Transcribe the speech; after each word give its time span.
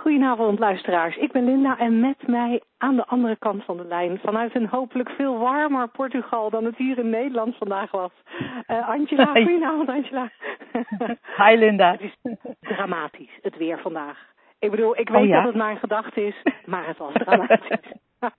Goedenavond 0.00 0.58
luisteraars, 0.58 1.16
ik 1.16 1.32
ben 1.32 1.44
Linda 1.44 1.78
en 1.78 2.00
met 2.00 2.26
mij 2.26 2.62
aan 2.78 2.96
de 2.96 3.06
andere 3.06 3.36
kant 3.36 3.64
van 3.64 3.76
de 3.76 3.84
lijn, 3.84 4.18
vanuit 4.18 4.54
een 4.54 4.66
hopelijk 4.66 5.10
veel 5.10 5.38
warmer 5.38 5.88
Portugal 5.88 6.50
dan 6.50 6.64
het 6.64 6.76
hier 6.76 6.98
in 6.98 7.10
Nederland 7.10 7.56
vandaag 7.56 7.90
was. 7.90 8.10
Uh, 8.68 8.88
Angela, 8.88 9.24
goedenavond 9.24 9.88
Angela. 9.88 10.30
Hi 11.40 11.56
Linda. 11.56 11.90
Het 11.90 12.00
is 12.00 12.16
dramatisch, 12.60 13.38
het 13.42 13.56
weer 13.56 13.78
vandaag. 13.78 14.18
Ik 14.58 14.70
bedoel, 14.70 14.98
ik 14.98 15.08
weet 15.08 15.22
oh, 15.22 15.26
ja? 15.26 15.36
dat 15.36 15.46
het 15.46 15.54
maar 15.54 15.70
een 15.70 15.78
gedachte 15.78 16.26
is, 16.26 16.42
maar 16.66 16.86
het 16.86 16.98
was 16.98 17.12
dramatisch. 17.12 17.92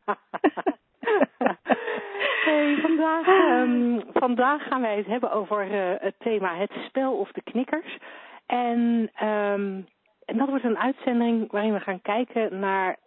hey, 2.46 2.78
vandaag, 2.82 3.28
um, 3.28 4.04
vandaag 4.14 4.68
gaan 4.68 4.82
wij 4.82 4.98
het 4.98 5.08
hebben 5.08 5.32
over 5.32 5.66
uh, 5.66 5.94
het 6.00 6.16
thema 6.20 6.56
het 6.56 6.72
spel 6.88 7.14
of 7.14 7.32
de 7.32 7.42
knikkers. 7.42 7.98
En... 8.46 9.10
Um, 9.24 9.88
en 10.30 10.38
dat 10.38 10.50
wordt 10.50 10.64
een 10.64 10.78
uitzending 10.78 11.52
waarin 11.52 11.74
we 11.74 11.80
gaan 11.80 12.02
kijken 12.02 12.60
naar, 12.60 12.98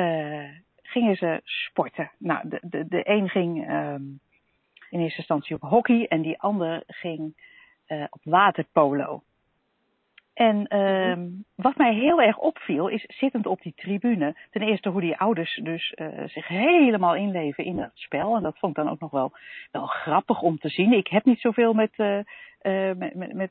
gingen 0.83 1.17
ze 1.17 1.41
sporten. 1.45 2.11
Nou, 2.19 2.49
de, 2.49 2.59
de, 2.63 2.89
de 2.89 3.09
een 3.09 3.29
ging 3.29 3.71
um, 3.71 4.21
in 4.91 5.01
eerste 5.01 5.19
instantie 5.19 5.55
op 5.57 5.71
hockey 5.71 6.07
en 6.07 6.23
die 6.23 6.41
ander 6.41 6.83
ging 6.87 7.35
op 8.11 8.21
waterpolo. 8.23 9.23
En 10.39 10.79
um, 10.79 11.45
wat 11.55 11.77
mij 11.77 11.95
heel 11.95 12.21
erg 12.21 12.39
opviel 12.39 12.89
is 12.89 13.05
zittend 13.09 13.47
op 13.47 13.63
die 13.63 13.73
tribune. 13.77 14.37
Ten 14.51 14.63
eerste 14.63 14.89
hoe 14.89 15.01
die 15.01 15.17
ouders 15.17 15.61
dus 15.63 15.95
uh, 15.97 16.09
zich 16.27 16.49
helemaal 16.49 17.15
inleven 17.15 17.65
in 17.65 17.79
het 17.79 17.91
spel. 17.95 18.37
En 18.37 18.43
dat 18.43 18.59
vond 18.59 18.77
ik 18.77 18.85
dan 18.85 18.93
ook 18.93 19.01
nog 19.01 19.11
wel, 19.11 19.33
wel 19.73 19.87
grappig 19.87 20.43
om 20.43 20.59
te 20.59 20.69
zien. 20.69 20.93
Ik 20.93 21.09
heb 21.09 21.25
niet 21.25 21.41
zoveel 21.41 21.73
met, 21.73 21.93
uh, 21.97 22.19
uh, 22.63 22.95
met, 22.97 23.15
met, 23.15 23.33
met 23.33 23.51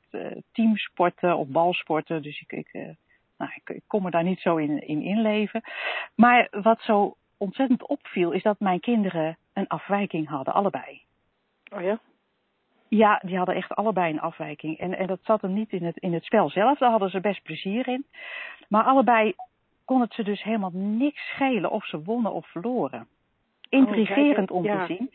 teamsporten 0.51 1.37
of 1.37 1.47
balsporten. 1.47 2.21
Dus 2.21 2.41
ik, 2.41 2.51
ik, 2.51 2.73
nou, 3.37 3.51
ik, 3.55 3.69
ik 3.69 3.83
kon 3.87 4.03
me 4.03 4.11
daar 4.11 4.23
niet 4.23 4.39
zo 4.39 4.55
in, 4.55 4.87
in 4.87 5.01
inleven. 5.01 5.61
Maar 6.15 6.47
wat 6.51 6.81
zo 6.81 7.15
ontzettend 7.37 7.87
opviel 7.87 8.31
is 8.31 8.43
dat 8.43 8.59
mijn 8.59 8.79
kinderen 8.79 9.37
een 9.53 9.67
afwijking 9.67 10.27
hadden, 10.27 10.53
allebei. 10.53 11.01
Oh 11.73 11.81
ja? 11.81 11.99
Ja, 12.89 13.21
die 13.25 13.37
hadden 13.37 13.55
echt 13.55 13.75
allebei 13.75 14.13
een 14.13 14.19
afwijking. 14.19 14.77
En, 14.77 14.97
en 14.97 15.07
dat 15.07 15.19
zat 15.23 15.41
hem 15.41 15.53
niet 15.53 15.71
in 15.71 15.83
het, 15.83 15.97
in 15.97 16.13
het 16.13 16.23
spel 16.23 16.49
zelf, 16.49 16.77
daar 16.77 16.89
hadden 16.89 17.09
ze 17.09 17.19
best 17.19 17.43
plezier 17.43 17.87
in. 17.87 18.05
Maar 18.67 18.83
allebei 18.83 19.33
kon 19.85 20.01
het 20.01 20.13
ze 20.13 20.23
dus 20.23 20.43
helemaal 20.43 20.71
niks 20.73 21.29
schelen 21.29 21.71
of 21.71 21.85
ze 21.85 22.03
wonnen 22.03 22.33
of 22.33 22.47
verloren. 22.47 23.07
Intrigerend 23.69 24.51
oh, 24.51 24.57
om 24.57 24.63
ja. 24.63 24.85
te 24.85 24.93
zien. 24.93 25.11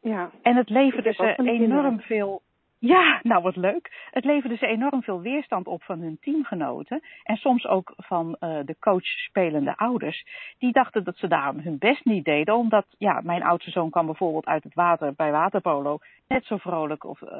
Ja. 0.00 0.30
En 0.42 0.56
het 0.56 0.68
leverde 0.68 1.12
ze 1.12 1.34
enorm 1.36 2.00
veel. 2.00 2.42
Ja, 2.86 3.20
nou 3.22 3.42
wat 3.42 3.56
leuk. 3.56 4.08
Het 4.10 4.24
leverde 4.24 4.56
ze 4.56 4.66
enorm 4.66 5.02
veel 5.02 5.20
weerstand 5.20 5.66
op 5.66 5.82
van 5.82 6.00
hun 6.00 6.18
teamgenoten. 6.20 7.02
En 7.22 7.36
soms 7.36 7.66
ook 7.66 7.92
van 7.96 8.36
uh, 8.40 8.58
de 8.64 8.76
coach 8.80 9.06
spelende 9.06 9.76
ouders. 9.76 10.26
Die 10.58 10.72
dachten 10.72 11.04
dat 11.04 11.16
ze 11.16 11.28
daarom 11.28 11.58
hun 11.58 11.78
best 11.78 12.04
niet 12.04 12.24
deden. 12.24 12.54
Omdat, 12.54 12.86
ja, 12.98 13.20
mijn 13.22 13.42
oudste 13.42 13.70
zoon 13.70 13.90
kwam 13.90 14.06
bijvoorbeeld 14.06 14.46
uit 14.46 14.64
het 14.64 14.74
water 14.74 15.14
bij 15.14 15.30
waterpolo. 15.30 15.98
Net 16.28 16.44
zo 16.44 16.56
vrolijk 16.56 17.04
of, 17.04 17.20
uh, 17.20 17.30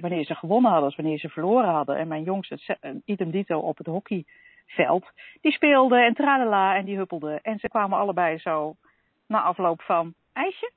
wanneer 0.00 0.24
ze 0.24 0.34
gewonnen 0.34 0.70
hadden 0.70 0.88
als 0.88 0.96
wanneer 0.96 1.18
ze 1.18 1.28
verloren 1.28 1.70
hadden. 1.70 1.96
En 1.96 2.08
mijn 2.08 2.22
jongste, 2.22 2.58
uh, 2.80 2.90
idem 3.04 3.30
dito 3.30 3.58
op 3.58 3.78
het 3.78 3.86
hockeyveld. 3.86 5.12
Die 5.40 5.52
speelde 5.52 5.98
en 5.98 6.14
tralala 6.14 6.76
en 6.76 6.84
die 6.84 6.96
huppelde. 6.96 7.38
En 7.42 7.58
ze 7.58 7.68
kwamen 7.68 7.98
allebei 7.98 8.38
zo 8.38 8.74
na 9.26 9.42
afloop 9.42 9.82
van 9.82 10.14
ijsje. 10.32 10.75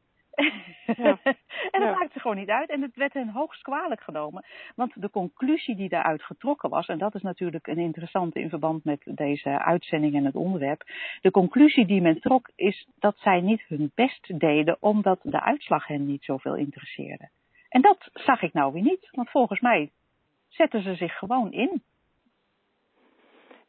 Ja. 0.85 1.19
en 1.73 1.79
dat 1.79 1.81
ja. 1.81 1.91
maakte 1.91 2.19
gewoon 2.19 2.37
niet 2.37 2.49
uit. 2.49 2.69
En 2.69 2.81
het 2.81 2.95
werd 2.95 3.13
hen 3.13 3.29
hoogst 3.29 3.61
kwalijk 3.61 4.01
genomen. 4.01 4.45
Want 4.75 5.01
de 5.01 5.09
conclusie 5.09 5.75
die 5.75 5.89
daaruit 5.89 6.23
getrokken 6.23 6.69
was, 6.69 6.87
en 6.87 6.97
dat 6.97 7.15
is 7.15 7.21
natuurlijk 7.21 7.67
een 7.67 7.77
interessante 7.77 8.39
in 8.39 8.49
verband 8.49 8.83
met 8.83 9.01
deze 9.05 9.63
uitzending 9.63 10.15
en 10.15 10.25
het 10.25 10.35
onderwerp. 10.35 10.83
De 11.21 11.31
conclusie 11.31 11.85
die 11.85 12.01
men 12.01 12.21
trok 12.21 12.49
is 12.55 12.87
dat 12.99 13.17
zij 13.17 13.41
niet 13.41 13.63
hun 13.67 13.91
best 13.95 14.39
deden 14.39 14.77
omdat 14.79 15.19
de 15.23 15.41
uitslag 15.41 15.87
hen 15.87 16.05
niet 16.05 16.23
zoveel 16.23 16.55
interesseerde. 16.55 17.29
En 17.69 17.81
dat 17.81 18.09
zag 18.13 18.41
ik 18.41 18.53
nou 18.53 18.73
weer 18.73 18.83
niet, 18.83 19.09
want 19.11 19.29
volgens 19.29 19.59
mij 19.59 19.91
zetten 20.47 20.81
ze 20.81 20.95
zich 20.95 21.17
gewoon 21.17 21.51
in. 21.51 21.81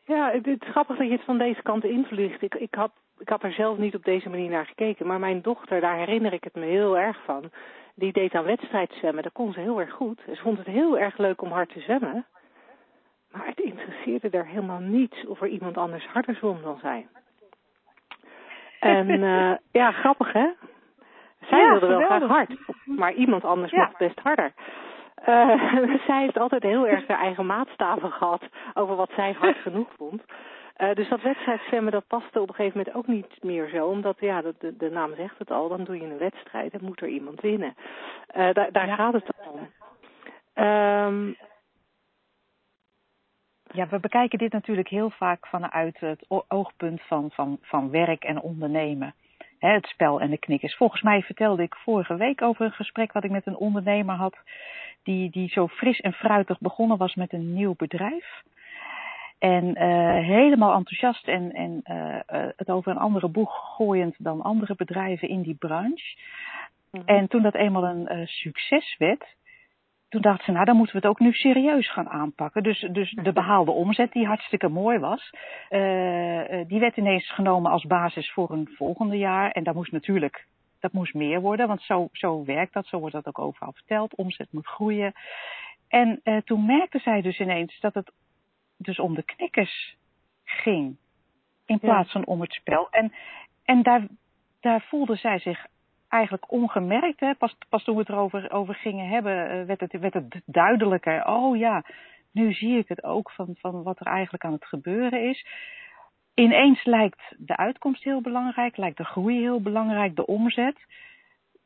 Ja, 0.07 0.31
het 0.31 0.47
is 0.47 0.57
grappig 0.59 0.97
dat 0.97 1.07
je 1.07 1.13
het 1.13 1.25
van 1.25 1.39
deze 1.39 1.63
kant 1.63 1.85
invliegt. 1.85 2.43
Ik, 2.43 2.55
ik, 2.55 2.75
had, 2.75 2.93
ik 3.21 3.29
had 3.29 3.43
er 3.43 3.53
zelf 3.53 3.79
niet 3.79 3.95
op 3.95 4.05
deze 4.05 4.29
manier 4.31 4.51
naar 4.51 4.67
gekeken. 4.67 5.07
Maar 5.07 5.19
mijn 5.19 5.43
dochter, 5.43 5.81
daar 5.81 5.97
herinner 5.97 6.33
ik 6.33 6.45
het 6.45 6.55
me 6.55 6.65
heel 6.65 6.99
erg 6.99 7.19
van. 7.25 7.51
Die 7.95 8.13
deed 8.13 8.35
aan 8.35 8.45
wedstrijdzwemmen. 8.45 9.23
Dat 9.23 9.33
kon 9.33 9.53
ze 9.53 9.61
heel 9.61 9.81
erg 9.81 9.93
goed. 9.93 10.21
Ze 10.35 10.37
vond 10.43 10.59
het 10.59 10.67
heel 10.67 10.99
erg 10.99 11.19
leuk 11.19 11.43
om 11.43 11.53
hard 11.53 11.73
te 11.73 11.81
zwemmen. 11.81 12.27
Maar 13.33 13.47
het 13.47 13.61
interesseerde 13.61 14.31
er 14.31 14.47
helemaal 14.47 14.79
niets 14.79 15.27
of 15.27 15.41
er 15.41 15.49
iemand 15.49 15.77
anders 15.77 16.07
harder 16.07 16.35
zwom 16.35 16.63
dan 16.63 16.79
zij. 16.83 17.07
En 18.81 19.09
uh, 19.11 19.53
ja, 19.83 19.93
grappig 19.93 20.33
hè? 20.33 20.49
Zij 21.41 21.59
ja, 21.59 21.71
wilde 21.71 21.87
wel 21.87 22.01
geweldig. 22.01 22.29
graag 22.29 22.31
hard. 22.31 22.59
Maar 22.85 23.13
iemand 23.13 23.45
anders 23.45 23.73
Ja. 23.73 23.85
mocht 23.85 23.97
best 23.99 24.21
harder. 24.21 24.53
Uh, 25.29 25.97
zij 26.07 26.21
heeft 26.21 26.39
altijd 26.39 26.63
heel 26.63 26.87
erg 26.87 27.07
haar 27.07 27.19
eigen 27.21 27.47
maatstaven 27.47 28.11
gehad 28.13 28.43
over 28.75 28.97
wat 28.97 29.11
zij 29.17 29.33
hard 29.33 29.57
genoeg 29.67 29.89
vond. 29.97 30.23
Uh, 30.81 30.95
dus 30.95 31.09
dat 31.09 31.23
wedstrijdzwemmen, 31.23 31.93
dat 31.93 32.07
paste 32.07 32.41
op 32.41 32.49
een 32.49 32.55
gegeven 32.55 32.79
moment 32.79 32.97
ook 32.97 33.07
niet 33.07 33.43
meer 33.43 33.69
zo. 33.69 33.87
Omdat, 33.87 34.17
ja, 34.21 34.43
de, 34.43 34.55
de, 34.59 34.77
de 34.77 34.91
naam 34.91 35.15
zegt 35.15 35.39
het 35.39 35.51
al, 35.51 35.69
dan 35.69 35.85
doe 35.85 35.97
je 35.97 36.03
een 36.07 36.19
wedstrijd 36.19 36.73
en 36.73 36.85
moet 36.85 37.01
er 37.01 37.09
iemand 37.09 37.41
winnen. 37.41 37.75
Uh, 38.37 38.53
daar 38.53 38.73
daar 38.73 38.87
Ja. 38.87 38.95
gaat 38.95 39.13
het 39.13 39.33
om. 39.53 39.69
Um, 40.65 41.37
Ja, 43.73 43.89
we 43.89 43.99
bekijken 44.01 44.39
dit 44.39 44.53
natuurlijk 44.53 44.89
heel 44.89 45.11
vaak 45.11 45.47
vanuit 45.47 46.01
het 46.01 46.27
oogpunt 46.49 47.03
van, 47.03 47.31
van, 47.31 47.59
van 47.63 47.91
werk 47.91 48.25
en 48.25 48.41
ondernemen. 48.41 49.15
het 49.59 49.87
spel 49.87 50.21
en 50.21 50.31
de 50.31 50.39
knikkers. 50.39 50.77
Volgens 50.77 51.03
mij 51.03 51.23
vertelde 51.23 51.63
ik 51.63 51.75
vorige 51.75 52.17
week 52.17 52.43
over 52.43 52.65
een 52.65 52.73
gesprek 52.73 53.13
wat 53.13 53.25
ik 53.25 53.31
met 53.31 53.47
een 53.47 53.57
ondernemer 53.57 54.15
had. 54.15 54.37
Die, 55.03 55.31
die 55.31 55.49
zo 55.49 55.67
fris 55.69 56.01
en 56.01 56.13
fruitig 56.13 56.61
begonnen 56.61 56.97
was 56.97 57.15
met 57.15 57.33
een 57.33 57.55
nieuw 57.55 57.75
bedrijf. 57.77 58.43
En 59.41 59.65
uh, 59.65 60.27
helemaal 60.27 60.75
enthousiast 60.75 61.29
en, 61.29 61.53
en 61.53 61.81
uh, 61.85 62.47
het 62.57 62.69
over 62.71 62.91
een 62.91 62.99
andere 62.99 63.29
boeg 63.29 63.75
gooiend 63.77 64.15
dan 64.19 64.43
andere 64.43 64.75
bedrijven 64.75 65.29
in 65.29 65.43
die 65.43 65.55
branche. 65.55 66.19
Mhm. 66.91 67.03
En 67.07 67.29
toen 67.29 67.43
dat 67.43 67.55
eenmaal 67.55 67.85
een 67.85 68.27
succes 68.27 68.95
werd, 68.99 69.25
toen 70.11 70.21
dacht 70.21 70.45
ze, 70.45 70.53
nou 70.53 70.65
dan 70.65 70.77
moeten 70.77 70.95
we 70.95 71.01
het 71.01 71.11
ook 71.11 71.21
nu 71.21 71.33
serieus 71.33 71.93
gaan 71.93 72.09
aanpakken. 72.09 72.63
Dus, 72.63 72.89
dus 72.93 73.11
de 73.11 73.33
behaalde 73.33 73.71
omzet, 73.71 74.13
die 74.13 74.27
hartstikke 74.27 74.69
mooi 74.69 74.99
was, 74.99 75.31
uh, 75.71 76.61
die 76.67 76.81
werd 76.81 76.97
ineens 76.97 77.33
genomen 77.33 77.71
als 77.71 77.85
basis 77.85 78.33
voor 78.33 78.51
een 78.51 78.69
volgende 78.75 79.17
jaar. 79.19 79.51
En 79.51 79.65
dat 79.65 79.75
moest 79.75 79.93
natuurlijk, 79.93 80.47
dat 80.81 80.93
moest 80.93 81.15
meer 81.15 81.41
worden, 81.41 81.69
want 81.69 81.83
zo, 81.83 82.09
zo 82.13 82.45
werkt 82.45 82.73
dat, 82.73 82.87
zo 82.87 82.99
wordt 82.99 83.15
dat 83.15 83.27
ook 83.27 83.39
overal 83.39 83.73
verteld. 83.73 84.15
Omzet 84.15 84.53
moet 84.53 84.67
groeien. 84.67 85.13
En 85.89 86.21
uh, 86.25 86.37
toen 86.37 86.67
merkte 86.67 86.99
zij 86.99 87.21
dus 87.21 87.41
ineens 87.41 87.81
dat 87.81 87.95
het 87.95 88.13
dus 88.83 88.99
om 88.99 89.15
de 89.15 89.23
knikkers 89.23 89.97
ging, 90.45 90.97
in 91.67 91.79
plaats 91.79 92.13
van 92.13 92.27
om 92.27 92.41
het 92.41 92.53
spel. 92.53 92.91
En, 92.91 93.13
en 93.65 93.83
daar, 93.83 94.07
daar 94.61 94.81
voelde 94.81 95.17
zij 95.17 95.39
zich 95.39 95.67
eigenlijk 96.09 96.53
ongemerkt, 96.53 97.21
hè, 97.21 97.35
pas, 97.35 97.57
pas 97.69 97.85
toen 97.85 97.95
we 97.95 98.01
het 98.01 98.09
erover 98.09 98.51
over 98.51 98.75
gingen 98.75 99.09
hebben, 99.09 99.51
eh, 99.51 99.65
werd 99.65 99.81
het, 99.81 99.99
werd 99.99 100.15
het 100.15 100.41
duidelijker. 100.45 101.27
Oh 101.27 101.57
ja, 101.57 101.85
nu 102.33 102.53
zie 102.53 102.79
ik 102.79 102.89
het 102.89 103.05
ook 103.05 103.31
van, 103.31 103.55
van 103.59 103.83
wat 103.83 104.01
er 104.01 104.07
eigenlijk 104.07 104.45
aan 104.45 104.53
het 104.53 104.65
gebeuren 104.65 105.29
is. 105.29 105.47
Ineens 106.35 106.85
lijkt 106.85 107.35
de 107.37 107.57
uitkomst 107.57 108.05
heel 108.05 108.21
belangrijk, 108.21 108.77
lijkt 108.77 108.97
de 108.97 109.05
groei 109.05 109.41
heel 109.41 109.61
belangrijk, 109.61 110.17
de 110.17 110.27
omzet. 110.27 110.77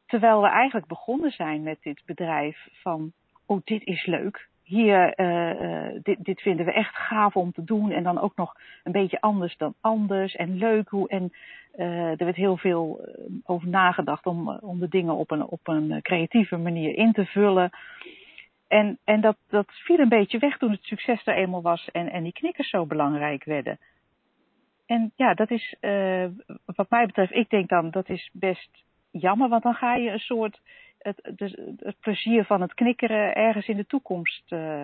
Terwijl 0.07 0.41
we 0.41 0.49
eigenlijk 0.49 0.87
begonnen 0.87 1.31
zijn 1.31 1.63
met 1.63 1.79
dit 1.83 2.03
bedrijf 2.07 2.69
van, 2.73 3.13
oh 3.47 3.61
dit 3.65 3.85
is 3.85 4.07
leuk, 4.07 4.49
hier, 4.65 5.21
uh, 5.21 6.01
dit, 6.03 6.25
dit 6.25 6.41
vinden 6.41 6.67
we 6.67 6.73
echt 6.73 6.97
gaaf 6.97 7.37
om 7.37 7.53
te 7.53 7.65
doen. 7.65 7.91
En 7.91 8.03
dan 8.03 8.21
ook 8.21 8.37
nog 8.37 8.55
een 8.85 8.93
beetje 8.93 9.21
anders 9.21 9.57
dan 9.57 9.75
anders. 9.81 10.37
En 10.37 10.57
leuk 10.57 10.89
hoe. 10.89 11.09
En 11.09 11.33
uh, 11.77 12.11
er 12.11 12.25
werd 12.25 12.37
heel 12.37 12.57
veel 12.57 13.09
over 13.45 13.69
nagedacht 13.69 14.27
om, 14.27 14.49
om 14.49 14.79
de 14.79 14.89
dingen 14.89 15.15
op 15.15 15.31
een, 15.31 15.45
op 15.47 15.69
een 15.69 16.03
creatieve 16.03 16.57
manier 16.57 16.97
in 16.97 17.13
te 17.13 17.25
vullen. 17.25 17.71
En, 18.69 18.99
en 19.05 19.21
dat, 19.21 19.37
dat 19.49 19.67
viel 19.69 19.99
een 19.99 20.09
beetje 20.09 20.39
weg 20.39 20.59
toen 20.59 20.71
het 20.71 20.85
succes 20.85 21.27
er 21.27 21.35
eenmaal 21.35 21.63
was 21.63 21.89
en, 21.93 22.11
en 22.11 22.23
die 22.23 22.33
knikkers 22.33 22.71
zo 22.71 22.87
belangrijk 22.87 23.45
werden. 23.45 23.79
En 24.87 25.13
ja, 25.17 25.35
dat 25.35 25.51
is, 25.51 25.75
wat 26.65 26.91
mij 26.91 27.07
betreft, 27.07 27.35
ik 27.35 27.51
denk 27.51 27.69
dan, 27.69 27.91
dat 27.91 28.09
is 28.09 28.31
best 28.33 28.85
jammer, 29.11 29.49
want 29.49 29.63
dan 29.63 29.75
ga 29.75 29.95
je 29.95 30.11
een 30.11 30.19
soort 30.19 30.61
het, 31.05 31.33
dus 31.37 31.57
het 31.79 32.01
plezier 32.01 32.45
van 32.45 32.61
het 32.61 32.75
knikkeren 32.75 33.35
ergens 33.35 33.69
in 33.69 33.77
de 33.77 33.87
toekomst 33.87 34.53
uh, 34.53 34.83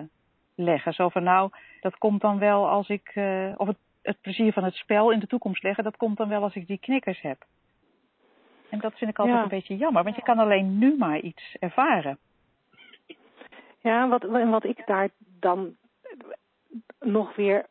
leggen. 0.55 0.93
Zo 0.93 1.09
van 1.09 1.23
nou, 1.23 1.49
dat 1.81 1.97
komt 1.97 2.21
dan 2.21 2.39
wel 2.39 2.69
als 2.69 2.89
ik, 2.89 3.11
uh, 3.15 3.53
of 3.57 3.67
het, 3.67 3.77
het 4.01 4.21
plezier 4.21 4.53
van 4.53 4.63
het 4.63 4.75
spel 4.75 5.11
in 5.11 5.19
de 5.19 5.27
toekomst 5.27 5.63
leggen, 5.63 5.83
dat 5.83 5.97
komt 5.97 6.17
dan 6.17 6.29
wel 6.29 6.43
als 6.43 6.55
ik 6.55 6.67
die 6.67 6.79
knikkers 6.79 7.21
heb. 7.21 7.45
En 8.69 8.79
dat 8.79 8.93
vind 8.97 9.11
ik 9.11 9.19
altijd 9.19 9.37
ja. 9.37 9.43
een 9.43 9.49
beetje 9.49 9.77
jammer, 9.77 10.03
want 10.03 10.15
je 10.15 10.21
kan 10.21 10.39
alleen 10.39 10.77
nu 10.77 10.95
maar 10.97 11.19
iets 11.19 11.55
ervaren. 11.59 12.17
Ja, 13.79 14.07
wat, 14.07 14.23
wat 14.23 14.63
ik 14.63 14.85
daar 14.85 15.09
dan 15.39 15.75
nog 16.99 17.35
weer 17.35 17.65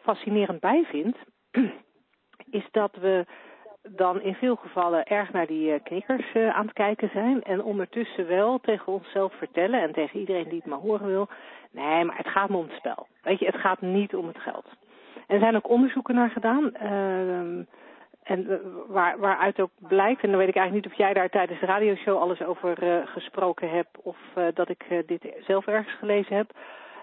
fascinerend 0.00 0.60
bij 0.60 0.84
vind, 0.84 1.16
is 2.60 2.68
dat 2.70 2.96
we 2.96 3.26
dan 3.96 4.20
in 4.20 4.34
veel 4.34 4.56
gevallen 4.56 5.04
erg 5.04 5.32
naar 5.32 5.46
die 5.46 5.72
uh, 5.72 5.78
knikkers 5.82 6.34
uh, 6.34 6.56
aan 6.56 6.64
het 6.64 6.74
kijken 6.74 7.10
zijn. 7.12 7.42
En 7.42 7.62
ondertussen 7.62 8.26
wel 8.26 8.58
tegen 8.58 8.92
onszelf 8.92 9.32
vertellen 9.34 9.82
en 9.82 9.92
tegen 9.92 10.20
iedereen 10.20 10.48
die 10.48 10.58
het 10.58 10.66
maar 10.66 10.78
horen 10.78 11.06
wil. 11.06 11.28
Nee, 11.70 12.04
maar 12.04 12.16
het 12.16 12.28
gaat 12.28 12.48
me 12.48 12.56
om 12.56 12.66
het 12.68 12.76
spel. 12.78 13.06
Weet 13.22 13.38
je, 13.38 13.46
het 13.46 13.60
gaat 13.60 13.80
niet 13.80 14.14
om 14.14 14.26
het 14.26 14.38
geld. 14.38 14.66
En 15.26 15.34
er 15.34 15.40
zijn 15.40 15.56
ook 15.56 15.68
onderzoeken 15.68 16.14
naar 16.14 16.30
gedaan. 16.30 16.72
Uh, 16.82 17.66
en 18.22 18.60
waar, 18.88 19.18
waaruit 19.18 19.60
ook 19.60 19.70
blijkt, 19.78 20.22
en 20.22 20.28
dan 20.28 20.38
weet 20.38 20.48
ik 20.48 20.56
eigenlijk 20.56 20.84
niet 20.84 20.94
of 20.94 20.98
jij 21.04 21.12
daar 21.12 21.28
tijdens 21.28 21.60
de 21.60 21.66
radioshow 21.66 22.18
alles 22.18 22.42
over 22.42 23.02
gesproken 23.06 23.70
hebt. 23.70 23.98
Of 24.02 24.16
dat 24.54 24.68
ik 24.68 24.84
dit 25.06 25.34
zelf 25.46 25.66
ergens 25.66 25.94
gelezen 25.94 26.36
heb 26.36 26.50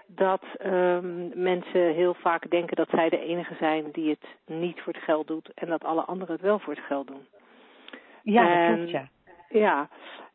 dat 0.06 0.42
um, 0.64 1.30
mensen 1.34 1.94
heel 1.94 2.14
vaak 2.14 2.50
denken 2.50 2.76
dat 2.76 2.88
zij 2.88 3.08
de 3.08 3.20
enige 3.20 3.54
zijn 3.54 3.90
die 3.92 4.10
het 4.10 4.56
niet 4.58 4.80
voor 4.80 4.92
het 4.92 5.02
geld 5.02 5.26
doet 5.26 5.50
en 5.54 5.68
dat 5.68 5.84
alle 5.84 6.02
anderen 6.02 6.34
het 6.34 6.44
wel 6.44 6.58
voor 6.58 6.74
het 6.74 6.84
geld 6.84 7.06
doen. 7.06 7.26
Ja, 8.22 8.48
en, 8.48 8.68
dat 8.68 8.76
klopt, 8.76 8.90
ja. 8.90 9.08
Ja, 9.48 9.88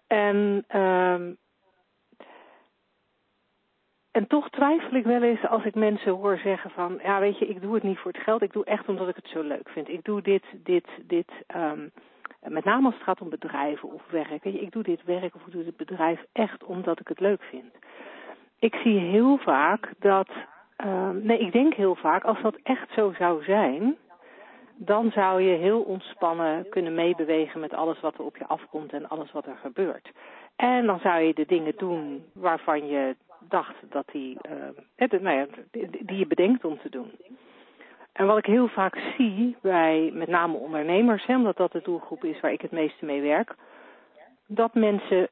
en, 0.08 0.66
um, 0.82 1.38
en 4.12 4.28
toch 4.28 4.50
twijfel 4.50 4.96
ik 4.96 5.04
wel 5.04 5.22
eens 5.22 5.48
als 5.48 5.66
ik 5.66 5.76
mensen 5.76 6.12
hoor 6.12 6.38
zeggen 6.38 6.70
van, 6.70 7.00
ja 7.04 7.20
weet 7.20 7.38
je, 7.38 7.48
ik 7.48 7.62
doe 7.62 7.74
het 7.74 7.84
niet 7.84 8.00
voor 8.00 8.12
het 8.12 8.22
geld, 8.22 8.42
ik 8.42 8.54
doe 8.54 8.66
echt 8.66 8.88
omdat 8.88 9.08
ik 9.08 9.16
het 9.16 9.28
zo 9.28 9.42
leuk 9.42 9.70
vind. 9.70 9.90
Ik 9.90 10.04
doe 10.04 10.22
dit, 10.22 10.44
dit, 10.64 10.88
dit, 11.04 11.32
um, 11.56 11.92
met 12.40 12.64
name 12.64 12.86
als 12.86 12.94
het 12.94 13.04
gaat 13.04 13.22
om 13.22 13.30
bedrijven 13.30 13.92
of 13.92 14.02
werk. 14.10 14.44
Ik 14.44 14.72
doe 14.72 14.84
dit 14.84 15.04
werk 15.04 15.36
of 15.36 15.46
ik 15.46 15.52
doe 15.52 15.64
dit 15.64 15.78
bedrijf 15.78 16.26
echt 16.32 16.64
omdat 16.64 17.00
ik 17.00 17.08
het 17.08 17.20
leuk 17.20 17.44
vind 17.44 17.74
ik 18.62 18.76
zie 18.76 19.00
heel 19.00 19.38
vaak 19.38 19.94
dat, 20.00 20.30
uh, 20.86 21.10
nee, 21.10 21.40
ik 21.40 21.52
denk 21.52 21.74
heel 21.74 21.96
vaak, 21.96 22.24
als 22.24 22.42
dat 22.42 22.56
echt 22.64 22.92
zo 22.94 23.14
zou 23.18 23.44
zijn, 23.44 23.98
dan 24.76 25.12
zou 25.12 25.42
je 25.42 25.58
heel 25.58 25.82
ontspannen 25.82 26.70
kunnen 26.70 26.94
meebewegen 26.94 27.60
met 27.60 27.74
alles 27.74 28.00
wat 28.00 28.14
er 28.14 28.24
op 28.24 28.38
je 28.38 28.48
afkomt 28.48 28.94
en 28.94 29.10
alles 29.10 29.32
wat 29.32 29.46
er 29.46 29.58
gebeurt. 29.62 30.12
En 30.56 30.86
dan 30.86 31.00
zou 31.00 31.22
je 31.22 31.34
de 31.34 31.46
dingen 31.46 31.74
doen 31.78 32.26
waarvan 32.34 32.88
je 32.88 33.16
dacht 33.40 33.76
dat 33.90 34.08
die, 34.12 34.38
uh, 34.98 35.22
nou 35.22 35.38
ja, 35.38 35.46
die 36.02 36.18
je 36.18 36.28
bedenkt 36.28 36.66
om 36.66 36.80
te 36.80 36.90
doen. 36.90 37.12
En 38.14 38.26
wat 38.26 38.38
ik 38.38 38.46
heel 38.46 38.68
vaak 38.68 39.14
zie 39.18 39.58
bij 39.62 40.12
met 40.14 40.28
name 40.28 40.58
ondernemers, 40.58 41.26
hè, 41.26 41.36
omdat 41.36 41.58
dat 41.58 41.72
de 41.72 41.82
doelgroep 41.82 42.24
is 42.24 42.40
waar 42.40 42.52
ik 42.52 42.62
het 42.62 42.72
meeste 42.72 43.06
mee 43.06 43.22
werk, 43.22 43.56
dat 44.48 44.74
mensen 44.74 45.30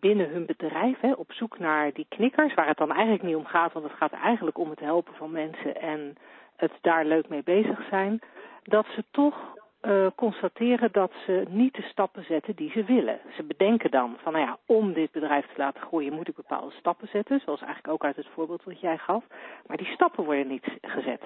binnen 0.00 0.28
hun 0.28 0.46
bedrijf 0.46 1.00
hè, 1.00 1.12
op 1.12 1.32
zoek 1.32 1.58
naar 1.58 1.92
die 1.92 2.06
knikkers, 2.08 2.54
waar 2.54 2.66
het 2.66 2.76
dan 2.76 2.92
eigenlijk 2.92 3.22
niet 3.22 3.36
om 3.36 3.44
gaat, 3.44 3.72
want 3.72 3.84
het 3.84 3.96
gaat 3.96 4.12
eigenlijk 4.12 4.58
om 4.58 4.70
het 4.70 4.80
helpen 4.80 5.14
van 5.14 5.30
mensen 5.30 5.80
en 5.80 6.16
het 6.56 6.72
daar 6.80 7.04
leuk 7.04 7.28
mee 7.28 7.42
bezig 7.42 7.86
zijn, 7.90 8.20
dat 8.62 8.86
ze 8.94 9.04
toch 9.10 9.58
uh, 9.82 10.06
constateren 10.16 10.92
dat 10.92 11.12
ze 11.26 11.44
niet 11.48 11.74
de 11.74 11.82
stappen 11.82 12.24
zetten 12.24 12.54
die 12.56 12.70
ze 12.70 12.84
willen. 12.84 13.20
Ze 13.36 13.42
bedenken 13.42 13.90
dan 13.90 14.16
van, 14.22 14.32
nou 14.32 14.44
ja, 14.44 14.58
om 14.66 14.92
dit 14.92 15.10
bedrijf 15.12 15.46
te 15.46 15.52
laten 15.56 15.80
groeien 15.80 16.12
moet 16.12 16.28
ik 16.28 16.34
bepaalde 16.36 16.74
stappen 16.78 17.08
zetten, 17.08 17.40
zoals 17.40 17.60
eigenlijk 17.60 17.92
ook 17.94 18.04
uit 18.04 18.16
het 18.16 18.28
voorbeeld 18.34 18.64
wat 18.64 18.80
jij 18.80 18.98
gaf, 18.98 19.24
maar 19.66 19.76
die 19.76 19.86
stappen 19.86 20.24
worden 20.24 20.48
niet 20.48 20.66
gezet. 20.80 21.22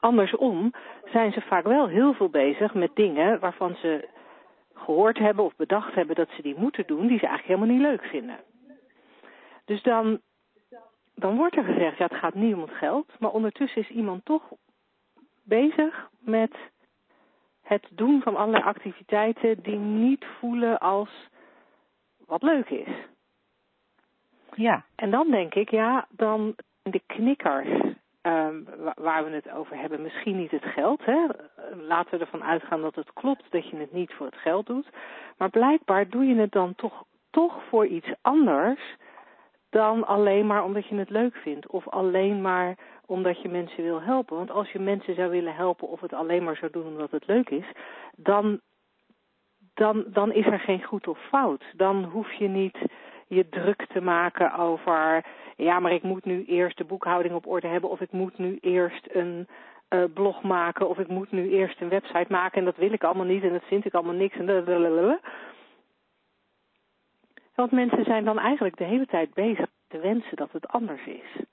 Andersom 0.00 0.72
zijn 1.04 1.32
ze 1.32 1.40
vaak 1.40 1.64
wel 1.64 1.86
heel 1.88 2.12
veel 2.12 2.28
bezig 2.28 2.74
met 2.74 2.90
dingen 2.94 3.40
waarvan 3.40 3.76
ze 3.76 4.08
gehoord 4.78 5.18
hebben 5.18 5.44
of 5.44 5.56
bedacht 5.56 5.94
hebben 5.94 6.16
dat 6.16 6.28
ze 6.36 6.42
die 6.42 6.58
moeten 6.58 6.86
doen, 6.86 7.06
die 7.06 7.18
ze 7.18 7.26
eigenlijk 7.26 7.58
helemaal 7.58 7.76
niet 7.76 7.86
leuk 7.86 8.10
vinden. 8.10 8.38
Dus 9.64 9.82
dan, 9.82 10.20
dan 11.14 11.36
wordt 11.36 11.56
er 11.56 11.64
gezegd, 11.64 11.98
ja 11.98 12.04
het 12.04 12.18
gaat 12.18 12.34
niet 12.34 12.54
om 12.54 12.60
het 12.60 12.70
geld, 12.74 13.06
maar 13.18 13.30
ondertussen 13.30 13.82
is 13.82 13.88
iemand 13.88 14.24
toch 14.24 14.42
bezig 15.42 16.10
met 16.18 16.56
het 17.62 17.88
doen 17.90 18.22
van 18.22 18.36
allerlei 18.36 18.64
activiteiten 18.64 19.62
die 19.62 19.78
niet 19.78 20.24
voelen 20.38 20.78
als 20.78 21.28
wat 22.26 22.42
leuk 22.42 22.70
is. 22.70 22.88
Ja. 24.54 24.84
En 24.94 25.10
dan 25.10 25.30
denk 25.30 25.54
ik, 25.54 25.70
ja, 25.70 26.06
dan 26.10 26.54
de 26.82 27.02
knikkers 27.06 27.87
um, 28.22 28.66
waar 28.94 29.24
we 29.24 29.30
het 29.30 29.50
over 29.50 29.76
hebben, 29.76 30.02
misschien 30.02 30.36
niet 30.36 30.50
het 30.50 30.64
geld. 30.64 31.04
Hè? 31.04 31.26
Laten 31.74 32.10
we 32.10 32.24
ervan 32.24 32.44
uitgaan 32.44 32.82
dat 32.82 32.94
het 32.94 33.12
klopt 33.12 33.44
dat 33.50 33.68
je 33.68 33.76
het 33.76 33.92
niet 33.92 34.12
voor 34.14 34.26
het 34.26 34.38
geld 34.38 34.66
doet. 34.66 34.88
Maar 35.36 35.50
blijkbaar 35.50 36.08
doe 36.08 36.24
je 36.24 36.34
het 36.34 36.52
dan 36.52 36.74
toch, 36.74 37.04
toch 37.30 37.62
voor 37.68 37.86
iets 37.86 38.12
anders 38.20 38.96
dan 39.70 40.06
alleen 40.06 40.46
maar 40.46 40.64
omdat 40.64 40.86
je 40.86 40.94
het 40.94 41.10
leuk 41.10 41.36
vindt. 41.36 41.66
Of 41.66 41.88
alleen 41.88 42.40
maar 42.40 42.76
omdat 43.06 43.42
je 43.42 43.48
mensen 43.48 43.82
wil 43.82 44.00
helpen. 44.02 44.36
Want 44.36 44.50
als 44.50 44.70
je 44.70 44.78
mensen 44.78 45.14
zou 45.14 45.30
willen 45.30 45.54
helpen 45.54 45.88
of 45.88 46.00
het 46.00 46.12
alleen 46.12 46.44
maar 46.44 46.56
zou 46.56 46.72
doen 46.72 46.86
omdat 46.86 47.10
het 47.10 47.26
leuk 47.26 47.50
is, 47.50 47.66
dan, 48.16 48.60
dan, 49.74 50.04
dan 50.06 50.32
is 50.32 50.46
er 50.46 50.60
geen 50.60 50.84
goed 50.84 51.08
of 51.08 51.18
fout. 51.28 51.64
Dan 51.76 52.04
hoef 52.04 52.32
je 52.32 52.48
niet 52.48 52.78
je 53.28 53.48
druk 53.48 53.86
te 53.86 54.00
maken 54.00 54.52
over 54.52 55.24
ja, 55.56 55.80
maar 55.80 55.92
ik 55.92 56.02
moet 56.02 56.24
nu 56.24 56.44
eerst 56.44 56.76
de 56.76 56.84
boekhouding 56.84 57.34
op 57.34 57.46
orde 57.46 57.66
hebben 57.66 57.90
of 57.90 58.00
ik 58.00 58.12
moet 58.12 58.38
nu 58.38 58.58
eerst 58.60 59.08
een 59.10 59.48
uh, 59.90 60.04
blog 60.14 60.42
maken 60.42 60.88
of 60.88 60.98
ik 60.98 61.08
moet 61.08 61.30
nu 61.30 61.50
eerst 61.50 61.80
een 61.80 61.88
website 61.88 62.26
maken 62.28 62.58
en 62.58 62.64
dat 62.64 62.76
wil 62.76 62.92
ik 62.92 63.04
allemaal 63.04 63.24
niet 63.24 63.42
en 63.42 63.52
dat 63.52 63.64
vind 63.64 63.84
ik 63.84 63.94
allemaal 63.94 64.14
niks 64.14 64.36
en 64.36 64.44
blablabla. 64.44 65.20
Want 67.54 67.70
mensen 67.72 68.04
zijn 68.04 68.24
dan 68.24 68.38
eigenlijk 68.38 68.76
de 68.76 68.84
hele 68.84 69.06
tijd 69.06 69.34
bezig 69.34 69.66
te 69.88 69.98
wensen 69.98 70.36
dat 70.36 70.52
het 70.52 70.68
anders 70.68 71.06
is. 71.06 71.44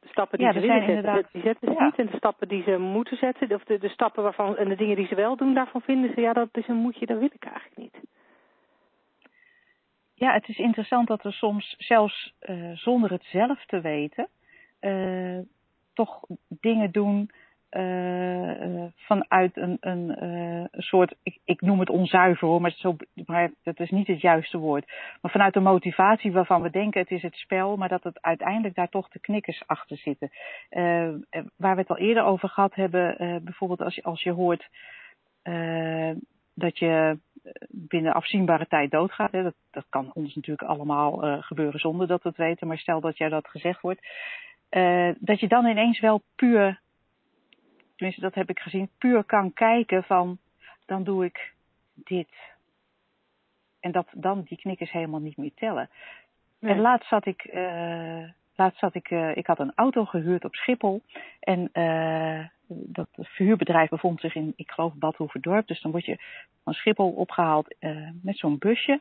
De 0.00 0.08
stappen 0.08 0.38
die 0.38 0.46
Ja, 0.46 0.52
ze 0.52 0.60
willen 0.60 0.86
zetten, 0.86 1.28
die 1.32 1.42
zetten 1.42 1.68
ze 1.68 1.74
ja. 1.74 1.84
niet. 1.84 1.98
En 1.98 2.06
de 2.06 2.16
stappen 2.16 2.48
die 2.48 2.62
ze 2.62 2.78
moeten 2.78 3.16
zetten, 3.16 3.52
of 3.52 3.64
de, 3.64 3.78
de 3.78 3.88
stappen 3.88 4.22
waarvan, 4.22 4.56
en 4.56 4.68
de 4.68 4.76
dingen 4.76 4.96
die 4.96 5.06
ze 5.06 5.14
wel 5.14 5.36
doen, 5.36 5.54
daarvan 5.54 5.80
vinden 5.80 6.12
ze, 6.14 6.20
ja, 6.20 6.32
dat 6.32 6.48
is 6.52 6.68
een 6.68 6.76
moetje, 6.76 7.06
dat 7.06 7.18
wil 7.18 7.30
ik 7.32 7.44
eigenlijk 7.44 7.76
niet. 7.76 7.96
Ja, 10.18 10.32
het 10.32 10.48
is 10.48 10.58
interessant 10.58 11.08
dat 11.08 11.22
we 11.22 11.32
soms 11.32 11.74
zelfs 11.78 12.34
eh, 12.38 12.70
zonder 12.74 13.10
het 13.10 13.24
zelf 13.24 13.64
te 13.66 13.80
weten, 13.80 14.28
eh, 14.78 15.38
toch 15.94 16.20
dingen 16.48 16.90
doen 16.90 17.30
eh, 17.68 18.84
vanuit 18.94 19.56
een, 19.56 19.76
een, 19.80 20.68
soort, 20.72 21.14
ik, 21.22 21.38
ik 21.44 21.60
noem 21.60 21.80
het 21.80 21.90
onzuiver 21.90 22.48
hoor, 22.48 22.60
maar, 22.60 22.70
zo, 22.70 22.96
maar 23.26 23.50
dat 23.62 23.80
is 23.80 23.90
niet 23.90 24.06
het 24.06 24.20
juiste 24.20 24.58
woord. 24.58 24.92
Maar 25.20 25.30
vanuit 25.30 25.56
een 25.56 25.62
motivatie 25.62 26.32
waarvan 26.32 26.62
we 26.62 26.70
denken 26.70 27.00
het 27.00 27.10
is 27.10 27.22
het 27.22 27.34
spel, 27.34 27.76
maar 27.76 27.88
dat 27.88 28.02
het 28.02 28.22
uiteindelijk 28.22 28.74
daar 28.74 28.88
toch 28.88 29.08
de 29.08 29.20
knikkers 29.20 29.62
achter 29.66 29.96
zitten. 29.96 30.30
Waar 31.56 31.74
we 31.74 31.80
het 31.80 31.90
al 31.90 31.98
eerder 31.98 32.24
over 32.24 32.48
gehad 32.48 32.74
hebben, 32.74 33.16
bijvoorbeeld 33.44 33.82
als 33.82 33.94
je, 33.94 34.02
als 34.02 34.22
je 34.22 34.32
hoort 34.32 34.68
dat 36.58 36.78
je 36.78 37.18
binnen 37.68 38.12
afzienbare 38.12 38.66
tijd 38.66 38.90
doodgaat. 38.90 39.32
Hè. 39.32 39.42
Dat, 39.42 39.54
dat 39.70 39.84
kan 39.88 40.10
ons 40.14 40.34
natuurlijk 40.34 40.68
allemaal 40.68 41.24
uh, 41.24 41.42
gebeuren 41.42 41.80
zonder 41.80 42.06
dat 42.06 42.22
we 42.22 42.28
het 42.28 42.38
weten. 42.38 42.66
Maar 42.66 42.78
stel 42.78 43.00
dat 43.00 43.18
jij 43.18 43.28
dat 43.28 43.48
gezegd 43.48 43.80
wordt. 43.80 44.06
Uh, 44.70 45.10
dat 45.18 45.40
je 45.40 45.48
dan 45.48 45.66
ineens 45.66 46.00
wel 46.00 46.22
puur, 46.34 46.80
tenminste 47.96 48.22
dat 48.22 48.34
heb 48.34 48.50
ik 48.50 48.58
gezien, 48.58 48.90
puur 48.98 49.24
kan 49.24 49.52
kijken 49.52 50.04
van 50.04 50.38
dan 50.86 51.04
doe 51.04 51.24
ik 51.24 51.52
dit. 51.94 52.28
En 53.80 53.92
dat 53.92 54.06
dan 54.12 54.42
die 54.42 54.58
knikkers 54.58 54.90
helemaal 54.90 55.20
niet 55.20 55.36
meer 55.36 55.54
tellen. 55.54 55.90
Nee. 56.58 56.72
En 56.72 56.80
laatst 56.80 57.08
zat 57.08 57.26
ik, 57.26 57.48
uh, 57.54 58.28
laatst 58.54 58.78
zat 58.78 58.94
ik, 58.94 59.10
ik 59.34 59.46
had 59.46 59.58
een 59.58 59.72
auto 59.74 60.04
gehuurd 60.04 60.44
op 60.44 60.54
Schiphol. 60.54 61.02
En 61.40 61.70
dat 62.68 63.08
verhuurbedrijf 63.14 63.88
bevond 63.88 64.20
zich 64.20 64.34
in, 64.34 64.52
ik 64.56 64.70
geloof, 64.70 64.94
Bad 64.94 65.16
Hoeverdorp. 65.16 65.66
Dus 65.66 65.80
dan 65.80 65.90
word 65.90 66.04
je 66.04 66.18
van 66.64 66.72
Schiphol 66.72 67.10
opgehaald 67.10 67.74
uh, 67.80 68.08
met 68.22 68.38
zo'n 68.38 68.58
busje 68.58 69.00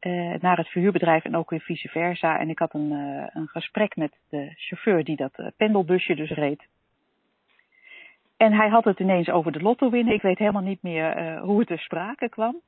uh, 0.00 0.34
naar 0.40 0.56
het 0.56 0.68
verhuurbedrijf 0.68 1.24
en 1.24 1.36
ook 1.36 1.50
weer 1.50 1.60
vice 1.60 1.88
versa. 1.88 2.38
En 2.38 2.48
ik 2.48 2.58
had 2.58 2.74
een, 2.74 2.92
uh, 2.92 3.26
een 3.28 3.48
gesprek 3.48 3.96
met 3.96 4.18
de 4.28 4.52
chauffeur 4.56 5.04
die 5.04 5.16
dat 5.16 5.52
pendelbusje 5.56 6.14
dus 6.14 6.30
reed. 6.30 6.66
En 8.36 8.52
hij 8.52 8.68
had 8.68 8.84
het 8.84 8.98
ineens 8.98 9.28
over 9.28 9.52
de 9.52 9.62
lotto 9.62 9.90
winnen. 9.90 10.14
Ik 10.14 10.22
weet 10.22 10.38
helemaal 10.38 10.62
niet 10.62 10.82
meer 10.82 11.38
hoe 11.38 11.58
het 11.58 11.68
ter 11.68 11.78
sprake 11.78 12.28
kwam. 12.28 12.60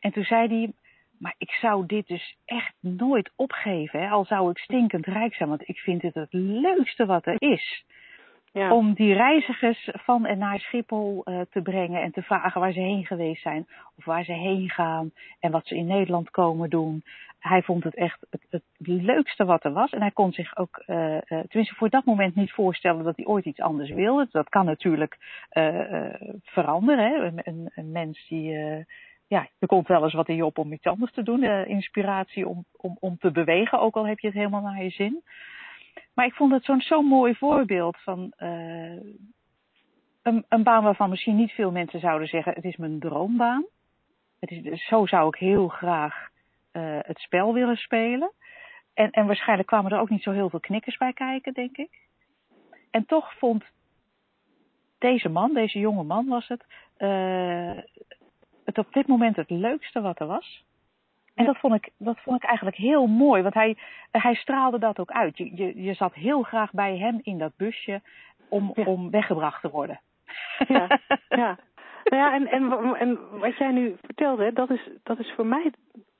En 0.00 0.12
toen 0.12 0.24
zei 0.24 0.48
hij, 0.48 0.72
maar 1.18 1.34
ik 1.38 1.50
zou 1.50 1.86
dit 1.86 2.06
dus 2.06 2.36
echt 2.44 2.74
nooit 2.80 3.30
opgeven. 3.36 4.00
Hè? 4.00 4.08
Al 4.08 4.24
zou 4.24 4.50
ik 4.50 4.58
stinkend 4.58 5.06
rijk 5.06 5.34
zijn, 5.34 5.48
want 5.48 5.68
ik 5.68 5.78
vind 5.78 6.00
dit 6.00 6.14
het 6.14 6.32
leukste 6.32 7.06
wat 7.06 7.26
er 7.26 7.36
is. 7.38 7.84
Om 8.54 8.92
die 8.92 9.14
reizigers 9.14 9.90
van 9.92 10.26
en 10.26 10.38
naar 10.38 10.58
Schiphol 10.58 11.22
uh, 11.24 11.40
te 11.50 11.62
brengen 11.62 12.02
en 12.02 12.12
te 12.12 12.22
vragen 12.22 12.60
waar 12.60 12.72
ze 12.72 12.80
heen 12.80 13.06
geweest 13.06 13.42
zijn. 13.42 13.66
Of 13.96 14.04
waar 14.04 14.24
ze 14.24 14.32
heen 14.32 14.70
gaan 14.70 15.12
en 15.40 15.50
wat 15.50 15.66
ze 15.66 15.76
in 15.76 15.86
Nederland 15.86 16.30
komen 16.30 16.70
doen. 16.70 17.04
Hij 17.38 17.62
vond 17.62 17.84
het 17.84 17.94
echt 17.94 18.26
het, 18.30 18.42
het 18.50 18.62
leukste 18.76 19.44
wat 19.44 19.64
er 19.64 19.72
was. 19.72 19.90
En 19.90 20.00
hij 20.00 20.10
kon 20.10 20.32
zich 20.32 20.56
ook, 20.56 20.82
uh, 20.86 21.14
uh, 21.14 21.20
tenminste 21.26 21.74
voor 21.74 21.88
dat 21.90 22.04
moment 22.04 22.34
niet 22.34 22.52
voorstellen 22.52 23.04
dat 23.04 23.16
hij 23.16 23.26
ooit 23.26 23.44
iets 23.44 23.60
anders 23.60 23.90
wilde. 23.90 24.28
Dat 24.30 24.48
kan 24.48 24.64
natuurlijk 24.64 25.16
veranderen. 26.42 27.04
Hè? 27.04 27.24
Een, 27.24 27.40
een, 27.42 27.70
een, 27.74 27.90
mens 27.90 28.26
die, 28.28 28.50
ja, 29.26 29.48
er 29.58 29.68
komt 29.68 29.88
wel 29.88 30.02
eens 30.02 30.12
wat 30.12 30.28
in 30.28 30.36
je 30.36 30.44
op 30.44 30.58
om 30.58 30.72
iets 30.72 30.86
anders 30.86 31.12
te 31.12 31.22
doen. 31.22 31.42
inspiratie 31.66 32.48
om, 32.48 32.64
om, 32.76 32.96
om 33.00 33.18
te 33.18 33.30
bewegen, 33.30 33.80
ook 33.80 33.96
al 33.96 34.06
heb 34.06 34.18
je 34.18 34.26
het 34.26 34.36
helemaal 34.36 34.62
naar 34.62 34.82
je 34.82 34.90
zin. 34.90 35.22
Maar 36.14 36.26
ik 36.26 36.34
vond 36.34 36.52
het 36.52 36.64
zo'n 36.64 36.80
zo 36.80 37.02
mooi 37.02 37.34
voorbeeld 37.34 37.96
van 38.00 38.32
uh, 38.38 39.00
een, 40.22 40.44
een, 40.48 40.62
baan 40.62 40.82
waarvan 40.82 41.10
misschien 41.10 41.36
niet 41.36 41.52
veel 41.52 41.70
mensen 41.70 42.00
zouden 42.00 42.28
zeggen: 42.28 42.52
het 42.52 42.64
is 42.64 42.76
mijn 42.76 42.98
droombaan. 42.98 43.64
Het 44.40 44.50
is, 44.50 44.86
zo 44.86 45.06
zou 45.06 45.28
ik 45.28 45.36
heel 45.36 45.68
graag 45.68 46.28
uh, 46.72 46.98
het 47.00 47.18
spel 47.18 47.54
willen 47.54 47.76
spelen. 47.76 48.32
En, 48.94 49.10
en 49.10 49.26
waarschijnlijk 49.26 49.68
kwamen 49.68 49.92
er 49.92 50.00
ook 50.00 50.10
niet 50.10 50.22
zo 50.22 50.30
heel 50.30 50.50
veel 50.50 50.60
knikkers 50.60 50.96
bij 50.96 51.12
kijken, 51.12 51.52
denk 51.52 51.76
ik. 51.76 51.90
En 52.90 53.06
toch 53.06 53.38
vond 53.38 53.64
deze 54.98 55.28
man, 55.28 55.54
deze 55.54 55.78
jonge 55.78 56.02
man 56.02 56.26
was 56.26 56.48
het, 56.48 56.64
uh, 56.98 57.78
het 58.64 58.78
op 58.78 58.92
dit 58.92 59.06
moment 59.06 59.36
het 59.36 59.50
leukste 59.50 60.00
wat 60.00 60.20
er 60.20 60.26
was. 60.26 60.64
En 61.34 61.44
dat 61.44 61.58
vond 61.58 61.74
ik, 61.74 61.90
dat 61.98 62.18
vond 62.20 62.42
ik 62.42 62.48
eigenlijk 62.48 62.76
heel 62.76 63.06
mooi, 63.06 63.42
want 63.42 63.54
hij, 63.54 63.76
hij 64.10 64.34
straalde 64.34 64.78
dat 64.78 64.98
ook 64.98 65.10
uit. 65.10 65.38
Je, 65.38 65.56
je, 65.56 65.82
je 65.82 65.94
zat 65.94 66.14
heel 66.14 66.42
graag 66.42 66.70
bij 66.70 66.98
hem 66.98 67.20
in 67.22 67.38
dat 67.38 67.52
busje 67.56 68.00
om, 68.48 68.72
ja. 68.74 68.84
om 68.84 69.10
weggebracht 69.10 69.60
te 69.60 69.70
worden. 69.70 70.00
Ja, 70.68 71.00
ja. 71.28 71.58
Nou 72.04 72.22
ja, 72.22 72.34
en, 72.34 72.46
en, 72.46 72.94
en 72.94 73.38
wat 73.38 73.56
jij 73.56 73.70
nu 73.70 73.96
vertelde, 74.02 74.52
dat 74.52 74.70
is, 74.70 74.88
dat 75.02 75.18
is 75.18 75.32
voor 75.36 75.46
mij 75.46 75.72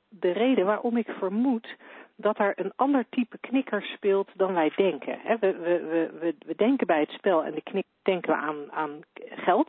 de 0.08 0.30
reden 0.30 0.66
waarom 0.66 0.96
ik 0.96 1.08
vermoed 1.18 1.76
dat 2.16 2.38
er 2.38 2.52
een 2.56 2.72
ander 2.76 3.04
type 3.08 3.38
knikker 3.38 3.82
speelt 3.82 4.30
dan 4.34 4.54
wij 4.54 4.72
denken. 4.76 5.18
We, 5.24 5.38
we, 5.40 5.58
we, 5.60 6.18
we, 6.20 6.34
we 6.46 6.54
denken 6.56 6.86
bij 6.86 7.00
het 7.00 7.10
spel 7.10 7.44
en 7.44 7.52
de 7.52 7.62
knik 7.62 7.86
denken 8.02 8.30
we 8.30 8.36
aan, 8.36 8.72
aan 8.72 9.00
geld. 9.18 9.68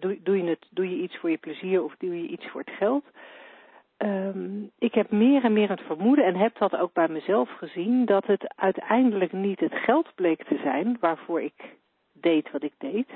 Doe, 0.00 0.22
doe, 0.22 0.42
je 0.42 0.48
het, 0.48 0.66
doe 0.70 0.90
je 0.90 1.02
iets 1.02 1.16
voor 1.16 1.30
je 1.30 1.38
plezier 1.38 1.84
of 1.84 1.94
doe 1.98 2.22
je 2.22 2.28
iets 2.28 2.46
voor 2.48 2.60
het 2.60 2.74
geld? 2.74 3.04
Um, 3.98 4.70
ik 4.78 4.94
heb 4.94 5.10
meer 5.10 5.44
en 5.44 5.52
meer 5.52 5.68
het 5.68 5.80
vermoeden 5.80 6.24
en 6.24 6.36
heb 6.36 6.58
dat 6.58 6.76
ook 6.76 6.92
bij 6.92 7.08
mezelf 7.08 7.50
gezien 7.50 8.04
dat 8.04 8.26
het 8.26 8.54
uiteindelijk 8.56 9.32
niet 9.32 9.60
het 9.60 9.74
geld 9.74 10.14
bleek 10.14 10.44
te 10.44 10.60
zijn 10.62 10.96
waarvoor 11.00 11.42
ik 11.42 11.76
deed 12.12 12.50
wat 12.50 12.62
ik 12.62 12.72
deed, 12.78 13.08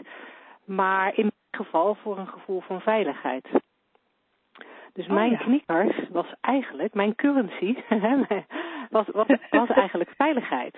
maar 0.64 1.08
in 1.08 1.22
mijn 1.22 1.64
geval 1.64 1.94
voor 1.94 2.18
een 2.18 2.28
gevoel 2.28 2.60
van 2.60 2.80
veiligheid. 2.80 3.48
Dus 4.92 5.06
oh, 5.06 5.12
mijn 5.12 5.30
ja. 5.30 5.36
knikkers 5.36 6.08
was 6.08 6.34
eigenlijk, 6.40 6.94
mijn 6.94 7.14
currency 7.14 7.76
was, 8.90 9.06
was, 9.06 9.26
was 9.50 9.68
eigenlijk 9.68 10.10
veiligheid. 10.16 10.76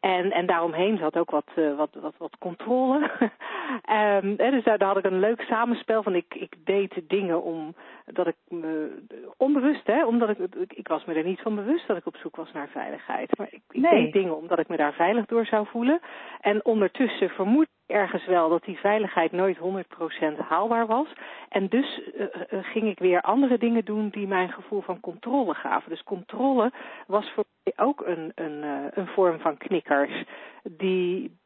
En, 0.00 0.30
en 0.30 0.46
daaromheen 0.46 0.98
zat 0.98 1.16
ook 1.16 1.30
wat, 1.30 1.46
uh, 1.56 1.76
wat, 1.76 1.90
wat, 2.00 2.14
wat 2.18 2.36
controle. 2.38 2.98
um, 4.22 4.36
dus 4.36 4.64
daar, 4.64 4.78
daar 4.78 4.88
had 4.88 4.96
ik 4.96 5.04
een 5.04 5.20
leuk 5.20 5.40
samenspel 5.40 6.02
van 6.02 6.14
ik, 6.14 6.34
ik 6.34 6.54
deed 6.64 7.02
dingen 7.08 7.42
om 7.42 7.74
dat 8.04 8.26
ik 8.26 8.36
me 8.48 8.98
onbewust, 9.36 9.86
hè, 9.86 10.04
omdat 10.04 10.28
ik, 10.28 10.38
ik, 10.38 10.72
ik 10.72 10.88
was 10.88 11.04
me 11.04 11.14
er 11.14 11.24
niet 11.24 11.40
van 11.40 11.54
bewust 11.54 11.86
dat 11.86 11.96
ik 11.96 12.06
op 12.06 12.16
zoek 12.16 12.36
was 12.36 12.52
naar 12.52 12.68
veiligheid. 12.68 13.38
Maar 13.38 13.48
ik, 13.50 13.62
ik 13.70 13.80
Nee. 13.80 14.02
deed 14.02 14.12
dingen 14.12 14.36
omdat 14.36 14.58
ik 14.58 14.68
me 14.68 14.76
daar 14.76 14.92
veilig 14.92 15.26
door 15.26 15.46
zou 15.46 15.66
voelen. 15.66 16.00
En 16.40 16.64
ondertussen 16.64 17.28
vermoed 17.28 17.66
ergens 17.86 18.26
wel 18.26 18.48
dat 18.48 18.64
die 18.64 18.78
veiligheid 18.78 19.32
nooit 19.32 19.58
100% 19.58 20.36
haalbaar 20.48 20.86
was. 20.86 21.06
En 21.48 21.68
dus 21.68 22.00
uh, 22.14 22.20
uh, 22.20 22.64
ging 22.64 22.86
ik 22.88 22.98
weer 22.98 23.20
andere 23.20 23.58
dingen 23.58 23.84
doen 23.84 24.08
die 24.08 24.26
mijn 24.26 24.52
gevoel 24.52 24.80
van 24.80 25.00
controle 25.00 25.54
gaven. 25.54 25.90
Dus 25.90 26.02
controle 26.02 26.72
was 27.06 27.30
voor 27.30 27.44
mij 27.62 27.86
ook 27.86 28.06
een, 28.06 28.32
een, 28.34 28.64
uh, 28.64 28.84
een 28.90 29.06
vorm 29.06 29.38
van 29.38 29.56
knikkers. 29.56 30.24
Die, 30.62 31.36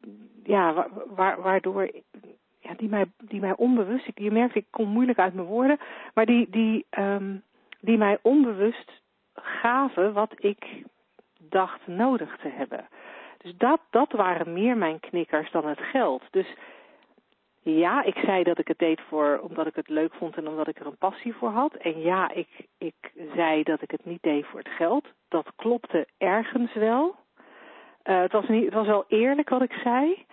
ja, 0.45 0.75
wa 0.75 0.89
wa 1.15 1.41
waardoor 1.41 1.91
ja, 2.61 2.75
die, 2.77 2.89
mij, 2.89 3.05
die 3.19 3.41
mij 3.41 3.57
onbewust, 3.57 4.07
ik, 4.07 4.19
je 4.19 4.31
merkt, 4.31 4.55
ik 4.55 4.67
kom 4.71 4.89
moeilijk 4.89 5.19
uit 5.19 5.35
mijn 5.35 5.47
woorden, 5.47 5.79
maar 6.15 6.27
die, 6.27 6.51
die, 6.51 6.87
um, 6.99 7.43
die 7.81 7.99
mij 7.99 8.19
onbewust 8.23 9.01
gaven 9.35 10.13
wat 10.13 10.35
ik 10.37 10.85
dacht 11.39 11.87
nodig 11.87 12.37
te 12.37 12.49
hebben. 12.49 12.89
Dus 13.43 13.57
dat, 13.57 13.81
dat 13.91 14.13
waren 14.13 14.53
meer 14.53 14.77
mijn 14.77 15.01
knikkers 15.01 15.51
dan 15.51 15.67
het 15.67 15.81
geld. 15.81 16.23
Dus 16.31 16.55
ja, 17.63 18.03
ik 18.03 18.17
zei 18.17 18.43
dat 18.43 18.59
ik 18.59 18.69
het 18.69 18.79
deed 18.79 19.01
voor, 19.01 19.41
omdat 19.43 19.67
ik 19.67 19.75
het 19.75 19.89
leuk 19.89 20.15
vond 20.15 20.37
en 20.37 20.49
omdat 20.49 20.69
ik 20.69 20.81
er 20.81 20.87
een 20.87 20.97
passie 20.97 21.35
voor 21.35 21.49
had. 21.49 21.75
En 21.75 22.01
ja, 22.01 22.31
ik, 22.35 22.49
ik 22.79 23.13
zei 23.35 23.63
dat 23.63 23.83
ik 23.83 23.91
het 23.91 24.05
niet 24.05 24.23
deed 24.23 24.47
voor 24.47 24.59
het 24.59 24.69
geld. 24.69 25.05
Dat 25.29 25.53
klopte 25.57 26.07
ergens 26.19 26.75
wel. 26.75 27.17
Uh, 28.05 28.21
het, 28.21 28.33
was 28.33 28.49
niet, 28.49 28.65
het 28.65 28.75
was 28.75 28.87
wel 28.87 29.05
eerlijk 29.09 29.49
wat 29.49 29.63
ik 29.63 29.73
zei. 29.73 30.25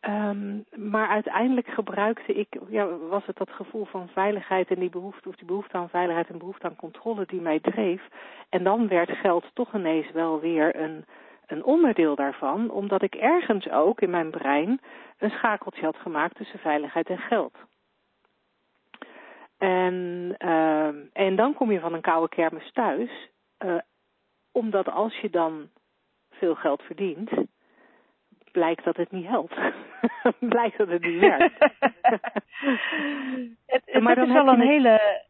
Um, 0.00 0.64
maar 0.76 1.08
uiteindelijk 1.08 1.66
gebruikte 1.66 2.32
ik, 2.32 2.46
ja, 2.68 2.86
was 2.96 3.26
het 3.26 3.36
dat 3.36 3.50
gevoel 3.50 3.84
van 3.84 4.08
veiligheid 4.08 4.68
en 4.70 4.78
die 4.78 4.90
behoefte, 4.90 5.28
of 5.28 5.34
die 5.34 5.46
behoefte 5.46 5.76
aan 5.76 5.88
veiligheid 5.88 6.28
en 6.28 6.38
behoefte 6.38 6.66
aan 6.66 6.76
controle 6.76 7.24
die 7.26 7.40
mij 7.40 7.60
dreef. 7.60 8.02
En 8.48 8.64
dan 8.64 8.88
werd 8.88 9.10
geld 9.10 9.44
toch 9.52 9.74
ineens 9.74 10.10
wel 10.12 10.40
weer 10.40 10.76
een, 10.76 11.04
een 11.50 11.64
onderdeel 11.64 12.14
daarvan, 12.14 12.70
omdat 12.70 13.02
ik 13.02 13.14
ergens 13.14 13.70
ook 13.70 14.00
in 14.00 14.10
mijn 14.10 14.30
brein 14.30 14.80
een 15.18 15.30
schakeltje 15.30 15.84
had 15.84 15.96
gemaakt 15.96 16.36
tussen 16.36 16.58
veiligheid 16.58 17.08
en 17.08 17.18
geld. 17.18 17.56
En, 19.58 20.34
uh, 20.38 20.88
en 21.12 21.36
dan 21.36 21.54
kom 21.54 21.72
je 21.72 21.80
van 21.80 21.92
een 21.92 22.00
koude 22.00 22.28
kermis 22.28 22.72
thuis, 22.72 23.30
uh, 23.64 23.78
omdat 24.52 24.90
als 24.90 25.16
je 25.16 25.30
dan 25.30 25.68
veel 26.30 26.54
geld 26.54 26.82
verdient, 26.82 27.30
blijkt 28.52 28.84
dat 28.84 28.96
het 28.96 29.10
niet 29.10 29.26
helpt. 29.26 29.54
blijkt 30.38 30.78
dat 30.78 30.88
het 30.88 31.02
niet 31.02 31.20
werkt. 31.20 31.58
het, 33.66 33.82
het, 33.84 34.02
maar 34.02 34.14
dan 34.14 34.26
is 34.26 34.32
wel 34.32 34.48
een 34.48 34.60
hele. 34.60 35.26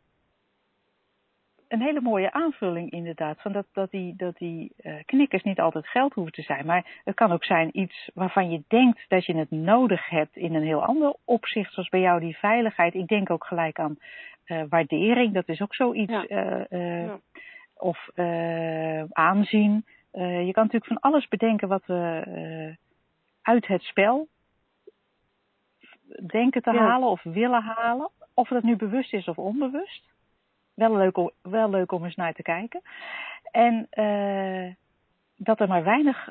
Een 1.68 1.82
hele 1.82 2.00
mooie 2.00 2.32
aanvulling 2.32 2.90
inderdaad. 2.90 3.40
Van 3.40 3.52
dat, 3.52 3.66
dat 3.72 3.90
die, 3.90 4.14
dat 4.16 4.36
die 4.36 4.72
uh, 4.80 4.94
knikkers 5.04 5.42
niet 5.42 5.60
altijd 5.60 5.88
geld 5.88 6.14
hoeven 6.14 6.32
te 6.32 6.42
zijn. 6.42 6.66
Maar 6.66 7.00
het 7.04 7.14
kan 7.14 7.32
ook 7.32 7.44
zijn 7.44 7.78
iets 7.78 8.10
waarvan 8.14 8.50
je 8.50 8.62
denkt 8.68 9.04
dat 9.08 9.26
je 9.26 9.36
het 9.36 9.50
nodig 9.50 10.08
hebt 10.08 10.36
in 10.36 10.54
een 10.54 10.62
heel 10.62 10.84
ander 10.84 11.14
opzicht. 11.24 11.72
Zoals 11.72 11.88
bij 11.88 12.00
jou 12.00 12.20
die 12.20 12.36
veiligheid. 12.36 12.94
Ik 12.94 13.06
denk 13.06 13.30
ook 13.30 13.44
gelijk 13.44 13.78
aan 13.78 13.96
uh, 14.46 14.62
waardering. 14.68 15.34
Dat 15.34 15.48
is 15.48 15.60
ook 15.60 15.74
zoiets. 15.74 16.12
Ja. 16.12 16.66
Uh, 16.68 17.06
ja. 17.06 17.18
Of 17.76 18.08
aanzien. 19.12 19.84
je 20.12 20.50
kan 20.52 20.62
natuurlijk 20.64 20.86
van 20.86 21.00
alles 21.00 21.28
bedenken 21.28 21.68
wat 21.68 21.86
we 21.86 22.76
uit 23.42 23.66
het 23.66 23.82
spel 23.82 24.28
denken 26.26 26.62
te 26.62 26.72
ja. 26.72 26.78
halen 26.78 27.08
of 27.08 27.22
willen 27.22 27.62
halen. 27.62 28.10
Of 28.34 28.48
dat 28.48 28.62
nu 28.62 28.76
bewust 28.76 29.12
is 29.12 29.28
of 29.28 29.38
onbewust. 29.38 30.02
Wel 30.78 30.96
leuk, 30.96 31.16
om, 31.16 31.30
wel 31.42 31.70
leuk 31.70 31.92
om 31.92 32.04
eens 32.04 32.14
naar 32.14 32.32
te 32.32 32.42
kijken. 32.42 32.80
En 33.50 33.86
uh, 33.90 34.74
dat 35.36 35.60
er 35.60 35.68
maar 35.68 35.84
weinig 35.84 36.28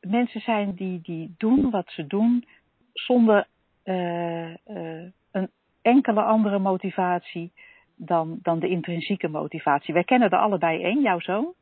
mensen 0.00 0.40
zijn 0.40 0.74
die, 0.74 1.00
die 1.00 1.34
doen 1.38 1.70
wat 1.70 1.90
ze 1.90 2.06
doen 2.06 2.48
zonder 2.92 3.46
uh, 3.84 4.48
uh, 4.48 5.10
een 5.30 5.50
enkele 5.82 6.22
andere 6.22 6.58
motivatie 6.58 7.52
dan, 7.96 8.38
dan 8.42 8.58
de 8.58 8.68
intrinsieke 8.68 9.28
motivatie. 9.28 9.94
Wij 9.94 10.04
kennen 10.04 10.30
er 10.30 10.38
allebei 10.38 10.82
één, 10.82 11.00
jouw 11.00 11.20
zoon. 11.20 11.52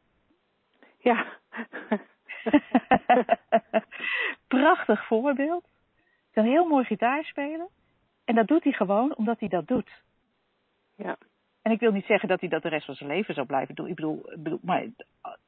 Ja. 0.98 1.26
Prachtig 4.48 5.06
voorbeeld. 5.06 5.64
Kan 6.32 6.44
heel 6.44 6.66
mooi 6.66 6.84
gitaar 6.84 7.24
spelen. 7.24 7.68
En 8.24 8.34
dat 8.34 8.46
doet 8.46 8.64
hij 8.64 8.72
gewoon 8.72 9.16
omdat 9.16 9.40
hij 9.40 9.48
dat 9.48 9.66
doet. 9.66 10.02
Ja. 10.96 11.16
En 11.66 11.72
ik 11.72 11.80
wil 11.80 11.92
niet 11.92 12.06
zeggen 12.06 12.28
dat 12.28 12.40
hij 12.40 12.48
dat 12.48 12.62
de 12.62 12.68
rest 12.68 12.84
van 12.84 12.94
zijn 12.94 13.10
leven 13.10 13.34
zou 13.34 13.46
blijven 13.46 13.74
doen. 13.74 13.88
Ik 13.88 13.94
bedoel, 13.94 14.30
bedoel 14.36 14.58
maar 14.62 14.86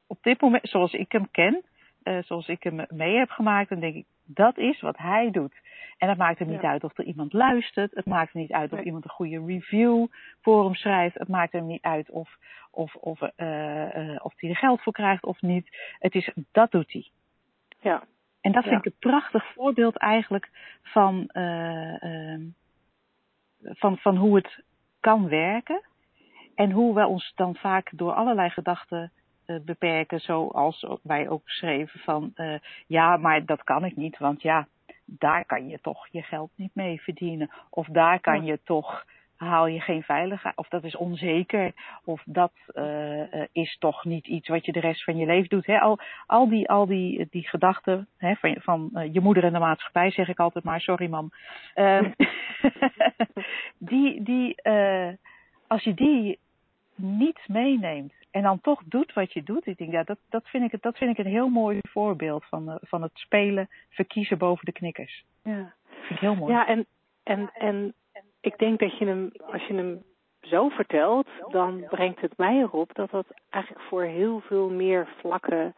op 0.07 0.17
dit 0.21 0.41
moment, 0.41 0.69
zoals 0.69 0.93
ik 0.93 1.11
hem 1.11 1.31
ken, 1.31 1.63
uh, 2.03 2.17
zoals 2.23 2.47
ik 2.47 2.63
hem 2.63 2.85
mee 2.89 3.17
heb 3.17 3.29
gemaakt, 3.29 3.69
dan 3.69 3.79
denk 3.79 3.95
ik, 3.95 4.05
dat 4.25 4.57
is 4.57 4.81
wat 4.81 4.97
hij 4.97 5.31
doet. 5.31 5.53
En 5.97 6.07
dat 6.07 6.17
maakt 6.17 6.39
er 6.39 6.45
niet 6.45 6.61
ja. 6.61 6.69
uit 6.69 6.83
of 6.83 6.97
er 6.97 7.03
iemand 7.03 7.33
luistert. 7.33 7.95
Het 7.95 8.05
maakt 8.05 8.33
er 8.33 8.39
niet 8.39 8.51
uit 8.51 8.73
of 8.73 8.81
iemand 8.81 9.03
een 9.03 9.09
goede 9.09 9.45
review 9.45 10.07
voor 10.41 10.63
hem 10.63 10.75
schrijft. 10.75 11.19
Het 11.19 11.27
maakt 11.27 11.53
er 11.53 11.61
niet 11.61 11.81
uit 11.81 12.09
of, 12.09 12.37
of, 12.71 12.95
of, 12.95 13.21
uh, 13.21 13.95
uh, 13.95 14.19
of 14.21 14.33
hij 14.35 14.49
er 14.49 14.55
geld 14.55 14.81
voor 14.81 14.93
krijgt 14.93 15.25
of 15.25 15.41
niet. 15.41 15.67
Het 15.99 16.15
is, 16.15 16.31
dat 16.51 16.71
doet 16.71 16.91
hij. 16.91 17.07
Ja. 17.79 18.03
En 18.41 18.51
dat 18.51 18.63
vind 18.63 18.75
ja. 18.75 18.79
ik 18.79 18.85
een 18.85 19.09
prachtig 19.11 19.53
voorbeeld 19.53 19.97
eigenlijk 19.97 20.49
van, 20.81 21.29
van, 23.61 23.97
van 23.97 24.15
hoe 24.15 24.35
het 24.35 24.63
kan 24.99 25.29
werken. 25.29 25.87
En 26.59 26.71
hoe 26.71 26.95
we 26.95 27.07
ons 27.07 27.31
dan 27.35 27.55
vaak 27.55 27.89
door 27.93 28.13
allerlei 28.13 28.49
gedachten 28.49 29.11
uh, 29.45 29.59
beperken, 29.65 30.19
zoals 30.19 30.87
wij 31.03 31.29
ook 31.29 31.49
schreven 31.49 31.99
van 31.99 32.31
uh, 32.35 32.55
ja, 32.87 33.17
maar 33.17 33.45
dat 33.45 33.63
kan 33.63 33.85
ik 33.85 33.95
niet, 33.95 34.17
want 34.17 34.41
ja, 34.41 34.67
daar 35.05 35.45
kan 35.45 35.67
je 35.67 35.79
toch 35.81 36.07
je 36.11 36.21
geld 36.21 36.51
niet 36.55 36.75
mee 36.75 37.01
verdienen. 37.01 37.49
Of 37.69 37.87
daar 37.87 38.19
kan 38.19 38.45
je 38.45 38.59
toch, 38.63 39.05
haal 39.35 39.67
je 39.67 39.79
geen 39.79 40.03
veiligheid, 40.03 40.57
of 40.57 40.67
dat 40.67 40.83
is 40.83 40.95
onzeker, 40.95 41.71
of 42.03 42.21
dat 42.25 42.51
uh, 42.75 43.43
is 43.51 43.77
toch 43.77 44.05
niet 44.05 44.27
iets 44.27 44.47
wat 44.47 44.65
je 44.65 44.71
de 44.71 44.79
rest 44.79 45.03
van 45.03 45.17
je 45.17 45.25
leven 45.25 45.49
doet. 45.49 45.65
Hè? 45.65 45.79
Al, 45.79 45.99
al 46.25 46.49
die, 46.49 46.69
al 46.69 46.85
die, 46.85 47.27
die 47.29 47.47
gedachten 47.47 48.07
hè, 48.17 48.35
van, 48.35 48.55
van 48.59 49.09
je 49.11 49.21
moeder 49.21 49.43
en 49.43 49.53
de 49.53 49.59
maatschappij, 49.59 50.11
zeg 50.11 50.27
ik 50.27 50.39
altijd 50.39 50.63
maar, 50.63 50.81
sorry 50.81 51.09
mam. 51.09 51.31
Ehm, 51.73 52.11
die, 53.91 54.23
die, 54.23 54.61
als 55.67 55.83
je 55.83 55.93
die 55.93 56.39
niet 56.99 57.39
meeneemt 57.47 58.13
en 58.31 58.41
dan 58.41 58.61
toch 58.61 58.81
doet 58.85 59.13
wat 59.13 59.33
je 59.33 59.43
doet. 59.43 59.65
Ik 59.65 59.77
denk, 59.77 59.91
ja, 59.91 60.03
dat, 60.03 60.17
dat, 60.29 60.47
vind, 60.47 60.73
ik, 60.73 60.81
dat 60.81 60.97
vind 60.97 61.11
ik 61.11 61.25
een 61.25 61.31
heel 61.31 61.49
mooi 61.49 61.79
voorbeeld 61.81 62.45
van, 62.45 62.77
van 62.81 63.01
het 63.01 63.11
spelen, 63.13 63.69
verkiezen 63.89 64.37
boven 64.37 64.65
de 64.65 64.71
knikkers. 64.71 65.23
Ja, 65.43 65.73
vind 65.89 66.09
ik 66.09 66.19
heel 66.19 66.35
mooi. 66.35 66.53
Ja, 66.53 66.67
en, 66.67 66.85
en, 67.23 67.49
en 67.53 67.93
ik 68.41 68.57
denk 68.57 68.79
dat 68.79 68.97
je 68.97 69.05
hem, 69.05 69.31
als 69.51 69.65
je 69.65 69.73
hem 69.73 70.03
zo 70.41 70.69
vertelt, 70.69 71.27
dan 71.49 71.85
brengt 71.89 72.21
het 72.21 72.37
mij 72.37 72.57
erop 72.57 72.93
dat 72.93 73.11
dat 73.11 73.25
eigenlijk 73.49 73.85
voor 73.85 74.03
heel 74.03 74.39
veel 74.39 74.69
meer 74.69 75.07
vlakken 75.17 75.73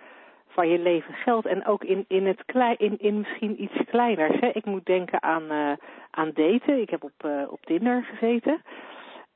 van 0.48 0.68
je 0.68 0.80
leven 0.80 1.14
geldt. 1.14 1.48
En 1.48 1.66
ook 1.66 1.84
in, 1.84 2.06
in, 2.08 2.26
het 2.26 2.46
klei, 2.46 2.76
in, 2.78 3.00
in 3.00 3.20
misschien 3.20 3.64
iets 3.64 3.78
kleiners. 3.86 4.40
Hè. 4.40 4.48
Ik 4.48 4.66
moet 4.66 4.86
denken 4.86 5.24
aan, 5.24 5.44
uh, 5.44 5.72
aan 6.12 6.32
daten. 6.34 6.82
Ik 6.82 6.90
heb 6.90 7.04
op, 7.04 7.26
uh, 7.26 7.52
op 7.52 7.66
Tinder 7.66 8.04
gezeten. 8.04 8.62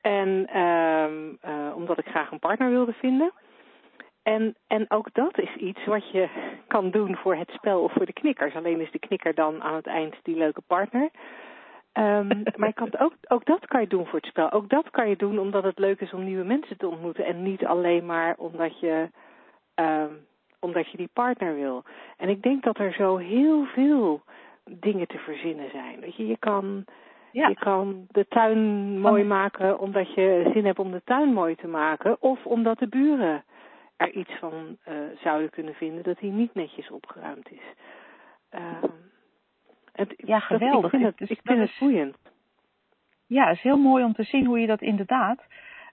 En 0.00 0.60
um, 0.60 1.38
uh, 1.44 1.76
omdat 1.76 1.98
ik 1.98 2.06
graag 2.06 2.30
een 2.30 2.38
partner 2.38 2.70
wilde 2.70 2.92
vinden. 2.92 3.32
En, 4.22 4.54
en 4.66 4.90
ook 4.90 5.08
dat 5.12 5.38
is 5.38 5.54
iets 5.54 5.84
wat 5.84 6.10
je 6.10 6.28
kan 6.66 6.90
doen 6.90 7.16
voor 7.16 7.36
het 7.36 7.50
spel 7.50 7.82
of 7.82 7.92
voor 7.92 8.06
de 8.06 8.12
knikkers. 8.12 8.54
Alleen 8.54 8.80
is 8.80 8.90
de 8.90 8.98
knikker 8.98 9.34
dan 9.34 9.62
aan 9.62 9.74
het 9.74 9.86
eind 9.86 10.14
die 10.22 10.36
leuke 10.36 10.62
partner. 10.66 11.10
Um, 11.92 12.42
maar 12.56 12.68
je 12.68 12.74
kan 12.74 12.98
ook, 12.98 13.12
ook 13.28 13.44
dat 13.44 13.66
kan 13.66 13.80
je 13.80 13.86
doen 13.86 14.06
voor 14.06 14.18
het 14.18 14.28
spel. 14.28 14.52
Ook 14.52 14.68
dat 14.68 14.90
kan 14.90 15.08
je 15.08 15.16
doen 15.16 15.38
omdat 15.38 15.64
het 15.64 15.78
leuk 15.78 16.00
is 16.00 16.12
om 16.12 16.24
nieuwe 16.24 16.44
mensen 16.44 16.76
te 16.76 16.88
ontmoeten. 16.88 17.24
En 17.24 17.42
niet 17.42 17.64
alleen 17.64 18.06
maar 18.06 18.34
omdat 18.38 18.80
je, 18.80 19.10
um, 19.74 20.26
omdat 20.60 20.90
je 20.90 20.96
die 20.96 21.10
partner 21.12 21.54
wil. 21.54 21.84
En 22.16 22.28
ik 22.28 22.42
denk 22.42 22.62
dat 22.62 22.78
er 22.78 22.92
zo 22.92 23.16
heel 23.16 23.64
veel 23.64 24.22
dingen 24.70 25.06
te 25.06 25.18
verzinnen 25.18 25.70
zijn. 25.70 26.00
Weet 26.00 26.16
je, 26.16 26.26
je 26.26 26.38
kan 26.38 26.84
ja. 27.36 27.48
Je 27.48 27.54
kan 27.54 28.06
de 28.08 28.26
tuin 28.28 29.00
mooi 29.00 29.24
maken 29.24 29.78
omdat 29.78 30.14
je 30.14 30.50
zin 30.52 30.64
hebt 30.64 30.78
om 30.78 30.90
de 30.90 31.02
tuin 31.04 31.32
mooi 31.32 31.54
te 31.54 31.66
maken. 31.66 32.22
Of 32.22 32.46
omdat 32.46 32.78
de 32.78 32.88
buren 32.88 33.44
er 33.96 34.10
iets 34.10 34.32
van 34.38 34.76
uh, 34.88 34.94
zouden 35.22 35.50
kunnen 35.50 35.74
vinden 35.74 36.02
dat 36.02 36.18
hij 36.18 36.28
niet 36.28 36.54
netjes 36.54 36.90
opgeruimd 36.90 37.50
is. 37.50 37.62
Uh, 38.54 38.60
het, 39.92 40.14
ja, 40.16 40.38
geweldig. 40.38 40.90
Dat, 40.90 40.92
ik 40.92 41.00
vind 41.00 41.18
het, 41.18 41.30
ik 41.30 41.40
vind 41.44 41.58
het 41.58 41.76
boeiend. 41.78 42.16
Ja, 43.26 43.46
het 43.46 43.56
is 43.56 43.62
heel 43.62 43.78
mooi 43.78 44.04
om 44.04 44.12
te 44.12 44.24
zien 44.24 44.46
hoe 44.46 44.60
je 44.60 44.66
dat 44.66 44.80
inderdaad 44.80 45.44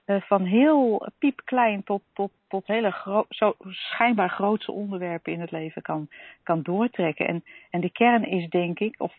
uh, 0.06 0.20
van 0.20 0.42
heel 0.42 1.08
piepklein 1.18 1.82
tot, 1.82 2.02
tot, 2.12 2.32
tot 2.48 2.66
hele 2.66 2.90
gro 2.90 3.24
zo 3.28 3.54
schijnbaar 3.68 4.30
grootse 4.30 4.72
onderwerpen 4.72 5.32
in 5.32 5.40
het 5.40 5.50
leven 5.50 5.82
kan, 5.82 6.08
kan 6.42 6.62
doortrekken. 6.62 7.26
En, 7.26 7.44
en 7.70 7.80
de 7.80 7.90
kern 7.90 8.24
is 8.24 8.48
denk 8.48 8.80
ik, 8.80 8.94
of 8.98 9.14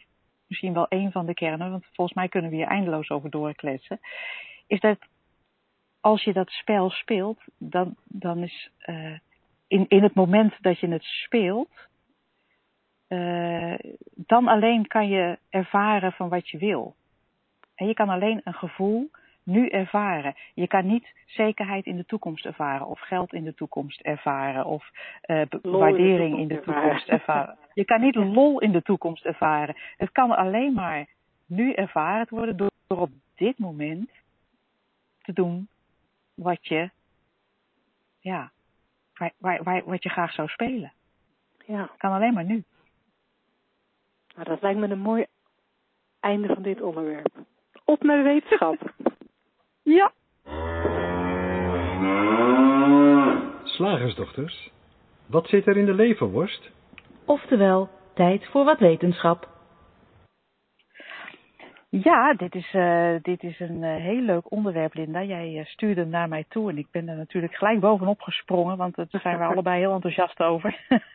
misschien 0.48 0.74
wel 0.74 0.86
een 0.90 1.12
van 1.12 1.26
de 1.26 1.34
kernen, 1.34 1.72
want 1.72 1.86
volgens 1.92 2.18
mij 2.18 2.28
kunnen 2.28 2.50
we 2.50 2.56
hier 2.56 2.68
eindeloos 2.68 3.10
over 3.10 3.30
doorkletsen, 3.30 4.00
is 4.68 4.80
dat 4.80 4.98
als 6.00 6.24
je 6.24 6.34
dat 6.34 6.50
spel 6.50 6.90
speelt, 6.90 7.42
dan, 7.58 7.96
dan 8.04 8.38
is 8.44 8.72
uh, 8.86 9.18
in, 9.68 9.86
in 9.88 10.04
het 10.04 10.14
moment 10.14 10.54
dat 10.62 10.80
je 10.80 10.88
het 10.88 11.04
speelt, 11.04 11.88
uh, 13.08 13.76
dan 14.16 14.48
alleen 14.48 14.88
kan 14.88 15.08
je 15.08 15.40
ervaren 15.50 16.12
van 16.12 16.30
wat 16.30 16.50
je 16.50 16.58
wil. 16.58 16.96
En 17.76 17.88
je 17.88 17.94
kan 17.94 18.10
alleen 18.10 18.42
een 18.44 18.54
gevoel 18.54 19.10
nu 19.46 19.68
ervaren. 19.68 20.36
Je 20.54 20.68
kan 20.68 20.86
niet 20.86 21.14
zekerheid 21.26 21.86
in 21.86 21.96
de 21.96 22.06
toekomst 22.06 22.46
ervaren, 22.46 22.88
of 22.88 23.00
geld 23.00 23.34
in 23.34 23.44
de 23.44 23.54
toekomst 23.54 24.02
ervaren, 24.02 24.66
of 24.66 24.90
uh, 25.26 25.42
waardering 25.62 26.40
in 26.40 26.48
de 26.48 26.62
toekomst 26.62 27.08
ervaren. 27.08 27.58
Je 27.74 27.86
kan 27.86 28.02
niet 28.02 28.16
lol 28.16 28.60
in 28.60 28.72
de 28.72 28.82
toekomst 28.82 29.26
ervaren. 29.26 29.76
Het 29.98 30.12
kan 30.12 30.32
alleen 30.32 30.74
maar 30.74 31.06
nu 31.46 31.74
ervaren 31.74 32.28
worden 32.30 32.58
door, 32.58 32.72
door 32.88 33.00
op 33.00 33.12
dit 33.36 33.60
moment 33.60 34.10
te 35.22 35.34
doen 35.34 35.68
wat 36.34 36.68
je, 36.68 36.90
ja, 38.20 38.52
waar, 39.14 39.32
waar, 39.38 39.64
waar, 39.64 39.84
wat 39.86 40.04
je 40.04 40.10
graag 40.10 40.32
zou 40.32 40.48
spelen. 40.48 40.94
Ja. 41.66 41.82
Het 41.82 41.98
kan 41.98 42.12
alleen 42.12 42.34
maar 42.34 42.46
nu. 42.46 42.64
Nou, 44.36 44.48
dat 44.48 44.62
lijkt 44.62 44.80
me 44.80 44.88
een 44.88 45.00
mooi 45.00 45.26
einde 46.20 46.48
van 46.48 46.64
dit 46.64 46.82
onderwerp. 46.82 47.34
Op 47.84 48.04
naar 48.04 48.18
de 48.18 48.24
wetenschap. 48.24 48.94
Ja. 49.86 50.12
Slagersdochters, 53.64 54.70
wat 55.26 55.48
zit 55.48 55.68
er 55.68 55.78
in 55.78 55.86
de 55.86 55.94
leverworst? 55.94 56.72
Oftewel, 57.26 57.90
tijd 58.14 58.46
voor 58.46 58.66
wat 58.66 58.80
wetenschap. 58.80 59.48
Ja, 61.90 62.34
dit 62.34 62.56
is, 62.56 62.74
uh, 62.74 63.16
dit 63.22 63.44
is 63.44 63.60
een 63.60 63.84
uh, 63.84 63.96
heel 63.96 64.22
leuk 64.22 64.52
onderwerp, 64.52 64.94
Linda. 64.94 65.24
Jij 65.24 65.54
uh, 65.54 65.66
stuurde 65.66 66.02
hem 66.02 66.10
naar 66.10 66.30
mij 66.30 66.46
toe 66.50 66.70
en 66.70 66.78
ik 66.78 66.88
ben 66.92 67.10
er 67.10 67.16
natuurlijk 67.18 67.56
gelijk 67.56 67.80
bovenop 67.80 68.22
gesprongen, 68.22 68.78
want 68.78 68.96
daar 68.96 69.08
zijn 69.10 69.38
we 69.38 69.44
allebei 69.54 69.80
heel 69.80 69.94
enthousiast 69.94 70.40
over. 70.40 70.80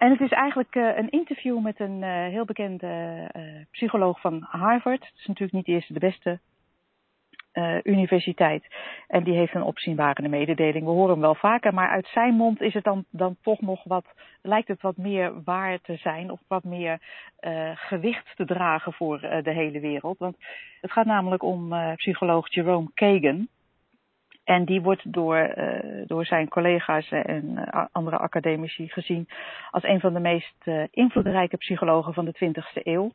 en 0.00 0.10
het 0.10 0.20
is 0.20 0.30
eigenlijk 0.30 0.74
een 0.74 1.10
interview 1.10 1.60
met 1.60 1.80
een 1.80 2.02
heel 2.02 2.44
bekende 2.44 3.28
psycholoog 3.70 4.20
van 4.20 4.46
Harvard. 4.48 5.06
Het 5.06 5.18
is 5.18 5.26
natuurlijk 5.26 5.52
niet 5.52 5.66
de 5.66 5.72
eerste, 5.72 5.92
de 5.92 5.98
beste 5.98 6.38
universiteit. 7.82 8.64
En 9.08 9.24
die 9.24 9.34
heeft 9.34 9.54
een 9.54 9.62
opzienbarende 9.62 10.28
mededeling. 10.28 10.84
We 10.84 10.90
horen 10.90 11.10
hem 11.10 11.20
wel 11.20 11.34
vaker, 11.34 11.74
maar 11.74 11.88
uit 11.88 12.06
zijn 12.06 12.34
mond 12.34 12.60
is 12.60 12.74
het 12.74 12.84
dan, 12.84 13.04
dan 13.10 13.36
toch 13.42 13.60
nog 13.60 13.84
wat, 13.84 14.04
lijkt 14.42 14.68
het 14.68 14.82
wat 14.82 14.96
meer 14.96 15.42
waar 15.44 15.80
te 15.80 15.96
zijn 15.96 16.30
of 16.30 16.40
wat 16.48 16.64
meer 16.64 16.98
gewicht 17.74 18.36
te 18.36 18.44
dragen 18.44 18.92
voor 18.92 19.20
de 19.20 19.52
hele 19.52 19.80
wereld. 19.80 20.18
Want 20.18 20.36
het 20.80 20.92
gaat 20.92 21.06
namelijk 21.06 21.42
om 21.42 21.74
psycholoog 21.96 22.54
Jerome 22.54 22.90
Kagan. 22.94 23.48
En 24.44 24.64
die 24.64 24.80
wordt 24.80 25.12
door, 25.12 25.54
uh, 25.56 26.06
door 26.06 26.24
zijn 26.24 26.48
collega's 26.48 27.10
en 27.10 27.44
uh, 27.44 27.84
andere 27.92 28.18
academici 28.18 28.88
gezien 28.88 29.28
als 29.70 29.82
een 29.82 30.00
van 30.00 30.12
de 30.12 30.20
meest 30.20 30.54
uh, 30.64 30.82
invloedrijke 30.90 31.56
psychologen 31.56 32.14
van 32.14 32.24
de 32.24 32.34
20e 32.44 32.82
eeuw. 32.82 33.12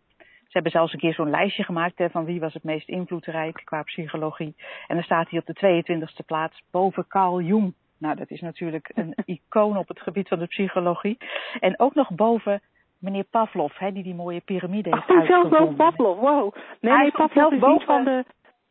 Ze 0.55 0.61
hebben 0.61 0.71
zelfs 0.71 0.93
een 0.93 0.99
keer 0.99 1.13
zo'n 1.13 1.29
lijstje 1.29 1.63
gemaakt 1.63 1.97
hè, 1.97 2.09
van 2.09 2.25
wie 2.25 2.39
was 2.39 2.53
het 2.53 2.63
meest 2.63 2.87
invloedrijk 2.87 3.61
qua 3.63 3.83
psychologie. 3.83 4.55
En 4.87 4.95
dan 4.95 5.03
staat 5.03 5.29
hij 5.29 5.39
op 5.39 5.45
de 5.45 5.83
22e 5.83 6.25
plaats 6.25 6.63
boven 6.71 7.07
Carl 7.07 7.41
Jung. 7.41 7.73
Nou, 7.97 8.15
dat 8.15 8.29
is 8.29 8.41
natuurlijk 8.41 8.91
een 8.93 9.13
icoon 9.35 9.77
op 9.77 9.87
het 9.87 9.99
gebied 10.01 10.27
van 10.27 10.39
de 10.39 10.47
psychologie. 10.47 11.17
En 11.59 11.79
ook 11.79 11.95
nog 11.95 12.09
boven 12.09 12.61
meneer 12.99 13.23
Pavlov, 13.23 13.77
hè, 13.77 13.91
die 13.91 14.03
die 14.03 14.15
mooie 14.15 14.41
piramide 14.41 14.89
heeft 14.89 15.09
uitgevonden. 15.09 15.49
zelfs 15.49 15.49
boven 15.49 15.75
Pavlov, 15.75 16.19
wow. 16.19 16.55
Nee, 16.79 16.97
nee 16.97 17.11
Pavlov 17.11 17.51
is 17.51 17.59
boven... 17.59 17.77
niet 17.77 17.85
van 17.85 18.03
de... 18.03 18.25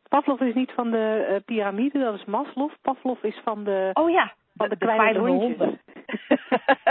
Pavlov 0.09 0.41
is 0.41 0.53
niet 0.53 0.71
van 0.71 0.91
de 0.91 1.27
uh, 1.29 1.35
piramide, 1.45 1.99
dat 1.99 2.13
is 2.13 2.25
Maslow. 2.25 2.71
Pavlov 2.81 3.23
is 3.23 3.41
van 3.43 3.63
de... 3.63 3.89
Oh 3.93 4.09
ja, 4.09 4.33
van 4.55 4.69
de, 4.69 4.77
de, 4.77 4.85
de 4.85 4.93
kleine 4.93 5.19
honden. 5.19 5.79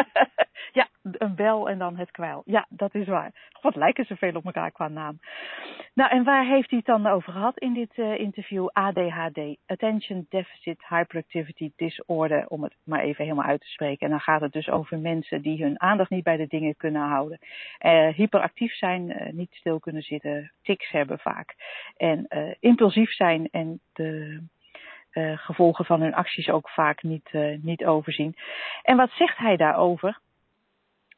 ja, 0.80 0.88
een 1.12 1.34
bel 1.34 1.68
en 1.68 1.78
dan 1.78 1.96
het 1.96 2.10
kwijl. 2.10 2.42
Ja, 2.44 2.66
dat 2.68 2.94
is 2.94 3.06
waar. 3.06 3.32
Wat 3.60 3.76
lijken 3.76 4.04
ze 4.04 4.16
veel 4.16 4.34
op 4.34 4.44
elkaar 4.44 4.70
qua 4.70 4.88
naam. 4.88 5.20
Nou, 5.94 6.10
en 6.10 6.24
waar 6.24 6.46
heeft 6.46 6.70
hij 6.70 6.78
het 6.78 6.86
dan 6.86 7.06
over 7.06 7.32
gehad 7.32 7.58
in 7.58 7.74
dit 7.74 7.96
uh, 7.96 8.18
interview? 8.18 8.68
ADHD, 8.72 9.38
Attention 9.66 10.26
Deficit 10.28 10.84
Hyperactivity 10.88 11.70
Disorder, 11.76 12.46
om 12.48 12.62
het 12.62 12.74
maar 12.84 13.00
even 13.00 13.24
helemaal 13.24 13.46
uit 13.46 13.60
te 13.60 13.66
spreken. 13.66 14.06
En 14.06 14.10
dan 14.10 14.20
gaat 14.20 14.40
het 14.40 14.52
dus 14.52 14.68
over 14.68 14.98
mensen 14.98 15.42
die 15.42 15.62
hun 15.62 15.80
aandacht 15.80 16.10
niet 16.10 16.24
bij 16.24 16.36
de 16.36 16.46
dingen 16.46 16.76
kunnen 16.76 17.02
houden. 17.02 17.38
Uh, 17.80 18.08
hyperactief 18.08 18.74
zijn, 18.74 19.10
uh, 19.10 19.32
niet 19.32 19.54
stil 19.54 19.80
kunnen 19.80 20.02
zitten, 20.02 20.52
tics 20.62 20.90
hebben 20.90 21.18
vaak. 21.18 21.54
En 21.96 22.26
impulsief 22.60 23.12
zijn 23.12 23.48
en 23.50 23.80
de 23.92 24.42
gevolgen 25.36 25.84
van 25.84 26.00
hun 26.00 26.14
acties 26.14 26.48
ook 26.48 26.70
vaak 26.70 27.02
niet, 27.02 27.30
niet 27.62 27.84
overzien. 27.84 28.36
En 28.82 28.96
wat 28.96 29.10
zegt 29.10 29.38
hij 29.38 29.56
daarover? 29.56 30.18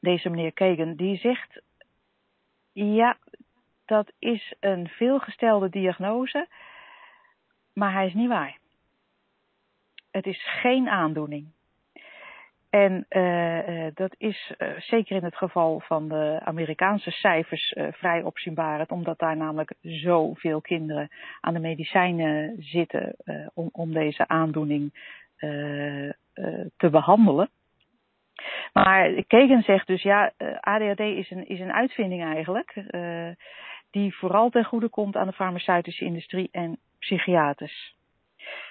Deze 0.01 0.29
meneer 0.29 0.53
Kagan, 0.53 0.95
die 0.95 1.17
zegt, 1.17 1.61
ja, 2.73 3.17
dat 3.85 4.13
is 4.19 4.55
een 4.61 4.89
veelgestelde 4.89 5.69
diagnose, 5.69 6.49
maar 7.73 7.93
hij 7.93 8.07
is 8.07 8.15
niet 8.15 8.29
waar. 8.29 8.59
Het 10.11 10.27
is 10.27 10.61
geen 10.61 10.89
aandoening. 10.89 11.55
En 12.71 13.07
uh, 13.11 13.87
dat 13.95 14.15
is 14.19 14.53
uh, 14.59 14.69
zeker 14.79 15.17
in 15.17 15.25
het 15.25 15.37
geval 15.37 15.81
van 15.81 16.09
de 16.09 16.41
Amerikaanse 16.45 17.11
cijfers 17.11 17.73
uh, 17.73 17.87
vrij 17.93 18.23
opzienbarend, 18.23 18.91
omdat 18.91 19.19
daar 19.19 19.37
namelijk 19.37 19.73
zoveel 19.83 20.61
kinderen 20.61 21.11
aan 21.41 21.55
de 21.55 21.61
medicijnen 21.61 22.55
zitten 22.59 23.17
om, 23.55 23.69
om, 23.73 23.93
deze 23.93 24.29
aandoening 24.29 25.15
te 26.77 26.91
behandelen. 26.91 27.51
Maar 28.73 29.25
Kegen 29.27 29.63
zegt 29.63 29.87
dus 29.87 30.03
ja, 30.03 30.33
ADHD 30.61 31.01
is 31.01 31.31
een, 31.31 31.49
is 31.49 31.61
een 31.61 31.73
uitvinding 31.73 32.25
eigenlijk, 32.25 32.85
die 33.91 34.17
vooral 34.17 34.51
ten 34.51 34.65
goede 34.65 34.89
komt 34.89 35.17
aan 35.17 35.27
de 35.27 35.33
farmaceutische 35.33 36.05
industrie 36.05 36.49
en 36.53 36.79
psychiaters. 36.99 37.95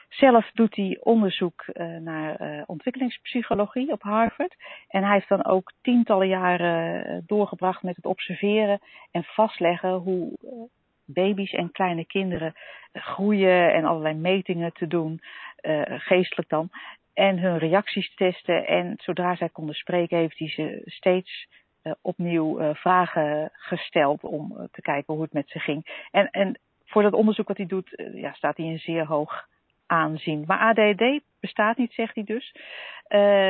Zelf 0.10 0.51
doet 0.54 0.75
hij 0.75 0.97
onderzoek 1.01 1.65
uh, 1.67 1.97
naar 1.97 2.63
ontwikkelingspsychologie 2.65 3.91
op 3.91 4.01
Harvard. 4.01 4.56
En 4.88 5.04
hij 5.04 5.13
heeft 5.13 5.30
dan 5.30 5.45
ook 5.45 5.71
tientallen 5.82 6.28
jaren 6.28 7.23
doorgebracht 7.25 7.84
met 7.84 7.95
het 7.95 8.06
observeren 8.06 8.80
en 9.12 9.23
vastleggen 9.23 9.93
hoe 9.93 10.32
baby's 11.06 11.51
en 11.51 11.71
kleine 11.71 12.06
kinderen 12.06 12.54
groeien 12.93 13.73
en 13.73 13.86
allerlei 13.86 14.15
metingen 14.15 14.73
te 14.73 14.88
doen, 14.88 15.19
geestelijk 15.88 16.49
dan. 16.49 16.69
En 17.15 17.39
hun 17.39 17.58
reacties 17.58 18.15
testen. 18.15 18.67
En 18.67 18.93
zodra 18.97 19.36
zij 19.36 19.49
konden 19.49 19.75
spreken, 19.75 20.17
heeft 20.17 20.39
hij 20.39 20.49
ze 20.49 20.82
steeds 20.86 21.47
opnieuw 22.01 22.73
vragen 22.73 23.49
gesteld 23.54 24.23
om 24.23 24.67
te 24.71 24.82
kijken 24.82 25.13
hoe 25.13 25.23
het 25.23 25.34
met 25.34 25.49
ze 25.49 25.60
ging. 25.60 26.08
En, 26.12 26.30
en 26.30 26.60
voor 26.86 27.01
dat 27.01 27.13
onderzoek 27.13 27.47
wat 27.47 27.58
hij 27.58 27.65
doet, 27.65 28.04
ja, 28.13 28.34
staat 28.34 28.58
hij 28.58 28.65
in 28.65 28.80
zeer 28.80 29.06
hoog 29.06 29.47
aanzien. 29.86 30.43
Maar 30.47 30.60
ADD 30.60 31.21
bestaat 31.39 31.78
niet, 31.78 31.93
zegt 31.93 32.15
hij 32.15 32.23
dus. 32.23 32.56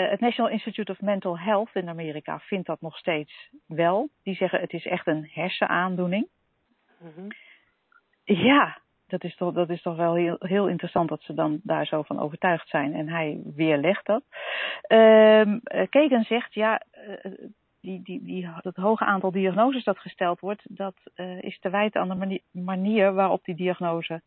Het 0.09 0.19
National 0.19 0.51
Institute 0.51 0.91
of 0.91 1.01
Mental 1.01 1.39
Health 1.39 1.69
in 1.73 1.89
Amerika 1.89 2.39
vindt 2.39 2.67
dat 2.67 2.81
nog 2.81 2.97
steeds 2.97 3.49
wel. 3.67 4.09
Die 4.23 4.35
zeggen 4.35 4.59
het 4.59 4.73
is 4.73 4.85
echt 4.85 5.07
een 5.07 5.29
hersenaandoening. 5.33 6.27
Mm-hmm. 6.99 7.27
Ja, 8.23 8.77
dat 9.07 9.23
is 9.23 9.35
toch, 9.35 9.53
dat 9.53 9.69
is 9.69 9.81
toch 9.81 9.95
wel 9.95 10.15
heel, 10.15 10.35
heel 10.39 10.67
interessant 10.67 11.09
dat 11.09 11.21
ze 11.21 11.33
dan 11.33 11.59
daar 11.63 11.85
zo 11.85 12.01
van 12.01 12.19
overtuigd 12.19 12.69
zijn. 12.69 12.93
En 12.93 13.09
hij 13.09 13.41
weerlegt 13.55 14.05
dat. 14.05 14.23
Kagan 15.89 16.23
zegt, 16.23 16.53
ja, 16.53 16.81
uh, 17.07 17.31
die, 17.81 18.01
die, 18.03 18.23
die, 18.23 18.49
dat 18.61 18.75
hoge 18.75 19.05
aantal 19.05 19.31
diagnoses 19.31 19.83
dat 19.83 19.99
gesteld 19.99 20.39
wordt, 20.39 20.61
dat 20.69 20.95
uh, 21.15 21.41
is 21.41 21.59
te 21.59 21.69
wijten 21.69 22.01
aan 22.01 22.09
de 22.09 22.15
manier, 22.15 22.41
manier 22.51 23.13
waarop 23.13 23.45
die 23.45 23.55
diagnose 23.55 24.21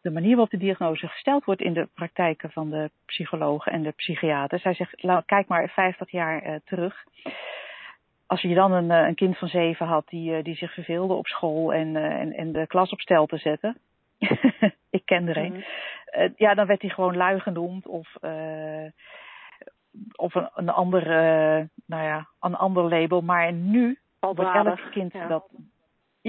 de 0.00 0.10
manier 0.10 0.30
waarop 0.30 0.50
de 0.50 0.56
diagnose 0.56 1.08
gesteld 1.08 1.44
wordt 1.44 1.60
in 1.60 1.72
de 1.72 1.88
praktijken 1.94 2.50
van 2.50 2.70
de 2.70 2.90
psychologen 3.04 3.72
en 3.72 3.82
de 3.82 3.90
psychiaters. 3.90 4.62
Hij 4.62 4.74
zegt, 4.74 4.94
kijk 5.26 5.48
maar 5.48 5.68
50 5.68 6.10
jaar 6.10 6.60
terug. 6.64 7.04
Als 8.28 8.40
je 8.40 8.54
dan 8.54 8.72
een, 8.72 8.90
een, 8.90 9.14
kind 9.14 9.38
van 9.38 9.48
zeven 9.48 9.86
had 9.86 10.08
die, 10.08 10.36
uh, 10.36 10.42
die 10.44 10.56
zich 10.56 10.72
verveelde 10.72 11.14
op 11.14 11.26
school 11.26 11.72
en, 11.72 11.88
uh, 11.88 12.04
en, 12.04 12.32
en 12.32 12.52
de 12.52 12.66
klas 12.66 12.90
op 12.90 13.00
stel 13.00 13.26
te 13.26 13.36
zetten. 13.36 13.78
ik 14.98 15.02
ken 15.04 15.28
er 15.28 15.36
een. 15.36 15.52
Mm. 15.52 16.34
ja, 16.36 16.54
dan 16.54 16.66
werd 16.66 16.80
hij 16.80 16.90
gewoon 16.90 17.16
lui 17.16 17.40
genoemd 17.40 17.86
of, 17.86 18.14
of 20.16 20.34
een, 20.34 20.50
een 20.54 20.68
ander, 20.68 21.06
nou 21.86 22.02
ja, 22.02 22.28
een 22.40 22.56
ander 22.56 22.82
label. 22.82 23.20
Maar 23.20 23.52
nu 23.52 23.98
wordt 24.20 24.54
elk 24.54 24.90
kind 24.90 25.12
ja. 25.12 25.26
dat 25.26 25.44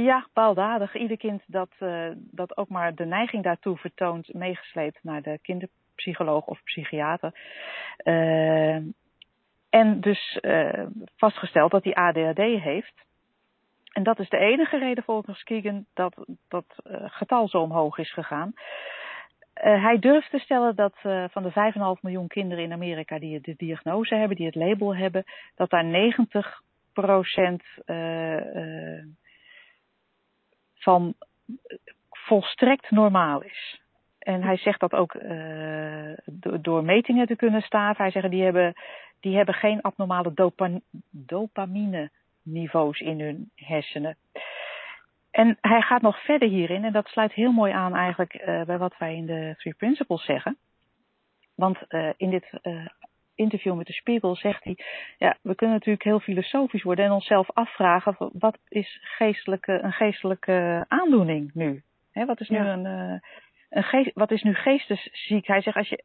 ja, 0.03 0.27
baldadig. 0.33 0.95
Ieder 0.95 1.17
kind 1.17 1.41
dat, 1.45 1.69
uh, 1.79 2.09
dat 2.15 2.57
ook 2.57 2.69
maar 2.69 2.95
de 2.95 3.05
neiging 3.05 3.43
daartoe 3.43 3.77
vertoont, 3.77 4.33
meegesleept 4.33 4.99
naar 5.01 5.21
de 5.21 5.39
kinderpsycholoog 5.41 6.45
of 6.45 6.63
psychiater. 6.63 7.33
En 9.69 10.01
dus 10.01 10.37
uh, 10.41 10.85
vastgesteld 11.15 11.71
dat 11.71 11.83
hij 11.83 11.93
ADHD 11.93 12.37
heeft. 12.37 12.93
En 13.89 14.03
dat 14.03 14.19
is 14.19 14.29
de 14.29 14.37
enige 14.37 14.77
reden 14.77 15.03
volgens 15.03 15.43
Keegan 15.43 15.85
dat 15.93 16.25
dat 16.47 16.65
getal 17.05 17.47
zo 17.47 17.61
omhoog 17.61 17.97
is 17.97 18.13
gegaan. 18.13 18.53
hij 19.53 19.99
durft 19.99 20.29
te 20.29 20.39
stellen 20.39 20.75
dat 20.75 20.95
van 21.31 21.43
de 21.43 21.73
5,5 21.95 22.01
miljoen 22.01 22.27
kinderen 22.27 22.63
in 22.63 22.73
Amerika 22.73 23.19
die 23.19 23.41
de 23.41 23.53
diagnose 23.57 24.15
hebben, 24.15 24.37
die 24.37 24.45
het 24.45 24.55
label 24.55 24.95
hebben, 24.95 25.23
dat 25.55 25.69
daar 25.69 25.85
90 25.85 26.61
procent 26.93 27.63
van 30.75 31.15
volstrekt 32.09 32.91
normaal 32.91 33.41
is. 33.41 33.81
En 34.29 34.43
hij 34.43 34.57
zegt 34.57 34.79
dat 34.79 34.93
ook 34.93 35.13
uh, 35.13 36.13
door 36.61 36.83
metingen 36.83 37.27
te 37.27 37.35
kunnen 37.35 37.61
staven. 37.61 38.03
Hij 38.03 38.11
zegt 38.11 38.29
die 38.29 38.43
hebben, 38.43 38.73
die 39.19 39.35
hebben 39.35 39.53
geen 39.55 39.81
abnormale 39.81 40.33
dopa, 40.33 40.69
dopamine 41.09 42.09
niveaus 42.43 42.99
in 42.99 43.19
hun 43.19 43.51
hersenen. 43.55 44.17
En 45.31 45.57
hij 45.61 45.81
gaat 45.81 46.01
nog 46.01 46.23
verder 46.23 46.49
hierin, 46.49 46.83
en 46.83 46.91
dat 46.91 47.07
sluit 47.07 47.33
heel 47.33 47.51
mooi 47.51 47.71
aan 47.71 47.95
eigenlijk 47.95 48.33
uh, 48.33 48.63
bij 48.63 48.77
wat 48.77 48.97
wij 48.97 49.15
in 49.15 49.25
de 49.25 49.53
Three 49.57 49.73
Principles 49.73 50.25
zeggen. 50.25 50.57
Want 51.55 51.77
uh, 51.89 52.09
in 52.17 52.29
dit 52.29 52.49
interview 53.35 53.75
met 53.75 53.87
de 53.87 53.93
Spiegel 53.93 54.35
zegt 54.35 54.63
hij, 54.63 54.77
ja, 55.17 55.37
we 55.41 55.55
kunnen 55.55 55.75
natuurlijk 55.75 56.03
heel 56.03 56.19
filosofisch 56.19 56.83
worden 56.83 57.05
en 57.05 57.11
onszelf 57.11 57.51
afvragen, 57.53 58.15
wat 58.33 58.57
is 58.67 58.99
geestelijke, 59.01 59.79
een 59.81 59.93
geestelijke 59.93 60.85
aandoening 60.87 61.51
nu? 61.53 61.83
He, 62.11 62.25
wat, 62.25 62.39
is 62.39 62.49
nu 62.49 62.57
ja. 62.57 62.73
een, 62.73 63.21
een 63.69 63.83
geest, 63.83 64.11
wat 64.13 64.31
is 64.31 64.41
nu 64.41 64.53
geestesziek? 64.53 65.47
Hij 65.47 65.61
zegt, 65.61 65.77
als 65.77 65.89
je 65.89 66.03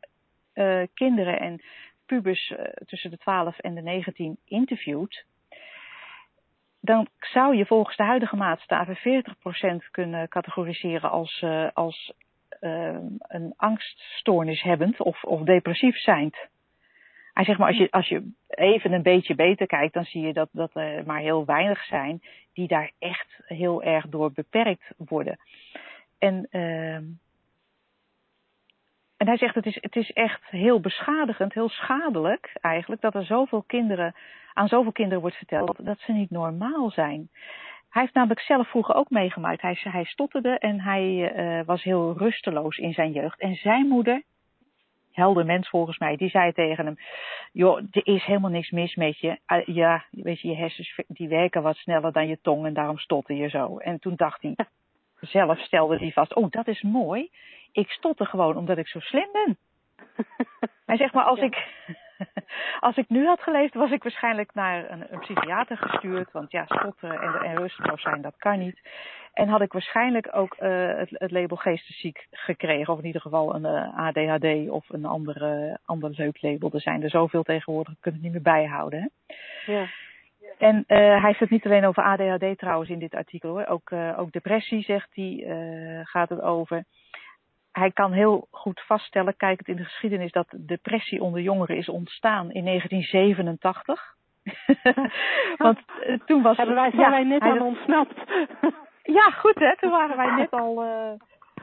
uh, 0.55 0.83
kinderen 0.95 1.41
en 1.41 1.63
pubers 2.07 2.51
uh, 2.51 2.59
tussen 2.87 3.11
de 3.11 3.19
12 3.19 3.59
en 3.59 3.75
de 3.75 3.83
19 3.83 4.37
interviewt, 4.45 5.25
dan 6.81 7.09
zou 7.19 7.57
je 7.57 7.67
volgens 7.67 7.97
de 7.97 8.03
huidige 8.03 8.37
maatstaven 8.37 9.25
40% 9.87 9.91
kunnen 9.91 10.29
categoriseren 10.29 11.11
als, 11.11 11.41
uh, 11.45 11.69
als 11.73 12.13
een 13.19 13.53
angststoornis 13.57 14.63
hebbend 14.63 15.01
of, 15.01 15.25
of 15.25 15.41
depressief 15.41 15.97
zijnd. 15.97 16.37
Hij 17.33 17.45
zegt 17.45 17.59
maar, 17.59 17.69
als 17.69 17.77
je, 17.77 17.91
als 17.91 18.09
je 18.09 18.33
even 18.49 18.93
een 18.93 19.03
beetje 19.03 19.35
beter 19.35 19.67
kijkt, 19.67 19.95
dan 19.95 20.05
zie 20.05 20.27
je 20.27 20.33
dat, 20.33 20.49
dat 20.53 20.71
er 20.75 21.07
maar 21.07 21.21
heel 21.21 21.45
weinig 21.45 21.85
zijn 21.85 22.23
die 22.53 22.69
daar 22.69 22.91
echt 22.99 23.41
heel 23.45 23.83
erg 23.83 24.07
door 24.09 24.33
beperkt 24.33 24.93
worden. 24.97 25.39
En, 26.19 26.49
uh, 26.51 26.99
en 29.25 29.31
hij 29.31 29.39
zegt, 29.39 29.55
het 29.55 29.67
is, 29.67 29.79
het 29.81 29.97
is 29.97 30.13
echt 30.13 30.43
heel 30.51 30.81
beschadigend, 30.81 31.55
heel 31.55 31.69
schadelijk 31.69 32.51
eigenlijk, 32.61 33.01
dat 33.01 33.15
er 33.15 33.25
zoveel 33.25 33.63
kinderen, 33.63 34.15
aan 34.53 34.69
zoveel 34.69 34.93
kinderen 34.93 35.21
wordt 35.21 35.37
verteld 35.37 35.85
dat 35.85 35.99
ze 35.99 36.13
niet 36.13 36.31
normaal 36.31 36.91
zijn. 36.91 37.29
Hij 37.91 38.03
heeft 38.03 38.15
namelijk 38.15 38.41
zelf 38.41 38.69
vroeger 38.69 38.95
ook 38.95 39.11
meegemaakt. 39.11 39.63
Hij, 39.63 39.79
hij 39.83 40.05
stotterde 40.05 40.59
en 40.59 40.81
hij 40.81 41.35
uh, 41.37 41.65
was 41.67 41.83
heel 41.83 42.15
rusteloos 42.19 42.77
in 42.77 42.93
zijn 42.93 43.13
jeugd. 43.13 43.41
En 43.41 43.55
zijn 43.55 43.87
moeder 43.87 44.23
helder 45.13 45.47
mens 45.47 45.69
volgens 45.69 45.99
mij, 45.99 46.17
die 46.17 46.31
zei 46.31 46.53
tegen 46.53 46.85
hem: 46.85 46.97
Joh, 47.53 47.79
er 47.91 48.07
is 48.07 48.25
helemaal 48.25 48.51
niks 48.51 48.71
mis 48.71 48.95
met 48.95 49.19
je. 49.19 49.39
Uh, 49.47 49.75
ja, 49.75 50.05
weet 50.11 50.41
je, 50.41 50.49
je 50.49 50.57
hersens 50.57 51.01
die 51.07 51.29
werken 51.29 51.63
wat 51.63 51.77
sneller 51.77 52.13
dan 52.13 52.29
je 52.29 52.39
tong 52.43 52.67
en 52.67 52.75
daarom 52.75 52.99
stotter 52.99 53.35
je 53.35 53.49
zo. 53.49 53.79
En 53.79 53.99
toen 53.99 54.17
dacht 54.17 54.43
hij, 54.43 54.57
zelf 55.21 55.59
stelde 55.59 55.99
hij 55.99 56.13
vast: 56.13 56.35
Oh, 56.35 56.51
dat 56.51 56.69
is 56.69 56.83
mooi. 56.83 57.31
Ik 57.75 57.91
stotter 57.91 58.27
gewoon 58.27 58.57
omdat 58.57 58.79
ik 58.79 58.89
zo 58.89 59.01
slim 59.01 59.29
ben. 59.33 59.57
Hij 60.87 60.97
zegt 60.97 61.15
maar, 61.15 61.25
als 61.25 61.39
ja. 61.39 61.45
ik 61.45 61.69
als 62.81 62.97
ik 62.97 63.09
nu 63.09 63.27
had 63.27 63.41
geleefd, 63.41 63.75
was 63.75 63.91
ik 63.91 64.03
waarschijnlijk 64.03 64.55
naar 64.55 64.91
een, 64.91 65.07
een 65.11 65.19
psychiater 65.19 65.77
gestuurd. 65.77 66.33
Want 66.33 66.51
ja, 66.51 66.65
stotteren 66.67 67.21
en, 67.21 67.35
en 67.35 67.57
rusteloos 67.57 68.03
zijn, 68.03 68.23
dat 68.23 68.37
kan 68.37 68.59
niet. 68.59 68.81
En 69.33 69.49
had 69.49 69.61
ik 69.61 69.73
waarschijnlijk 69.73 70.29
ook 70.33 70.57
uh, 70.61 70.97
het, 70.97 71.11
het, 71.11 71.31
label 71.31 71.57
geestesziek 71.57 72.27
gekregen. 72.31 72.93
Of 72.93 72.99
in 72.99 73.07
ieder 73.07 73.21
geval 73.21 73.55
een 73.55 73.65
uh, 73.65 73.99
ADHD 73.99 74.71
of 74.71 74.89
een 74.89 75.05
andere, 75.05 75.79
ander 75.85 76.11
leuk 76.15 76.43
label. 76.43 76.71
Er 76.73 76.81
zijn 76.81 77.03
er 77.03 77.11
zoveel 77.11 77.43
tegenwoordig, 77.43 77.93
ik 77.93 78.01
kunt 78.01 78.15
het 78.15 78.25
niet 78.25 78.33
meer 78.33 78.43
bijhouden. 78.43 79.01
Hè? 79.01 79.33
Ja. 79.73 79.87
En 80.59 80.77
uh, 80.77 80.97
hij 80.99 81.21
heeft 81.21 81.39
het 81.39 81.51
niet 81.51 81.65
alleen 81.65 81.85
over 81.85 82.03
ADHD 82.03 82.59
trouwens 82.59 82.91
in 82.91 82.99
dit 82.99 83.15
artikel 83.15 83.51
hoor. 83.51 83.67
Ook, 83.67 83.93
ook 83.93 84.33
depressie 84.33 84.83
zegt 84.83 85.09
hij, 85.15 85.45
gaat 86.05 86.29
het 86.29 86.41
over 86.41 86.85
hij 87.79 87.91
kan 87.91 88.13
heel 88.13 88.49
goed 88.51 88.81
vaststellen, 88.81 89.37
kijkend 89.37 89.69
in 89.69 89.77
de 89.77 89.85
geschiedenis, 89.85 90.33
dat 90.33 90.47
depressie 90.57 91.23
onder 91.23 91.41
jongeren 91.41 91.77
is 91.77 91.89
ontstaan 91.89 92.51
in 92.53 92.65
1987. 92.65 94.15
Want 95.57 95.79
uh, 95.79 96.19
toen 96.27 96.43
was 96.43 96.57
Hebben 96.57 96.75
wij, 96.75 96.91
zijn 96.91 97.03
ja, 97.03 97.11
wij 97.11 97.25
net 97.25 97.41
aan 97.41 97.61
ontsnapt. 97.61 98.15
ja, 99.19 99.31
goed 99.31 99.59
hè, 99.59 99.77
toen 99.77 99.91
waren 99.91 100.17
wij 100.17 100.35
net 100.35 100.51
al 100.51 100.85
uh, 100.85 101.11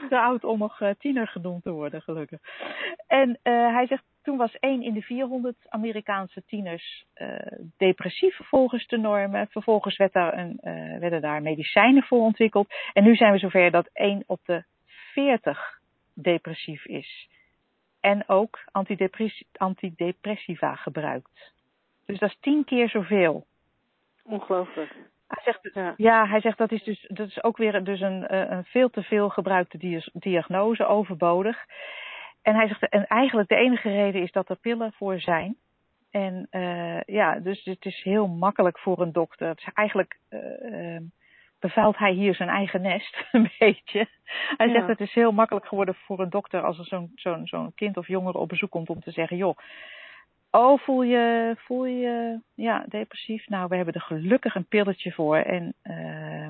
te 0.10 0.20
oud 0.20 0.44
om 0.44 0.60
nog 0.60 0.80
uh, 0.80 0.90
tiener 1.00 1.28
genoemd 1.28 1.64
te 1.64 1.72
worden, 1.72 2.02
gelukkig. 2.02 2.40
En 3.08 3.40
hij 3.44 3.86
zegt, 3.88 4.04
toen 4.24 4.38
was 4.38 4.60
1 4.60 4.82
in 4.82 4.94
de 4.94 5.02
400 5.02 5.56
Amerikaanse 5.70 6.44
tieners 6.46 7.06
depressief 7.78 8.40
volgens 8.44 8.88
de 8.88 8.98
normen. 8.98 9.48
Vervolgens 9.48 9.98
werd 9.98 10.14
daar 10.14 10.38
een, 10.38 10.60
werden 11.00 11.22
daar 11.22 11.42
medicijnen 11.42 12.04
voor 12.04 12.20
ontwikkeld. 12.20 12.74
En 12.94 13.04
nu 13.04 13.16
zijn 13.16 13.32
we 13.32 13.38
zover 13.38 13.72
dat 13.72 13.90
1 13.94 14.24
op 14.28 14.40
de 14.46 14.64
40 15.14 15.81
depressief 16.14 16.86
is. 16.86 17.30
En 18.00 18.28
ook 18.28 18.60
antidepressiva 19.58 20.76
gebruikt. 20.76 21.54
Dus 22.06 22.20
dat 22.20 22.30
is 22.30 22.38
tien 22.40 22.64
keer 22.64 22.90
zoveel. 22.90 23.46
Ongelooflijk. 24.24 24.96
Hij 25.28 25.44
zegt, 25.44 25.70
ja. 25.74 25.94
ja. 25.98 26.28
hij 26.28 26.42
zegt 26.42 26.58
dat 26.58 26.72
is 26.72 26.84
dus 26.84 27.06
dat 27.08 27.28
is 27.28 27.44
ook 27.44 27.58
weer 27.58 27.84
dus 27.84 28.02
een, 28.02 28.36
een 28.54 28.64
veel 28.64 28.90
te 28.90 29.04
veel 29.04 29.30
gebruikte 29.30 30.02
diagnose, 30.14 30.86
overbodig. 30.86 31.66
En 32.42 32.56
hij 32.56 32.68
zegt, 32.68 32.90
en 32.90 33.08
eigenlijk 33.08 33.50
de 33.50 33.56
enige 33.56 33.90
reden 33.90 34.22
is 34.22 34.32
dat 34.32 34.50
er 34.50 34.56
pillen 34.56 34.94
voor 34.94 35.20
zijn. 35.20 35.58
En 36.12 36.48
uh, 36.52 37.02
ja, 37.02 37.40
dus 37.40 37.64
het 37.64 37.86
is 37.86 38.04
heel 38.04 38.28
makkelijk 38.28 38.80
voor 38.80 39.02
een 39.02 39.12
dokter. 39.12 39.48
Het 39.48 39.58
is 39.58 39.70
eigenlijk 39.74 40.20
uh, 40.30 41.00
bevuilt 41.62 41.98
hij 41.98 42.12
hier 42.12 42.36
zijn 42.36 42.50
eigen 42.50 42.82
nest 42.82 43.26
een 43.32 43.52
beetje. 43.60 44.08
Hij 44.58 44.68
ja. 44.68 44.74
zegt 44.74 44.88
het 44.88 45.00
is 45.00 45.14
heel 45.14 45.32
makkelijk 45.32 45.68
geworden 45.68 45.96
voor 45.96 46.20
een 46.20 46.30
dokter 46.30 46.62
als 46.62 46.78
er 46.78 46.86
zo'n 46.86 47.12
zo'n 47.16 47.48
zo'n 47.48 47.74
kind 47.76 47.98
of 47.98 48.08
jongere 48.08 48.38
op 48.38 48.50
bezoek 48.50 48.72
komt 48.72 48.90
om 48.90 49.02
te 49.02 49.12
zeggen, 49.12 49.38
joh, 49.38 49.58
oh 50.52 50.80
voel 50.80 51.04
je, 51.04 51.56
voel 51.58 51.86
je 51.86 52.40
ja, 52.54 52.86
depressief? 52.88 53.48
Nou, 53.48 53.68
we 53.68 53.76
hebben 53.76 53.94
er 53.94 54.02
gelukkig 54.02 54.56
een 54.56 54.66
pilletje 54.68 55.12
voor 55.12 55.38
en, 55.38 55.74
uh, 55.84 56.50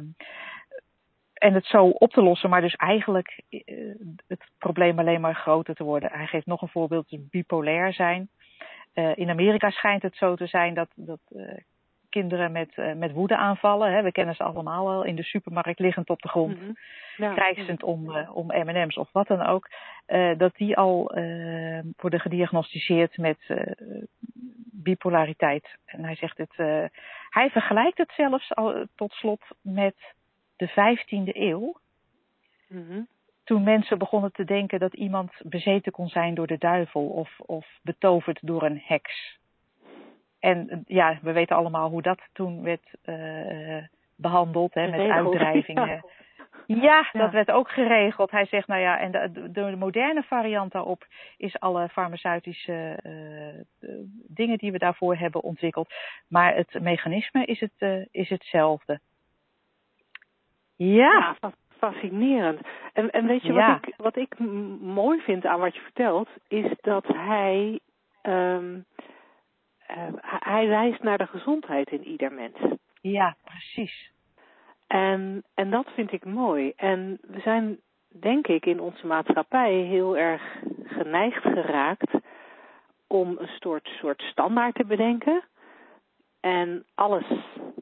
en 1.34 1.54
het 1.54 1.66
zo 1.66 1.86
op 1.86 2.12
te 2.12 2.22
lossen, 2.22 2.50
maar 2.50 2.62
dus 2.62 2.76
eigenlijk 2.76 3.42
uh, 3.50 3.96
het 4.28 4.44
probleem 4.58 5.00
alleen 5.00 5.22
maar 5.22 5.36
groter 5.36 5.76
te 5.76 5.84
worden. 5.84 6.12
Hij 6.12 6.28
geeft 6.28 6.46
nog 6.46 6.62
een 6.62 6.68
voorbeeld, 6.68 7.30
bipolair 7.30 7.94
zijn. 7.94 8.30
Uh, 8.94 9.18
in 9.18 9.30
Amerika 9.30 9.70
schijnt 9.70 10.02
het 10.02 10.16
zo 10.16 10.36
te 10.36 10.48
zijn 10.48 10.74
dat, 10.74 10.90
dat 10.96 11.20
kinderen 12.12 12.52
met, 12.52 12.72
uh, 12.76 12.94
met 12.94 13.12
woedeaanvallen. 13.12 13.92
Hè. 13.92 14.02
We 14.02 14.12
kennen 14.12 14.36
ze 14.36 14.44
allemaal 14.44 14.86
wel 14.86 15.04
in 15.04 15.16
de 15.16 15.24
supermarkt 15.24 15.80
liggend 15.80 16.10
op 16.10 16.22
de 16.22 16.28
grond. 16.28 16.60
Mm 16.60 16.66
-hmm. 16.66 16.78
ja. 17.18 17.54
Om, 17.84 18.10
uh, 18.10 18.36
om 18.36 18.48
M&M's 18.48 18.98
of 18.98 19.10
wat 19.12 19.28
dan 19.28 19.42
ook. 19.42 19.70
Uh, 20.08 20.38
dat 20.38 20.56
die 20.56 20.78
al 20.78 21.12
worden 21.98 22.20
gediagnosticeerd 22.20 23.18
met 23.18 23.38
bipolariteit. 24.72 25.78
En 25.86 26.04
hij 26.04 26.16
zegt 26.16 26.38
het, 26.38 26.56
hij 27.30 27.50
vergelijkt 27.50 27.98
het 27.98 28.12
zelfs 28.16 28.56
al, 28.56 28.86
tot 28.96 29.12
slot 29.12 29.44
met 29.62 29.96
de 30.56 30.70
15e 30.70 31.36
eeuw. 31.36 31.80
Mm 32.68 32.86
-hmm. 32.88 33.08
Toen 33.44 33.64
mensen 33.64 33.98
begonnen 33.98 34.32
te 34.32 34.44
denken 34.44 34.80
dat 34.80 34.94
iemand 34.94 35.32
bezeten 35.44 35.92
kon 35.92 36.08
zijn 36.08 36.34
door 36.34 36.48
de 36.48 36.58
duivel 36.58 37.08
of, 37.08 37.40
of 37.40 37.68
betoverd 37.82 38.40
door 38.42 38.64
een 38.64 38.82
heks. 38.86 39.40
En 40.42 40.84
ja, 40.88 41.20
we 41.22 41.32
weten 41.32 41.56
allemaal 41.56 41.90
hoe 41.90 42.02
dat 42.02 42.22
toen 42.34 42.64
werd 42.64 42.94
uh, 43.06 43.84
behandeld, 44.16 44.74
hè, 44.74 44.88
met 44.88 45.10
uitdrijvingen. 45.10 45.88
Ja. 46.66 46.80
Ja, 46.82 46.98
dat 47.12 47.22
ja. 47.22 47.32
werd 47.32 47.52
ook 47.52 47.70
geregeld. 47.70 48.32
Hij 48.32 48.46
zegt, 48.46 48.68
nou 48.68 48.82
ja, 48.82 49.00
en 49.00 49.12
de, 49.12 49.52
de 49.52 49.76
moderne 49.78 50.24
variant 50.24 50.72
daarop 50.72 51.06
is 51.38 51.60
alle 51.60 51.90
farmaceutische 51.90 53.00
uh, 53.04 53.90
dingen 54.28 54.58
die 54.58 54.72
we 54.72 54.78
daarvoor 54.78 55.16
hebben 55.16 55.44
ontwikkeld. 55.44 55.94
Maar 56.28 56.56
het 56.56 56.82
mechanisme 56.82 57.46
is, 57.46 57.60
het, 57.60 57.74
uh, 57.80 58.06
is 58.12 58.30
hetzelfde. 58.30 59.00
Ja. 60.76 61.36
ja 61.42 61.52
fascinerend. 61.82 62.60
En, 62.94 63.10
en 63.10 63.26
weet 63.26 63.42
je 63.42 63.54
wat, 63.54 63.88
ik, 63.88 63.94
wat 63.98 64.16
ik 64.16 64.40
mooi 64.82 65.22
vind 65.22 65.46
aan 65.46 65.60
wat 65.60 65.76
je 65.76 65.82
vertelt, 65.82 66.30
is 66.48 66.74
dat 66.82 67.08
hij 67.08 67.80
um, 68.24 68.76
uh, 68.76 68.82
hij 70.22 70.68
wijst 70.68 71.04
naar 71.04 71.18
de 71.18 71.28
gezondheid 71.28 71.90
in 71.92 72.04
ieder 72.04 72.34
mens. 72.34 72.58
Ja, 73.02 73.36
precies. 73.44 74.12
En, 74.88 75.44
en 75.54 75.70
dat 75.70 75.88
vind 75.94 76.12
ik 76.12 76.26
mooi. 76.26 76.74
En 76.76 77.18
we 77.22 77.40
zijn, 77.40 77.80
denk 78.08 78.48
ik, 78.48 78.66
in 78.66 78.80
onze 78.80 79.08
maatschappij 79.08 79.74
heel 79.74 80.18
erg 80.18 80.42
geneigd 80.84 81.42
geraakt 81.42 82.12
om 83.08 83.36
een 83.40 83.50
soort, 83.60 83.88
soort 83.88 84.22
standaard 84.22 84.76
te 84.76 84.86
bedenken. 84.86 85.44
En 86.40 86.86
alles, 86.96 87.26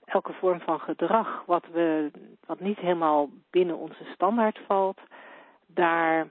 elke 0.05 0.33
vorm 0.33 0.59
van 0.59 0.79
gedrag 0.79 1.43
wat, 1.45 1.65
we, 1.71 2.11
wat 2.45 2.59
niet 2.59 2.79
helemaal 2.79 3.29
binnen 3.49 3.77
onze 3.77 4.03
standaard 4.13 4.59
valt, 4.67 4.99
daar 5.67 6.27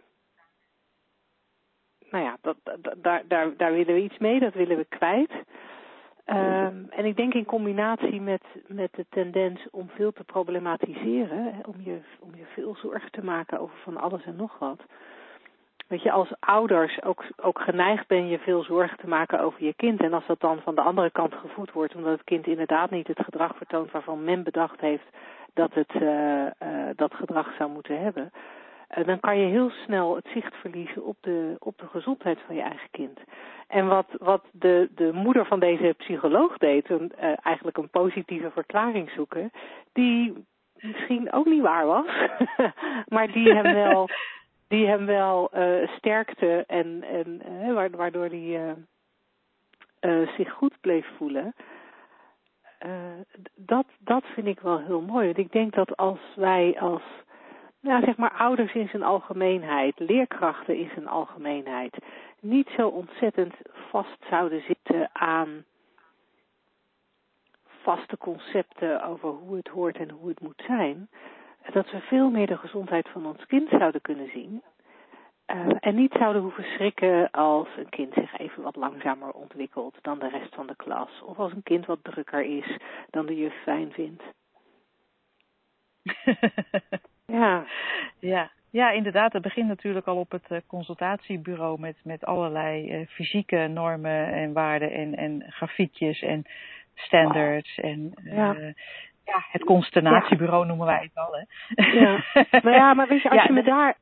nou 2.10 2.24
ja, 2.24 2.36
dat, 2.40 2.56
dat, 2.62 2.94
daar, 3.02 3.22
daar, 3.28 3.56
daar 3.56 3.72
willen 3.72 3.94
we 3.94 4.02
iets 4.02 4.18
mee, 4.18 4.40
dat 4.40 4.54
willen 4.54 4.76
we 4.76 4.84
kwijt. 4.84 5.30
Um, 6.26 6.86
en 6.90 7.04
ik 7.04 7.16
denk 7.16 7.34
in 7.34 7.44
combinatie 7.44 8.20
met, 8.20 8.42
met 8.66 8.90
de 8.94 9.06
tendens 9.08 9.66
om 9.70 9.88
veel 9.94 10.12
te 10.12 10.24
problematiseren, 10.24 11.54
om 11.66 11.74
je, 11.78 11.98
om 12.20 12.30
je 12.34 12.44
veel 12.54 12.76
zorgen 12.76 13.10
te 13.10 13.24
maken 13.24 13.60
over 13.60 13.76
van 13.76 13.96
alles 13.96 14.24
en 14.24 14.36
nog 14.36 14.58
wat. 14.58 14.80
Weet 15.86 16.02
je, 16.02 16.10
als 16.10 16.32
ouders 16.40 17.02
ook, 17.02 17.24
ook 17.36 17.60
geneigd 17.60 18.06
ben 18.06 18.28
je 18.28 18.38
veel 18.38 18.62
zorgen 18.62 18.98
te 18.98 19.08
maken 19.08 19.40
over 19.40 19.64
je 19.64 19.74
kind. 19.74 20.00
En 20.00 20.12
als 20.12 20.26
dat 20.26 20.40
dan 20.40 20.60
van 20.60 20.74
de 20.74 20.80
andere 20.80 21.10
kant 21.10 21.34
gevoed 21.34 21.72
wordt, 21.72 21.94
omdat 21.94 22.12
het 22.12 22.24
kind 22.24 22.46
inderdaad 22.46 22.90
niet 22.90 23.06
het 23.06 23.24
gedrag 23.24 23.56
vertoont 23.56 23.90
waarvan 23.90 24.24
men 24.24 24.42
bedacht 24.42 24.80
heeft 24.80 25.06
dat 25.54 25.74
het 25.74 25.94
uh, 25.94 26.02
uh, 26.02 26.50
dat 26.96 27.14
gedrag 27.14 27.54
zou 27.58 27.70
moeten 27.70 28.02
hebben. 28.02 28.30
Uh, 28.96 29.06
dan 29.06 29.20
kan 29.20 29.38
je 29.38 29.46
heel 29.46 29.70
snel 29.70 30.16
het 30.16 30.26
zicht 30.32 30.54
verliezen 30.54 31.04
op 31.04 31.16
de, 31.20 31.56
op 31.58 31.78
de 31.78 31.86
gezondheid 31.86 32.38
van 32.46 32.54
je 32.54 32.62
eigen 32.62 32.90
kind. 32.90 33.20
En 33.66 33.86
wat, 33.86 34.06
wat 34.18 34.44
de, 34.52 34.88
de 34.94 35.12
moeder 35.12 35.46
van 35.46 35.60
deze 35.60 35.94
psycholoog 35.98 36.58
deed, 36.58 36.90
een, 36.90 37.12
uh, 37.20 37.32
eigenlijk 37.42 37.76
een 37.76 37.90
positieve 37.90 38.50
verklaring 38.50 39.10
zoeken, 39.10 39.50
die 39.92 40.46
misschien 40.80 41.32
ook 41.32 41.46
niet 41.46 41.62
waar 41.62 41.86
was, 41.86 42.06
maar 43.14 43.32
die 43.32 43.54
hem 43.54 43.74
wel, 43.74 44.08
die 44.68 44.86
hem 44.86 45.06
wel 45.06 45.50
uh, 45.54 45.88
sterkte 45.96 46.64
en, 46.66 47.04
en 47.04 47.42
uh, 47.68 47.90
waardoor 47.96 48.26
hij 48.28 48.74
zich 50.36 50.52
goed 50.52 50.80
bleef 50.80 51.06
voelen. 51.16 51.54
dat, 53.54 53.86
dat 53.98 54.24
vind 54.34 54.46
ik 54.46 54.60
wel 54.60 54.78
heel 54.78 55.00
mooi. 55.00 55.26
Want 55.26 55.38
ik 55.38 55.52
denk 55.52 55.74
dat 55.74 55.96
als 55.96 56.18
wij 56.36 56.80
als 56.80 57.02
nou, 57.88 58.04
zeg 58.04 58.16
maar 58.16 58.32
ouders 58.32 58.74
in 58.74 58.88
zijn 58.88 59.02
algemeenheid, 59.02 59.98
leerkrachten 59.98 60.76
in 60.76 60.90
zijn 60.94 61.08
algemeenheid, 61.08 61.96
niet 62.40 62.68
zo 62.76 62.88
ontzettend 62.88 63.54
vast 63.90 64.18
zouden 64.30 64.62
zitten 64.62 65.10
aan 65.12 65.64
vaste 67.82 68.18
concepten 68.18 69.04
over 69.04 69.28
hoe 69.28 69.56
het 69.56 69.68
hoort 69.68 69.96
en 69.96 70.10
hoe 70.10 70.28
het 70.28 70.40
moet 70.40 70.62
zijn, 70.66 71.08
dat 71.72 71.90
we 71.90 72.00
veel 72.00 72.30
meer 72.30 72.46
de 72.46 72.56
gezondheid 72.56 73.08
van 73.08 73.26
ons 73.26 73.46
kind 73.46 73.68
zouden 73.68 74.00
kunnen 74.00 74.30
zien. 74.30 74.62
Uh, 75.46 75.66
en 75.80 75.94
niet 75.94 76.12
zouden 76.18 76.42
hoeven 76.42 76.64
schrikken 76.64 77.30
als 77.30 77.68
een 77.76 77.88
kind 77.88 78.14
zich 78.14 78.38
even 78.38 78.62
wat 78.62 78.76
langzamer 78.76 79.30
ontwikkelt 79.30 79.96
dan 80.02 80.18
de 80.18 80.28
rest 80.28 80.54
van 80.54 80.66
de 80.66 80.76
klas. 80.76 81.22
Of 81.22 81.38
als 81.38 81.52
een 81.52 81.62
kind 81.62 81.86
wat 81.86 81.98
drukker 82.04 82.42
is 82.42 82.76
dan 83.10 83.26
de 83.26 83.36
juf 83.36 83.62
fijn 83.62 83.92
vindt. 83.92 84.22
Ja. 87.32 87.64
Ja. 88.18 88.50
Ja, 88.70 88.90
inderdaad. 88.90 89.32
Het 89.32 89.42
begint 89.42 89.68
natuurlijk 89.68 90.06
al 90.06 90.16
op 90.16 90.30
het 90.30 90.62
consultatiebureau 90.66 91.80
met, 91.80 91.96
met 92.04 92.24
allerlei 92.24 93.06
fysieke 93.08 93.66
normen 93.66 94.32
en 94.32 94.52
waarden 94.52 94.92
en, 94.92 95.16
en 95.16 95.44
grafiekjes 95.48 96.22
en 96.22 96.44
standards. 96.94 97.78
En 97.78 98.12
ja. 98.24 98.54
ja, 99.24 99.44
het 99.50 99.64
constellatiebureau 99.64 100.66
noemen 100.66 100.86
wij 100.86 101.00
het 101.02 101.24
al. 101.26 101.32
Hè? 101.32 101.82
Ja. 101.98 102.24
nou 102.62 102.76
ja, 102.76 102.94
maar 102.94 103.08
weet 103.08 103.22
je, 103.22 103.30
als 103.36 103.42
je 103.42 103.52
me 103.52 103.62
daar 103.62 103.96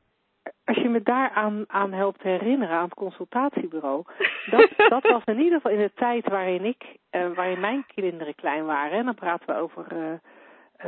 als 0.65 0.77
je 0.77 0.89
me 0.89 1.01
daar 1.03 1.29
aan, 1.29 1.63
aan 1.67 1.93
helpt 1.93 2.23
herinneren, 2.23 2.77
aan 2.77 2.83
het 2.83 2.93
consultatiebureau, 2.93 4.03
dat, 4.49 4.69
dat 4.89 5.03
was 5.03 5.23
in 5.25 5.39
ieder 5.39 5.53
geval 5.53 5.71
in 5.71 5.77
de 5.77 5.91
tijd 5.95 6.27
waarin 6.27 6.65
ik, 6.65 6.97
waarin 7.35 7.59
mijn 7.59 7.85
kinderen 7.95 8.35
klein 8.35 8.65
waren, 8.65 8.97
en 8.97 9.05
dan 9.05 9.15
praten 9.15 9.47
we 9.47 9.61
over 9.61 9.85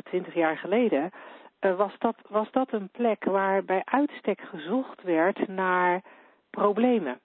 twintig 0.04 0.34
jaar 0.34 0.58
geleden, 0.58 1.12
was, 1.60 1.94
dat, 1.98 2.16
was 2.28 2.52
dat 2.52 2.72
een 2.72 2.90
plek 2.90 3.24
waar 3.24 3.64
bij 3.64 3.82
uitstek 3.86 4.42
gezocht 4.42 5.02
werd 5.02 5.48
naar 5.48 6.02
problemen. 6.50 7.20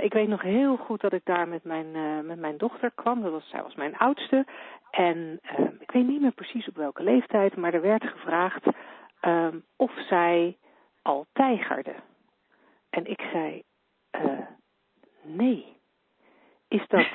ik 0.00 0.12
weet 0.12 0.28
nog 0.28 0.42
heel 0.42 0.76
goed 0.76 1.00
dat 1.00 1.12
ik 1.12 1.24
daar 1.24 1.48
met 1.48 1.64
mijn, 1.64 1.90
met 2.26 2.38
mijn 2.38 2.56
dochter 2.56 2.90
kwam, 2.94 3.22
dat 3.22 3.32
was, 3.32 3.48
zij 3.48 3.62
was 3.62 3.74
mijn 3.74 3.96
oudste, 3.96 4.46
en 4.90 5.40
ik 5.78 5.90
weet 5.90 6.06
niet 6.06 6.20
meer 6.20 6.32
precies 6.32 6.68
op 6.68 6.76
welke 6.76 7.02
leeftijd, 7.02 7.56
maar 7.56 7.74
er 7.74 7.80
werd 7.80 8.04
gevraagd 8.04 8.66
of 9.76 9.92
zij 10.08 10.56
al 11.02 11.26
tijgerde. 11.32 11.94
En 12.90 13.06
ik 13.06 13.20
zei, 13.20 13.62
nee. 15.22 15.76
Is 16.68 16.86
dat, 16.88 17.06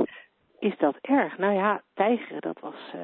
is 0.68 0.76
dat 0.78 0.96
erg? 1.00 1.38
Nou 1.38 1.54
ja, 1.54 1.82
tijgeren, 1.94 2.40
dat 2.40 2.60
was, 2.60 2.94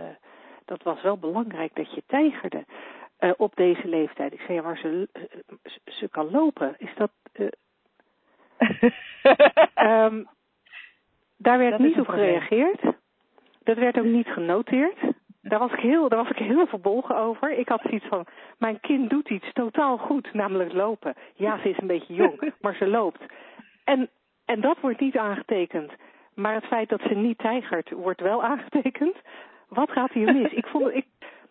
dat 0.70 0.82
was 0.82 1.02
wel 1.02 1.18
belangrijk 1.18 1.74
dat 1.74 1.94
je 1.94 2.02
tijgerde 2.06 2.64
uh, 3.20 3.30
op 3.36 3.56
deze 3.56 3.88
leeftijd. 3.88 4.32
Ik 4.32 4.40
zei, 4.40 4.52
ja, 4.52 4.62
maar 4.62 4.78
ze, 4.78 5.08
ze 5.84 6.08
kan 6.08 6.30
lopen. 6.30 6.74
Is 6.78 6.94
dat... 6.94 7.10
um, 9.74 10.28
daar 11.46 11.58
werd 11.58 11.78
niet 11.78 12.00
op 12.00 12.08
gereageerd. 12.08 12.80
Dat 13.62 13.76
werd 13.76 13.98
ook 13.98 14.04
niet 14.04 14.28
genoteerd 14.28 14.98
daar 15.42 15.58
was 15.58 15.72
ik 15.72 15.78
heel, 15.78 16.08
daar 16.08 16.22
was 16.22 16.30
ik 16.30 16.36
heel 16.36 16.66
verbolgen 16.66 17.16
over. 17.16 17.52
Ik 17.52 17.68
had 17.68 17.80
zoiets 17.82 18.06
van, 18.06 18.26
mijn 18.58 18.80
kind 18.80 19.10
doet 19.10 19.30
iets 19.30 19.52
totaal 19.52 19.98
goed, 19.98 20.32
namelijk 20.32 20.72
lopen. 20.72 21.14
Ja, 21.34 21.58
ze 21.58 21.68
is 21.68 21.78
een 21.78 21.86
beetje 21.86 22.14
jong, 22.14 22.52
maar 22.62 22.74
ze 22.74 22.86
loopt. 22.86 23.20
En, 23.84 24.10
en 24.44 24.60
dat 24.60 24.80
wordt 24.80 25.00
niet 25.00 25.16
aangetekend. 25.16 25.92
Maar 26.34 26.54
het 26.54 26.64
feit 26.64 26.88
dat 26.88 27.00
ze 27.00 27.14
niet 27.14 27.38
tijgert, 27.38 27.90
wordt 27.90 28.20
wel 28.20 28.42
aangetekend. 28.42 29.16
Wat 29.70 29.90
gaat 29.90 30.12
hier 30.12 30.32
mis? 30.32 30.52
Ik 30.52 30.66
vond, 30.66 30.94
ik, 31.00 31.06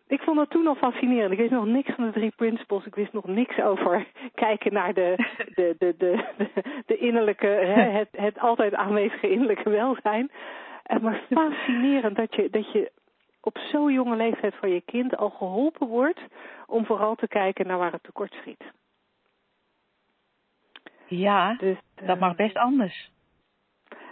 ik 0.08 0.22
vond 0.22 0.38
dat 0.38 0.50
toen 0.50 0.68
al 0.68 0.76
fascinerend. 0.76 1.32
Ik 1.32 1.38
wist 1.38 1.52
nog 1.52 1.66
niks 1.66 1.92
van 1.96 2.06
de 2.06 2.12
drie 2.12 2.34
principles. 2.36 2.86
Ik 2.86 2.96
wist 2.96 3.14
nog 3.14 3.26
niks 3.28 3.62
over 3.62 4.08
kijken 4.46 4.74
naar 4.74 4.94
de, 4.94 5.16
de, 5.56 5.76
de, 5.78 5.96
de, 5.98 6.26
de, 6.86 6.98
innerlijke, 6.98 7.48
hè, 7.48 7.82
het, 8.00 8.10
het 8.12 8.40
altijd 8.40 8.76
aanwezige 8.76 9.30
innerlijke 9.30 9.70
welzijn. 9.70 10.32
En 10.84 11.02
maar 11.02 11.22
fascinerend 11.30 12.16
dat 12.16 12.36
je, 12.36 12.50
dat 12.50 12.72
je 12.72 12.92
op 13.42 13.58
zo'n 13.58 13.94
jonge 13.94 14.16
leeftijd 14.16 14.56
van 14.56 14.70
je 14.70 14.82
kind 14.82 15.18
al 15.18 15.30
geholpen 15.30 15.88
wordt 15.88 16.20
om 16.66 16.86
vooral 16.86 17.16
te 17.16 17.28
kijken 17.28 17.68
naar 17.68 17.78
waar 17.78 17.92
het 17.92 18.04
tekort 18.04 18.34
schiet. 18.34 18.64
Ja, 21.06 21.54
dus, 21.54 21.78
dat 22.06 22.20
mag 22.20 22.36
best 22.36 22.56
anders. 22.58 23.12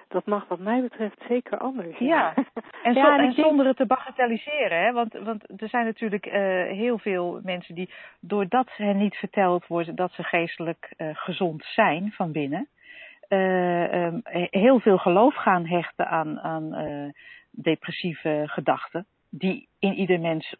Dat 0.08 0.26
mag 0.26 0.48
wat 0.48 0.60
mij 0.60 0.82
betreft 0.82 1.22
zeker 1.28 1.58
anders. 1.58 1.98
Ja, 1.98 2.34
en, 2.84 2.96
en, 2.96 3.34
zonder 3.34 3.66
het 3.66 3.78
te 3.78 3.86
bagatelliseren. 3.86 4.80
Hè? 4.80 4.92
Want, 4.92 5.14
want 5.14 5.62
er 5.62 5.70
zijn 5.70 5.86
natuurlijk 5.86 6.26
uh, 6.26 6.34
heel 6.72 6.98
veel 6.98 7.40
mensen 7.44 7.76
die, 7.76 7.90
doordat 8.20 8.68
hen 8.76 8.98
niet 8.98 9.16
verteld 9.16 9.68
wordt 9.68 9.98
dat 9.98 10.12
ze 10.12 10.24
geestelijk 10.24 10.94
uh, 10.98 11.10
gezond 11.14 11.64
zijn 11.66 12.12
van 12.12 12.32
binnen, 12.32 12.68
uh, 13.30 13.94
um, 13.94 14.22
heel 14.50 14.80
veel 14.80 14.98
geloof 14.98 15.36
gaan 15.36 15.66
hechten 15.66 16.08
aan, 16.08 16.40
aan 16.40 17.14
depressieve 17.52 18.44
gedachten 18.46 19.06
die 19.30 19.68
in 19.80 19.94
ieder 19.94 20.20
mens 20.20 20.56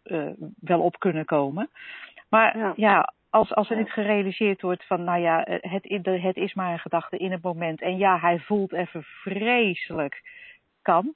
wel 0.60 0.80
op 0.80 0.98
kunnen 0.98 1.24
komen. 1.24 1.70
Maar 2.28 2.58
ja, 2.58 2.72
ja 2.76 3.12
als, 3.30 3.54
als 3.54 3.70
er 3.70 3.76
niet 3.76 3.90
gerealiseerd 3.90 4.62
wordt 4.62 4.86
van, 4.86 5.04
nou 5.04 5.20
ja, 5.20 5.44
eh, 5.44 5.72
het, 5.72 6.12
het 6.22 6.36
is 6.36 6.54
maar 6.54 6.72
een 6.72 6.78
gedachte 6.78 7.16
in 7.16 7.32
het 7.32 7.42
moment. 7.42 7.82
En 7.82 7.98
ja, 7.98 8.18
hij 8.18 8.38
voelt 8.38 8.72
even 8.72 9.02
vreselijk, 9.02 10.22
kan. 10.82 11.14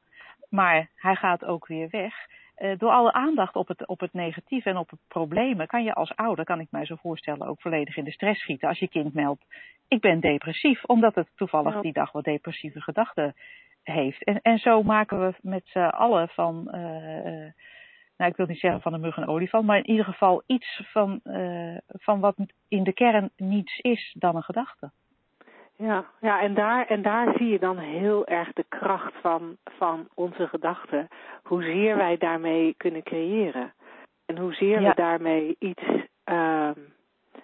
Maar 0.48 0.88
hij 0.94 1.14
gaat 1.14 1.44
ook 1.44 1.66
weer 1.66 1.88
weg. 1.90 2.14
Uh, 2.58 2.78
door 2.78 2.90
alle 2.90 3.12
aandacht 3.12 3.56
op 3.56 3.68
het, 3.68 3.86
op 3.86 4.00
het 4.00 4.12
negatieve 4.12 4.68
en 4.68 4.76
op 4.76 4.90
het 4.90 4.98
problemen 5.08 5.66
kan 5.66 5.84
je 5.84 5.94
als 5.94 6.16
ouder, 6.16 6.44
kan 6.44 6.60
ik 6.60 6.66
mij 6.70 6.86
zo 6.86 6.94
voorstellen, 6.94 7.46
ook 7.46 7.60
volledig 7.60 7.96
in 7.96 8.04
de 8.04 8.12
stress 8.12 8.40
schieten. 8.40 8.68
Als 8.68 8.78
je 8.78 8.88
kind 8.88 9.14
meldt, 9.14 9.44
ik 9.88 10.00
ben 10.00 10.20
depressief, 10.20 10.84
omdat 10.84 11.14
het 11.14 11.28
toevallig 11.36 11.80
die 11.80 11.92
dag 11.92 12.12
wat 12.12 12.24
depressieve 12.24 12.80
gedachten 12.80 13.34
heeft. 13.82 14.24
En, 14.24 14.40
en 14.42 14.58
zo 14.58 14.82
maken 14.82 15.20
we 15.26 15.34
met 15.40 15.62
z'n 15.64 15.78
allen 15.78 16.28
van, 16.28 16.68
uh, 16.74 17.52
nou 18.22 18.34
ik 18.34 18.36
wil 18.36 18.46
niet 18.46 18.58
zeggen 18.58 18.80
van 18.80 18.92
een 18.92 19.00
mug 19.00 19.16
en 19.16 19.26
olifant, 19.26 19.66
maar 19.66 19.76
in 19.76 19.90
ieder 19.90 20.04
geval 20.04 20.42
iets 20.46 20.82
van, 20.92 21.20
uh, 21.24 21.76
van 21.88 22.20
wat 22.20 22.36
in 22.68 22.84
de 22.84 22.92
kern 22.92 23.30
niets 23.36 23.78
is 23.78 24.14
dan 24.18 24.36
een 24.36 24.42
gedachte. 24.42 24.90
Ja, 25.76 26.04
ja 26.20 26.40
en, 26.40 26.54
daar, 26.54 26.86
en 26.86 27.02
daar 27.02 27.34
zie 27.36 27.48
je 27.48 27.58
dan 27.58 27.78
heel 27.78 28.26
erg 28.26 28.52
de 28.52 28.64
kracht 28.68 29.12
van, 29.20 29.56
van 29.64 30.08
onze 30.14 30.48
gedachten. 30.48 31.08
Hoezeer 31.42 31.96
wij 31.96 32.16
daarmee 32.16 32.74
kunnen 32.76 33.02
creëren. 33.02 33.72
En 34.26 34.38
hoezeer 34.38 34.80
ja. 34.80 34.88
we 34.88 34.94
daarmee 34.94 35.56
iets, 35.58 35.82
uh, 36.30 36.70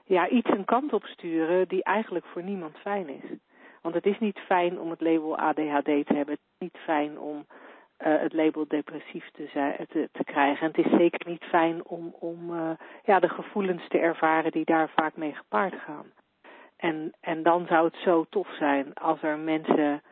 ja, 0.05 0.29
iets 0.29 0.51
een 0.51 0.65
kant 0.65 0.93
op 0.93 1.05
sturen 1.05 1.69
die 1.69 1.83
eigenlijk 1.83 2.27
voor 2.27 2.43
niemand 2.43 2.77
fijn 2.77 3.09
is. 3.09 3.39
Want 3.83 3.95
het 3.95 4.07
is 4.07 4.19
niet 4.19 4.39
fijn 4.39 4.81
om 4.81 4.91
het 4.91 5.01
label 5.01 5.39
ADHD 5.39 5.85
te 5.85 6.15
hebben. 6.15 6.35
Het 6.35 6.41
is 6.59 6.59
niet 6.59 6.79
fijn 6.85 7.19
om 7.19 7.47
uh, 8.07 8.21
het 8.21 8.33
label 8.33 8.65
depressief 8.69 9.31
te, 9.33 9.49
zijn, 9.53 9.87
te, 9.89 10.09
te, 10.13 10.25
krijgen. 10.25 10.61
En 10.61 10.73
het 10.77 10.87
is 10.87 10.99
zeker 10.99 11.29
niet 11.29 11.45
fijn 11.45 11.85
om, 11.85 12.15
om 12.19 12.55
uh, 12.55 12.71
ja, 13.05 13.21
de 13.21 13.29
gevoelens 13.29 13.89
te 13.89 13.99
ervaren 13.99 14.53
die 14.53 14.65
daar 14.65 14.89
vaak 14.89 15.17
mee 15.17 15.35
gepaard 15.35 15.75
gaan. 15.75 16.07
En, 16.77 17.13
en 17.21 17.43
dan 17.43 17.67
zou 17.67 17.85
het 17.85 17.97
zo 17.97 18.27
tof 18.31 18.49
zijn 18.59 18.95
als 18.95 19.23
er 19.23 19.39
mensen, 19.39 20.03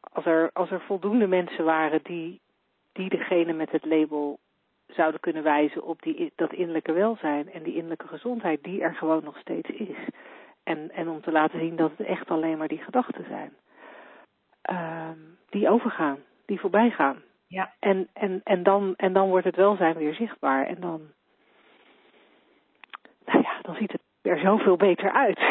als 0.00 0.24
er, 0.24 0.50
als 0.52 0.70
er 0.70 0.80
voldoende 0.80 1.26
mensen 1.26 1.64
waren 1.64 2.00
die, 2.02 2.40
die 2.92 3.08
degene 3.08 3.52
met 3.52 3.70
het 3.70 3.84
label 3.84 4.38
zouden 4.86 5.20
kunnen 5.20 5.42
wijzen 5.42 5.82
op 5.84 6.02
die, 6.02 6.32
dat 6.36 6.52
innerlijke 6.52 6.92
welzijn 6.92 7.52
en 7.52 7.62
die 7.62 7.74
innerlijke 7.74 8.08
gezondheid 8.08 8.62
die 8.62 8.82
er 8.82 8.94
gewoon 8.94 9.24
nog 9.24 9.38
steeds 9.38 9.68
is. 9.68 9.96
En, 10.62 10.90
en 10.90 11.08
om 11.08 11.20
te 11.20 11.32
laten 11.32 11.58
zien 11.58 11.76
dat 11.76 11.90
het 11.96 12.06
echt 12.06 12.30
alleen 12.30 12.58
maar 12.58 12.68
die 12.68 12.82
gedachten 12.82 13.24
zijn. 13.28 13.52
Uh, 14.70 15.08
die 15.48 15.68
overgaan, 15.68 16.18
die 16.52 16.60
voorbij 16.60 16.90
gaan. 16.90 17.22
Ja. 17.46 17.72
En, 17.78 18.08
en, 18.12 18.40
en, 18.44 18.62
dan, 18.62 18.94
en 18.96 19.12
dan 19.12 19.28
wordt 19.28 19.46
het 19.46 19.56
welzijn 19.56 19.96
weer 19.96 20.14
zichtbaar. 20.14 20.66
En 20.66 20.80
dan, 20.80 21.00
nou 23.24 23.42
ja, 23.42 23.58
dan 23.62 23.74
ziet 23.74 23.92
het 23.92 24.00
er 24.22 24.38
zoveel 24.38 24.76
beter 24.76 25.12
uit. 25.12 25.38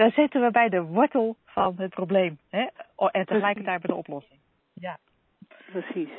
dan 0.00 0.10
zitten 0.10 0.40
we 0.40 0.50
bij 0.50 0.68
de 0.68 0.82
wortel 0.82 1.36
van 1.44 1.74
het 1.76 1.90
probleem. 1.90 2.38
Hè? 2.50 2.66
En 2.96 3.26
tegelijkertijd 3.26 3.80
bij 3.80 3.90
de 3.90 3.94
oplossing. 3.94 4.40
Ja. 4.74 4.98
Precies. 5.70 6.10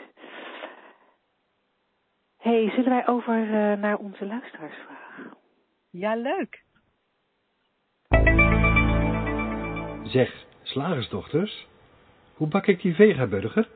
hey, 2.37 2.69
zullen 2.69 2.89
wij 2.89 3.07
over 3.07 3.43
uh, 3.43 3.77
naar 3.77 3.97
onze 3.97 4.25
luisteraars 4.25 4.75
vragen? 4.75 5.37
Ja, 5.89 6.15
leuk. 6.15 6.63
Zeg, 10.03 10.45
slagersdochters, 10.61 11.69
hoe 12.41 12.49
bak 12.49 12.67
ik 12.67 12.81
die 12.81 12.95
vegaburger? 12.95 13.69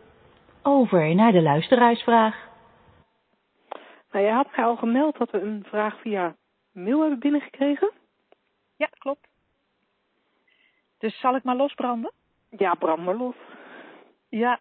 Over 0.61 1.15
naar 1.15 1.31
de 1.31 1.41
luisteraarsvraag. 1.41 2.35
Nou, 4.11 4.25
je 4.25 4.31
had 4.31 4.55
mij 4.55 4.65
al 4.65 4.75
gemeld 4.75 5.17
dat 5.17 5.31
we 5.31 5.41
een 5.41 5.65
vraag 5.67 6.01
via 6.01 6.35
mail 6.71 6.99
hebben 6.99 7.19
binnengekregen. 7.19 7.91
Ja, 8.75 8.89
klopt. 8.97 9.27
Dus 10.97 11.19
zal 11.19 11.35
ik 11.35 11.43
maar 11.43 11.55
losbranden? 11.55 12.11
Ja, 12.49 12.73
brand 12.73 13.03
maar 13.05 13.15
los. 13.15 13.35
Ja, 14.37 14.59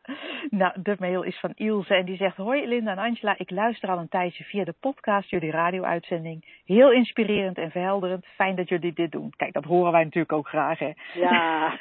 nou, 0.51 0.83
de 0.83 0.97
mail 0.99 1.23
is 1.23 1.41
van 1.41 1.53
Ilse 1.55 1.95
en 1.95 2.05
die 2.05 2.17
zegt: 2.17 2.37
Hoi 2.37 2.67
Linda 2.67 2.91
en 2.91 2.99
Angela, 2.99 3.35
ik 3.39 3.51
luister 3.51 3.89
al 3.89 3.99
een 3.99 4.09
tijdje 4.09 4.45
via 4.45 4.65
de 4.65 4.75
podcast, 4.81 5.31
jullie 5.31 5.51
radio-uitzending. 5.51 6.45
Heel 6.65 6.93
inspirerend 6.93 7.59
en 7.59 7.71
verhelderend. 7.71 8.27
Fijn 8.27 8.57
dat 8.57 8.69
jullie 8.69 8.93
dit 8.93 9.13
doen. 9.13 9.33
Kijk, 9.37 9.53
dat 9.53 9.65
horen 9.65 9.93
wij 9.93 10.05
natuurlijk 10.05 10.33
ook 10.33 10.49
graag, 10.49 10.79
hè? 10.79 10.93
Ja. 11.15 11.79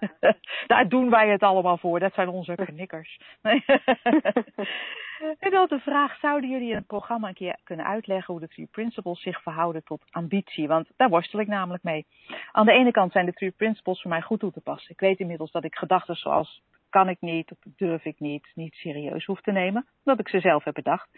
Daar 0.66 0.88
doen 0.88 1.10
wij 1.10 1.28
het 1.28 1.42
allemaal 1.42 1.76
voor. 1.76 2.00
Dat 2.00 2.14
zijn 2.14 2.28
onze 2.28 2.54
knikkers. 2.54 3.20
en 5.38 5.50
dan 5.50 5.66
de 5.68 5.80
vraag: 5.80 6.18
zouden 6.18 6.50
jullie 6.50 6.70
in 6.70 6.76
het 6.76 6.86
programma 6.86 7.28
een 7.28 7.34
keer 7.34 7.56
kunnen 7.64 7.86
uitleggen 7.86 8.32
hoe 8.32 8.42
de 8.42 8.48
Three 8.48 8.68
Principles 8.70 9.22
zich 9.22 9.42
verhouden 9.42 9.84
tot 9.84 10.04
ambitie? 10.10 10.68
Want 10.68 10.88
daar 10.96 11.08
worstel 11.08 11.40
ik 11.40 11.48
namelijk 11.48 11.82
mee. 11.82 12.06
Aan 12.52 12.66
de 12.66 12.72
ene 12.72 12.90
kant 12.90 13.12
zijn 13.12 13.26
de 13.26 13.32
Three 13.32 13.50
Principles 13.50 14.00
voor 14.00 14.10
mij 14.10 14.22
goed 14.22 14.40
toe 14.40 14.52
te 14.52 14.60
passen. 14.60 14.90
Ik 14.90 15.00
weet 15.00 15.18
inmiddels 15.18 15.50
dat 15.50 15.64
ik 15.64 15.74
gedachten 15.74 16.16
zoals 16.16 16.62
kan 16.92 17.08
ik 17.08 17.20
niet 17.20 17.50
of 17.50 17.58
durf 17.76 18.04
ik 18.04 18.20
niet, 18.20 18.50
niet 18.54 18.74
serieus 18.74 19.24
hoef 19.24 19.40
te 19.40 19.52
nemen, 19.52 19.86
omdat 20.04 20.20
ik 20.20 20.28
ze 20.28 20.40
zelf 20.40 20.64
heb 20.64 20.74
bedacht. 20.74 21.08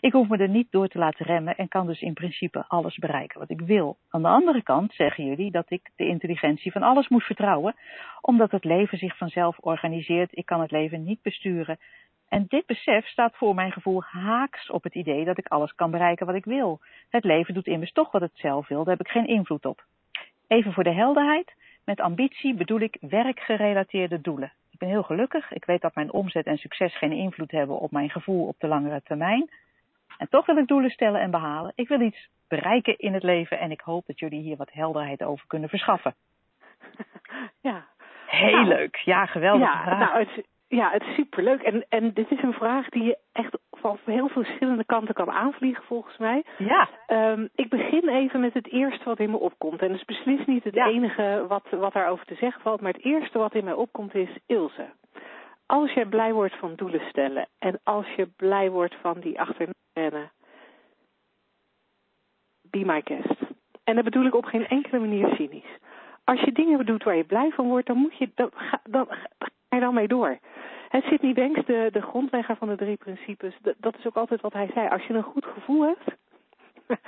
Ik 0.00 0.12
hoef 0.12 0.28
me 0.28 0.36
er 0.36 0.48
niet 0.48 0.70
door 0.70 0.88
te 0.88 0.98
laten 0.98 1.26
remmen 1.26 1.56
en 1.56 1.68
kan 1.68 1.86
dus 1.86 2.00
in 2.00 2.14
principe 2.14 2.64
alles 2.68 2.96
bereiken 2.96 3.38
wat 3.38 3.50
ik 3.50 3.60
wil. 3.60 3.96
Aan 4.10 4.22
de 4.22 4.28
andere 4.28 4.62
kant 4.62 4.92
zeggen 4.92 5.24
jullie 5.24 5.50
dat 5.50 5.70
ik 5.70 5.90
de 5.96 6.06
intelligentie 6.06 6.72
van 6.72 6.82
alles 6.82 7.08
moet 7.08 7.24
vertrouwen, 7.24 7.74
omdat 8.20 8.50
het 8.50 8.64
leven 8.64 8.98
zich 8.98 9.16
vanzelf 9.16 9.58
organiseert. 9.60 10.36
Ik 10.36 10.46
kan 10.46 10.60
het 10.60 10.70
leven 10.70 11.04
niet 11.04 11.22
besturen. 11.22 11.78
En 12.28 12.44
dit 12.48 12.66
besef 12.66 13.06
staat 13.06 13.36
voor 13.36 13.54
mijn 13.54 13.72
gevoel 13.72 14.02
haaks 14.02 14.70
op 14.70 14.82
het 14.82 14.94
idee 14.94 15.24
dat 15.24 15.38
ik 15.38 15.48
alles 15.48 15.74
kan 15.74 15.90
bereiken 15.90 16.26
wat 16.26 16.34
ik 16.34 16.44
wil. 16.44 16.80
Het 17.10 17.24
leven 17.24 17.54
doet 17.54 17.66
immers 17.66 17.92
toch 17.92 18.12
wat 18.12 18.20
het 18.20 18.34
zelf 18.34 18.68
wil, 18.68 18.84
daar 18.84 18.96
heb 18.96 19.06
ik 19.06 19.12
geen 19.12 19.26
invloed 19.26 19.66
op. 19.66 19.84
Even 20.46 20.72
voor 20.72 20.84
de 20.84 20.94
helderheid, 20.94 21.54
met 21.84 22.00
ambitie 22.00 22.54
bedoel 22.54 22.80
ik 22.80 22.96
werkgerelateerde 23.00 24.20
doelen. 24.20 24.52
Ik 24.76 24.82
ben 24.82 24.90
heel 24.90 25.02
gelukkig. 25.02 25.52
Ik 25.52 25.64
weet 25.64 25.80
dat 25.80 25.94
mijn 25.94 26.12
omzet 26.12 26.46
en 26.46 26.56
succes 26.56 26.98
geen 26.98 27.12
invloed 27.12 27.50
hebben 27.50 27.78
op 27.78 27.90
mijn 27.90 28.10
gevoel 28.10 28.46
op 28.46 28.54
de 28.58 28.66
langere 28.66 29.02
termijn. 29.02 29.50
En 30.18 30.28
toch 30.28 30.46
wil 30.46 30.56
ik 30.56 30.66
doelen 30.66 30.90
stellen 30.90 31.20
en 31.20 31.30
behalen. 31.30 31.72
Ik 31.74 31.88
wil 31.88 32.00
iets 32.00 32.28
bereiken 32.48 32.98
in 32.98 33.14
het 33.14 33.22
leven 33.22 33.58
en 33.58 33.70
ik 33.70 33.80
hoop 33.80 34.06
dat 34.06 34.18
jullie 34.18 34.40
hier 34.40 34.56
wat 34.56 34.72
helderheid 34.72 35.22
over 35.22 35.46
kunnen 35.46 35.68
verschaffen. 35.68 36.14
Ja. 37.60 37.86
Heel 38.26 38.50
Nou, 38.50 38.66
leuk. 38.66 38.96
Ja, 38.96 39.26
geweldig. 39.26 39.68
Ja, 39.68 39.98
nou, 39.98 40.18
het, 40.18 40.46
ja, 40.68 40.90
het 40.90 41.02
is 41.02 41.14
superleuk. 41.14 41.62
En, 41.62 41.84
en 41.88 42.12
dit 42.12 42.30
is 42.30 42.42
een 42.42 42.52
vraag 42.52 42.88
die 42.88 43.02
je 43.02 43.18
echt 43.32 43.58
van 43.70 43.98
heel 44.04 44.28
verschillende 44.28 44.84
kanten 44.84 45.14
kan 45.14 45.30
aanvliegen, 45.30 45.84
volgens 45.84 46.16
mij. 46.16 46.44
ja. 46.58 46.88
Ehm, 47.06 47.46
ik 47.54 47.68
begin 47.68 48.08
even 48.08 48.40
met 48.40 48.54
het 48.54 48.68
eerste 48.72 49.04
wat 49.04 49.18
in 49.18 49.30
me 49.30 49.36
opkomt. 49.36 49.80
En 49.80 49.88
dat 49.88 49.96
is 49.96 50.04
beslist 50.04 50.46
niet 50.46 50.64
het 50.64 50.74
Ja. 50.74 50.86
enige 50.86 51.44
wat, 51.48 51.66
wat 51.70 51.92
daarover 51.92 52.26
te 52.26 52.34
zeggen 52.34 52.62
valt. 52.62 52.80
Maar 52.80 52.92
het 52.92 53.04
eerste 53.04 53.38
wat 53.38 53.54
in 53.54 53.64
mij 53.64 53.72
opkomt 53.72 54.14
is 54.14 54.28
Ilse. 54.46 54.86
Als 55.66 55.92
jij 55.92 56.04
blij 56.06 56.32
wordt 56.32 56.54
van 56.58 56.74
doelen 56.74 57.00
stellen. 57.08 57.48
En 57.58 57.80
als 57.84 58.06
je 58.16 58.26
blij 58.36 58.70
wordt 58.70 58.94
van 59.00 59.20
die 59.20 59.40
achterna 59.40 59.72
rennen. 59.92 60.30
Be 62.70 62.84
my 62.84 63.00
guest. 63.04 63.40
En 63.84 63.94
dat 63.94 64.04
bedoel 64.04 64.24
ik 64.26 64.34
op 64.34 64.44
geen 64.44 64.66
enkele 64.66 64.98
manier 64.98 65.34
cynisch. 65.34 65.78
Als 66.24 66.40
je 66.40 66.52
dingen 66.52 66.86
doet 66.86 67.02
waar 67.04 67.16
je 67.16 67.24
blij 67.24 67.50
van 67.50 67.66
wordt, 67.68 67.86
dan 67.86 67.96
moet 67.96 68.16
je, 68.18 68.30
dan, 68.34 68.50
ga, 68.54 68.80
dan, 68.84 69.08
er 69.76 69.82
dan 69.82 69.94
mee 69.94 70.08
door. 70.08 70.38
Het 70.88 71.04
Sidney 71.04 71.32
Banks, 71.32 71.66
de, 71.66 71.88
de 71.92 72.02
grondlegger 72.02 72.56
van 72.56 72.68
de 72.68 72.76
drie 72.76 72.96
principes, 72.96 73.54
dat, 73.78 73.98
is 73.98 74.06
ook 74.06 74.16
altijd 74.16 74.40
wat 74.40 74.52
hij 74.52 74.70
zei. 74.74 74.88
Als 74.88 75.06
je 75.06 75.14
een 75.14 75.22
goed 75.22 75.44
gevoel 75.44 75.82
hebt, 75.82 76.04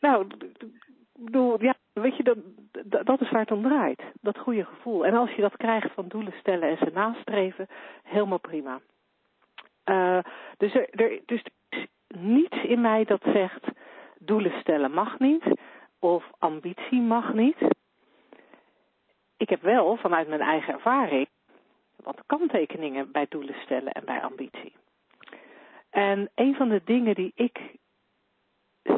nou, 0.00 0.26
ja, 1.58 1.74
weet 1.92 2.16
je, 2.16 2.22
dat, 2.22 2.36
dat, 3.06 3.20
is 3.20 3.30
waar 3.30 3.40
het 3.40 3.50
om 3.50 3.62
draait. 3.62 4.02
Dat 4.20 4.38
goede 4.38 4.64
gevoel. 4.64 5.06
En 5.06 5.14
als 5.14 5.30
je 5.30 5.42
dat 5.42 5.56
krijgt 5.56 5.92
van 5.92 6.08
doelen 6.08 6.32
stellen 6.38 6.68
en 6.68 6.76
ze 6.76 6.90
nastreven, 6.92 7.68
helemaal 8.02 8.40
prima. 8.40 8.80
Eh, 9.84 10.18
dus, 10.56 10.74
er, 10.74 10.88
er, 10.90 11.20
dus 11.26 11.42
er 11.42 11.78
is 11.78 11.86
niets 12.18 12.64
in 12.64 12.80
mij 12.80 13.04
dat 13.04 13.22
zegt, 13.22 13.64
doelen 14.18 14.52
stellen 14.60 14.90
mag 14.90 15.18
niet, 15.18 15.44
of 15.98 16.24
ambitie 16.38 17.00
mag 17.00 17.32
niet. 17.32 17.58
Ik 19.36 19.48
heb 19.48 19.62
wel 19.62 19.96
vanuit 19.96 20.28
mijn 20.28 20.40
eigen 20.40 20.74
ervaring 20.74 21.26
wat 22.04 22.22
kanttekeningen 22.26 23.12
bij 23.12 23.26
doelen 23.28 23.54
stellen 23.64 23.92
en 23.92 24.04
bij 24.04 24.22
ambitie. 24.22 24.72
En 25.90 26.30
een 26.34 26.54
van 26.54 26.68
de 26.68 26.80
dingen 26.84 27.14
die 27.14 27.32
ik 27.34 27.60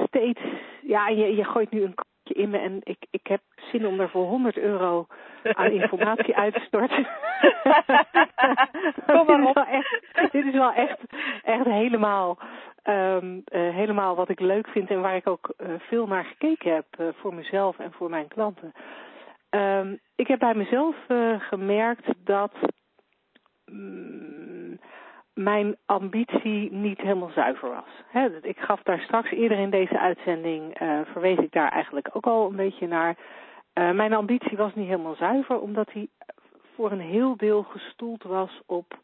steeds, 0.07 0.41
ja, 0.83 1.09
je, 1.09 1.37
je 1.37 1.45
gooit 1.45 1.71
nu 1.71 1.83
een 1.83 1.95
kantje 1.95 2.43
in 2.43 2.51
me 2.51 2.59
en 2.59 2.81
ik, 2.83 3.07
ik 3.11 3.27
heb 3.27 3.41
zin 3.57 3.87
om 3.87 4.01
er 4.01 4.11
voor 4.11 4.27
100 4.27 4.57
euro 4.57 5.07
aan 5.43 5.71
informatie 5.71 6.37
uit 6.37 6.55
te 6.55 6.61
storten. 6.61 7.07
Kom 9.07 9.27
maar 9.27 9.37
dit 9.37 9.41
is 9.41 9.47
op. 9.47 9.55
wel 9.55 9.67
echt, 9.67 10.01
dit 10.33 10.45
is 10.45 10.53
wel 10.53 10.73
echt, 10.73 10.99
echt 11.43 11.65
helemaal, 11.65 12.39
ehm, 12.83 13.41
eh, 13.45 13.75
helemaal 13.75 14.15
wat 14.15 14.29
ik 14.29 14.41
leuk 14.41 14.69
vind 14.69 14.91
en 14.91 15.01
waar 15.01 15.17
ik 15.17 15.29
ook 15.29 15.55
eh, 15.57 15.69
veel 15.79 16.07
naar 16.07 16.25
gekeken 16.25 16.75
heb 16.75 16.87
eh, 16.91 17.07
voor 17.15 17.35
mezelf 17.35 17.79
en 17.79 17.93
voor 17.93 18.11
mijn 18.11 18.29
klanten. 18.29 18.73
Ehm, 19.51 19.97
ik 20.17 20.27
heb 20.27 20.39
bij 20.39 20.55
mezelf 20.55 20.97
gemerkt 21.39 22.07
dat 22.25 22.53
mijn 25.35 25.77
ambitie 25.87 26.73
niet 26.73 27.01
helemaal 27.01 27.31
zuiver 27.35 27.69
was. 27.69 28.23
Ik 28.43 28.59
gaf 28.59 28.83
daar 28.83 29.01
straks 29.01 29.31
eerder 29.31 29.59
in 29.59 29.71
deze 29.71 29.99
uitzending, 29.99 30.75
eh, 30.75 31.01
verwees 31.05 31.39
ik 31.39 31.53
daar 31.53 31.69
eigenlijk 31.69 32.09
ook 32.13 32.27
al 32.27 32.49
een 32.49 32.57
beetje 32.57 32.87
naar. 32.87 33.17
Eh, 33.73 33.91
mijn 33.91 34.13
ambitie 34.13 34.57
was 34.57 34.75
niet 34.75 34.87
helemaal 34.87 35.15
zuiver, 35.15 35.61
omdat 35.61 35.89
die 35.93 36.11
voor 36.75 36.91
een 36.91 37.01
heel 37.01 37.37
deel 37.37 37.63
gestoeld 37.63 38.23
was 38.23 38.61
op 38.67 38.99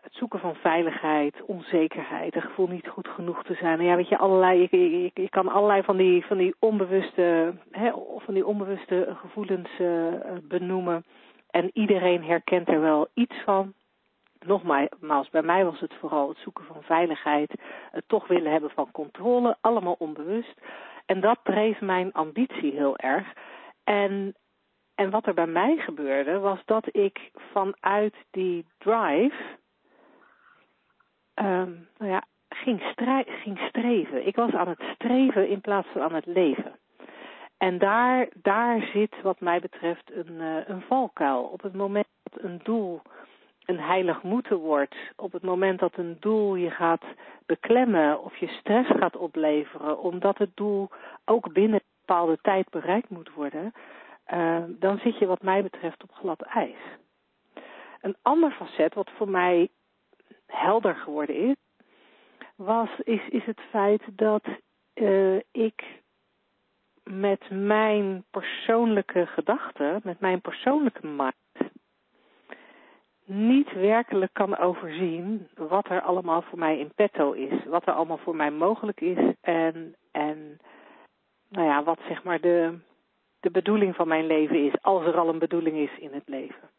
het 0.00 0.14
zoeken 0.14 0.40
van 0.40 0.54
veiligheid, 0.54 1.42
onzekerheid, 1.42 2.34
het 2.34 2.42
gevoel 2.42 2.68
niet 2.68 2.88
goed 2.88 3.08
genoeg 3.08 3.44
te 3.44 3.54
zijn. 3.54 3.78
En 3.78 3.84
ja, 3.84 3.96
weet 3.96 4.08
je, 4.08 4.18
allerlei, 4.18 4.68
je, 4.70 4.90
je, 4.90 5.10
je 5.14 5.28
kan 5.28 5.48
allerlei 5.48 5.82
van 5.82 5.96
die, 5.96 6.26
van 6.26 6.36
die 6.36 6.54
onbewuste, 6.58 7.54
hè, 7.70 7.90
van 8.16 8.34
die 8.34 8.46
onbewuste 8.46 9.16
gevoelens 9.20 9.70
eh, 9.78 10.14
benoemen. 10.42 11.04
En 11.50 11.70
iedereen 11.72 12.24
herkent 12.24 12.68
er 12.68 12.80
wel 12.80 13.08
iets 13.14 13.34
van. 13.44 13.74
Nogmaals, 14.46 15.30
bij 15.30 15.42
mij 15.42 15.64
was 15.64 15.80
het 15.80 15.94
vooral 15.94 16.28
het 16.28 16.38
zoeken 16.38 16.64
van 16.64 16.82
veiligheid, 16.82 17.50
het 17.90 18.04
toch 18.06 18.26
willen 18.26 18.52
hebben 18.52 18.70
van 18.70 18.90
controle, 18.90 19.56
allemaal 19.60 19.96
onbewust. 19.98 20.60
En 21.06 21.20
dat 21.20 21.38
dreef 21.42 21.80
mijn 21.80 22.12
ambitie 22.12 22.72
heel 22.72 22.96
erg. 22.96 23.32
En, 23.84 24.34
en 24.94 25.10
wat 25.10 25.26
er 25.26 25.34
bij 25.34 25.46
mij 25.46 25.76
gebeurde, 25.76 26.38
was 26.38 26.58
dat 26.64 26.86
ik 26.92 27.30
vanuit 27.52 28.14
die 28.30 28.66
drive 28.78 29.58
ehm, 31.34 31.72
nou 31.98 32.10
ja, 32.10 32.24
ging, 32.48 32.94
ging 33.42 33.58
streven. 33.58 34.26
Ik 34.26 34.36
was 34.36 34.52
aan 34.52 34.68
het 34.68 34.82
streven 34.94 35.48
in 35.48 35.60
plaats 35.60 35.88
van 35.92 36.02
aan 36.02 36.14
het 36.14 36.26
leven. 36.26 36.79
En 37.60 37.78
daar, 37.78 38.28
daar 38.34 38.82
zit 38.92 39.22
wat 39.22 39.40
mij 39.40 39.60
betreft 39.60 40.10
een, 40.12 40.40
eh, 40.40 40.68
een 40.68 40.82
valkuil. 40.82 41.42
Op 41.42 41.62
het 41.62 41.74
moment 41.74 42.06
dat 42.22 42.42
een 42.42 42.60
doel 42.62 43.02
een 43.64 43.80
heilig 43.80 44.22
moeten 44.22 44.56
wordt, 44.56 44.94
op 45.16 45.32
het 45.32 45.42
moment 45.42 45.78
dat 45.78 45.96
een 45.96 46.16
doel 46.20 46.54
je 46.54 46.70
gaat 46.70 47.04
beklemmen 47.46 48.22
of 48.22 48.36
je 48.36 48.46
stress 48.46 48.90
gaat 48.90 49.16
opleveren, 49.16 49.98
omdat 49.98 50.38
het 50.38 50.50
doel 50.56 50.88
ook 51.24 51.52
binnen 51.52 51.78
een 51.78 52.04
bepaalde 52.06 52.38
tijd 52.42 52.70
bereikt 52.70 53.08
moet 53.08 53.32
worden, 53.34 53.72
eh, 54.24 54.62
dan 54.68 54.98
zit 54.98 55.18
je 55.18 55.26
wat 55.26 55.42
mij 55.42 55.62
betreft 55.62 56.02
op 56.02 56.12
glad 56.12 56.42
ijs. 56.42 56.78
Een 58.00 58.16
ander 58.22 58.50
facet 58.50 58.94
wat 58.94 59.10
voor 59.16 59.28
mij 59.28 59.68
helder 60.46 60.94
geworden 60.94 61.36
is, 61.36 61.56
was, 62.56 62.88
is, 63.02 63.28
is 63.28 63.44
het 63.44 63.60
feit 63.70 64.02
dat 64.12 64.44
eh, 64.92 65.36
ik 65.36 66.00
met 67.12 67.50
mijn 67.50 68.24
persoonlijke 68.30 69.26
gedachten, 69.26 70.00
met 70.04 70.20
mijn 70.20 70.40
persoonlijke 70.40 71.06
mind, 71.06 71.72
niet 73.24 73.72
werkelijk 73.72 74.32
kan 74.32 74.58
overzien 74.58 75.48
wat 75.54 75.88
er 75.88 76.00
allemaal 76.00 76.42
voor 76.42 76.58
mij 76.58 76.78
in 76.78 76.92
petto 76.94 77.32
is. 77.32 77.64
Wat 77.64 77.86
er 77.86 77.92
allemaal 77.92 78.18
voor 78.18 78.36
mij 78.36 78.50
mogelijk 78.50 79.00
is 79.00 79.34
en, 79.40 79.94
en 80.10 80.58
nou 81.48 81.66
ja, 81.66 81.82
wat 81.82 81.98
zeg 82.08 82.22
maar 82.22 82.40
de, 82.40 82.78
de 83.40 83.50
bedoeling 83.50 83.94
van 83.94 84.08
mijn 84.08 84.26
leven 84.26 84.64
is, 84.66 84.72
als 84.80 85.04
er 85.04 85.18
al 85.18 85.28
een 85.28 85.38
bedoeling 85.38 85.76
is 85.76 85.98
in 85.98 86.12
het 86.12 86.28
leven. 86.28 86.70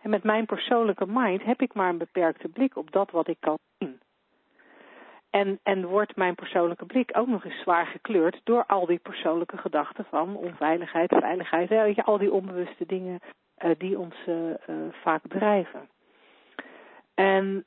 En 0.00 0.10
met 0.10 0.22
mijn 0.22 0.46
persoonlijke 0.46 1.06
mind 1.08 1.42
heb 1.42 1.62
ik 1.62 1.74
maar 1.74 1.88
een 1.88 1.98
beperkte 1.98 2.48
blik 2.48 2.76
op 2.76 2.90
dat 2.92 3.10
wat 3.10 3.28
ik 3.28 3.36
kan 3.40 3.58
zien. 3.78 3.93
En, 5.34 5.58
en 5.62 5.86
wordt 5.86 6.16
mijn 6.16 6.34
persoonlijke 6.34 6.86
blik 6.86 7.10
ook 7.12 7.26
nog 7.26 7.44
eens 7.44 7.60
zwaar 7.60 7.86
gekleurd 7.86 8.40
door 8.44 8.66
al 8.66 8.86
die 8.86 8.98
persoonlijke 8.98 9.56
gedachten 9.56 10.04
van 10.04 10.36
onveiligheid, 10.36 11.14
veiligheid, 11.18 11.68
hè, 11.68 11.82
weet 11.82 11.94
je, 11.94 12.04
al 12.04 12.18
die 12.18 12.32
onbewuste 12.32 12.86
dingen 12.86 13.20
uh, 13.64 13.70
die 13.78 13.98
ons 13.98 14.14
uh, 14.26 14.36
vaak 14.90 15.22
drijven. 15.28 15.88
En 17.14 17.64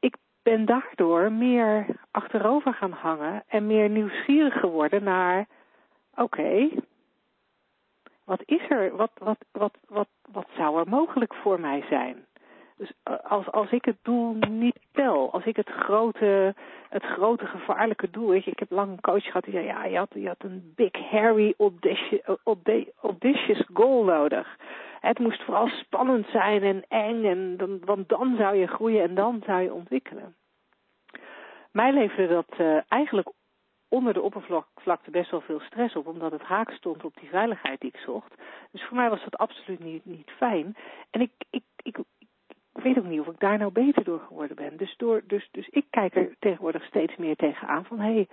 ik 0.00 0.16
ben 0.42 0.64
daardoor 0.64 1.32
meer 1.32 1.86
achterover 2.10 2.74
gaan 2.74 2.92
hangen 2.92 3.44
en 3.46 3.66
meer 3.66 3.88
nieuwsgierig 3.88 4.60
geworden 4.60 5.04
naar, 5.04 5.46
oké, 6.14 6.68
wat 8.24 8.42
is 8.44 8.70
er, 8.70 8.96
wat, 8.96 9.12
wat, 9.18 9.44
wat, 9.50 9.78
wat, 9.88 10.08
wat 10.32 10.48
zou 10.56 10.78
er 10.78 10.88
mogelijk 10.88 11.34
voor 11.34 11.60
mij 11.60 11.84
zijn? 11.88 12.26
Dus 12.82 12.92
als, 13.22 13.50
als 13.50 13.70
ik 13.70 13.84
het 13.84 13.96
doel 14.02 14.36
niet 14.48 14.78
tel, 14.92 15.32
als 15.32 15.44
ik 15.44 15.56
het 15.56 15.68
grote, 15.68 16.54
het 16.88 17.02
grote 17.02 17.46
gevaarlijke 17.46 18.10
doel, 18.10 18.28
weet 18.28 18.46
ik 18.46 18.58
heb 18.58 18.70
lang 18.70 18.90
een 18.90 19.00
coach 19.00 19.24
gehad 19.24 19.44
die 19.44 19.52
zei, 19.52 19.66
ja, 19.66 19.84
je 19.84 19.96
had, 19.96 20.08
je 20.14 20.26
had 20.26 20.42
een 20.44 20.72
big, 20.76 21.10
hairy, 21.10 21.54
audacious, 21.58 22.20
audacious 23.00 23.64
goal 23.74 24.04
nodig. 24.04 24.56
Het 25.00 25.18
moest 25.18 25.42
vooral 25.42 25.68
spannend 25.68 26.26
zijn 26.26 26.62
en 26.62 26.84
eng, 26.88 27.24
en 27.24 27.56
dan, 27.56 27.80
want 27.84 28.08
dan 28.08 28.34
zou 28.36 28.56
je 28.56 28.66
groeien 28.66 29.02
en 29.02 29.14
dan 29.14 29.42
zou 29.46 29.62
je 29.62 29.72
ontwikkelen. 29.72 30.34
Mij 31.72 31.92
leverde 31.92 32.34
dat 32.34 32.58
uh, 32.58 32.78
eigenlijk 32.88 33.28
onder 33.88 34.12
de 34.12 34.22
oppervlakte 34.22 35.10
best 35.10 35.30
wel 35.30 35.40
veel 35.40 35.60
stress 35.60 35.96
op, 35.96 36.06
omdat 36.06 36.32
het 36.32 36.42
haak 36.42 36.70
stond 36.70 37.04
op 37.04 37.14
die 37.20 37.28
veiligheid 37.28 37.80
die 37.80 37.90
ik 37.94 38.00
zocht. 38.00 38.34
Dus 38.70 38.84
voor 38.84 38.96
mij 38.96 39.10
was 39.10 39.22
dat 39.22 39.36
absoluut 39.36 39.84
niet, 39.84 40.04
niet 40.04 40.30
fijn. 40.30 40.76
En 41.10 41.20
ik, 41.20 41.30
ik, 41.50 41.62
ik, 41.82 41.98
ik 42.74 42.82
weet 42.82 42.98
ook 42.98 43.04
niet 43.04 43.20
of 43.20 43.26
ik 43.26 43.40
daar 43.40 43.58
nou 43.58 43.72
beter 43.72 44.04
door 44.04 44.20
geworden 44.20 44.56
ben. 44.56 44.76
Dus, 44.76 44.96
door, 44.96 45.22
dus, 45.26 45.48
dus 45.50 45.68
ik 45.68 45.86
kijk 45.90 46.16
er 46.16 46.36
tegenwoordig 46.38 46.84
steeds 46.84 47.16
meer 47.16 47.36
tegenaan 47.36 47.84
van 47.84 47.98
hé, 47.98 48.12
hey, 48.12 48.28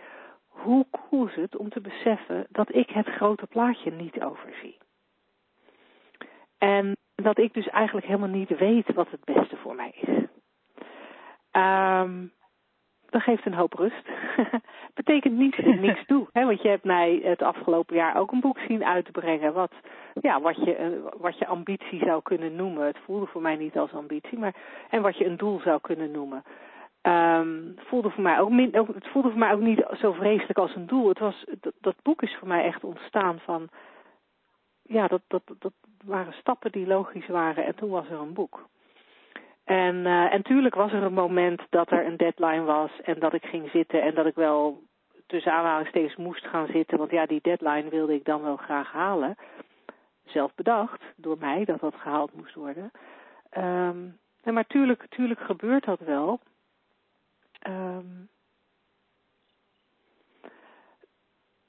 hoe 0.47 0.85
cool 0.91 1.27
is 1.27 1.35
het 1.35 1.57
om 1.57 1.69
te 1.69 1.81
beseffen 1.81 2.47
dat 2.49 2.75
ik 2.75 2.89
het 2.89 3.07
grote 3.07 3.47
plaatje 3.47 3.91
niet 3.91 4.21
overzie. 4.21 4.77
En 6.57 6.97
dat 7.15 7.37
ik 7.37 7.53
dus 7.53 7.67
eigenlijk 7.67 8.07
helemaal 8.07 8.29
niet 8.29 8.57
weet 8.57 8.93
wat 8.93 9.11
het 9.11 9.23
beste 9.23 9.55
voor 9.55 9.75
mij 9.75 9.93
is. 9.95 10.27
Um, 11.51 12.31
dat 13.09 13.21
geeft 13.21 13.45
een 13.45 13.53
hoop 13.53 13.73
rust. 13.73 14.09
Betekent 15.01 15.37
niet 15.37 15.55
dat 15.55 15.65
ik 15.65 15.79
niks 15.79 16.05
doe. 16.05 16.27
Hè? 16.33 16.45
Want 16.45 16.61
je 16.61 16.67
hebt 16.67 16.83
mij 16.83 17.19
het 17.23 17.41
afgelopen 17.41 17.95
jaar 17.95 18.17
ook 18.17 18.31
een 18.31 18.39
boek 18.39 18.59
zien 18.67 18.85
uitbrengen. 18.85 19.53
Wat, 19.53 19.71
ja, 20.21 20.41
wat, 20.41 20.55
je, 20.55 20.75
eh, 20.75 20.87
wat 21.17 21.37
je 21.37 21.47
ambitie 21.47 21.99
zou 22.05 22.21
kunnen 22.21 22.55
noemen. 22.55 22.85
Het 22.85 22.97
voelde 23.05 23.25
voor 23.25 23.41
mij 23.41 23.55
niet 23.55 23.77
als 23.77 23.93
ambitie. 23.93 24.37
Maar, 24.37 24.55
en 24.89 25.01
wat 25.01 25.17
je 25.17 25.25
een 25.25 25.37
doel 25.37 25.59
zou 25.59 25.79
kunnen 25.81 26.11
noemen. 26.11 26.43
Um, 27.01 27.75
voelde 27.77 28.09
voor 28.09 28.23
mij 28.23 28.39
ook 28.39 28.49
min, 28.49 28.69
het 28.73 29.07
voelde 29.07 29.29
voor 29.29 29.39
mij 29.39 29.53
ook 29.53 29.59
niet 29.59 29.85
zo 29.99 30.11
vreselijk 30.11 30.57
als 30.57 30.75
een 30.75 30.87
doel. 30.87 31.07
Het 31.07 31.19
was, 31.19 31.45
dat, 31.61 31.73
dat 31.81 31.95
boek 32.03 32.21
is 32.21 32.35
voor 32.39 32.47
mij 32.47 32.63
echt 32.63 32.83
ontstaan 32.83 33.39
van. 33.39 33.69
Ja, 34.81 35.07
dat, 35.07 35.21
dat, 35.27 35.41
dat 35.59 35.73
waren 36.05 36.33
stappen 36.33 36.71
die 36.71 36.87
logisch 36.87 37.27
waren. 37.27 37.65
En 37.65 37.75
toen 37.75 37.89
was 37.89 38.09
er 38.09 38.19
een 38.19 38.33
boek. 38.33 38.67
En, 39.69 39.95
uh, 39.95 40.33
en 40.33 40.41
tuurlijk 40.41 40.75
was 40.75 40.91
er 40.91 41.03
een 41.03 41.13
moment 41.13 41.61
dat 41.69 41.91
er 41.91 42.05
een 42.05 42.17
deadline 42.17 42.63
was 42.63 42.91
en 43.01 43.19
dat 43.19 43.33
ik 43.33 43.45
ging 43.45 43.69
zitten 43.69 44.01
en 44.01 44.15
dat 44.15 44.25
ik 44.25 44.35
wel 44.35 44.83
tussen 45.27 45.51
aanhalingstekens 45.51 46.15
moest 46.15 46.45
gaan 46.45 46.67
zitten. 46.67 46.97
Want 46.97 47.11
ja, 47.11 47.25
die 47.25 47.41
deadline 47.41 47.89
wilde 47.89 48.13
ik 48.13 48.25
dan 48.25 48.41
wel 48.41 48.55
graag 48.57 48.91
halen. 48.91 49.35
Zelf 50.25 50.55
bedacht 50.55 51.01
door 51.15 51.37
mij 51.37 51.65
dat 51.65 51.79
dat 51.79 51.95
gehaald 51.95 52.33
moest 52.33 52.55
worden. 52.55 52.91
Um, 53.57 54.19
en 54.43 54.53
maar 54.53 54.67
tuurlijk, 54.67 55.05
tuurlijk 55.09 55.39
gebeurt 55.39 55.85
dat 55.85 55.99
wel. 55.99 56.39
Um, 57.67 58.29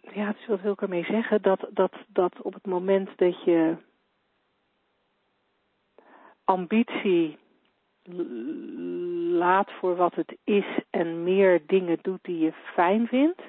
ja, 0.01 0.33
dus 0.33 0.47
wat 0.47 0.61
wil 0.61 0.73
ik 0.73 0.83
ermee 0.83 1.05
zeggen? 1.05 1.43
Dat, 1.43 1.67
dat, 1.71 1.93
dat 2.07 2.43
op 2.43 2.55
het 2.55 2.67
moment 2.67 3.11
dat 3.17 3.45
je 3.45 3.77
ambitie 6.45 7.39
laat 9.39 9.71
voor 9.71 9.97
wat 9.97 10.15
het 10.15 10.37
is 10.45 10.67
en 10.91 11.23
meer 11.23 11.67
dingen 11.67 11.99
doet 12.03 12.25
die 12.25 12.39
je 12.39 12.53
fijn 12.53 13.07
vindt, 13.07 13.43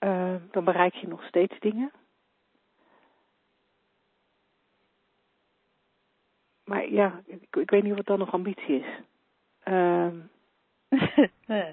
uh, 0.00 0.34
dan 0.50 0.64
bereik 0.64 0.94
je 0.94 1.08
nog 1.08 1.24
steeds 1.24 1.58
dingen. 1.58 1.92
Maar 6.64 6.90
ja, 6.90 7.22
ik, 7.26 7.56
ik 7.56 7.70
weet 7.70 7.82
niet 7.82 7.96
het 7.96 8.06
dan 8.06 8.18
nog 8.18 8.32
ambitie 8.32 8.80
is. 8.80 8.86
Uh, 11.46 11.66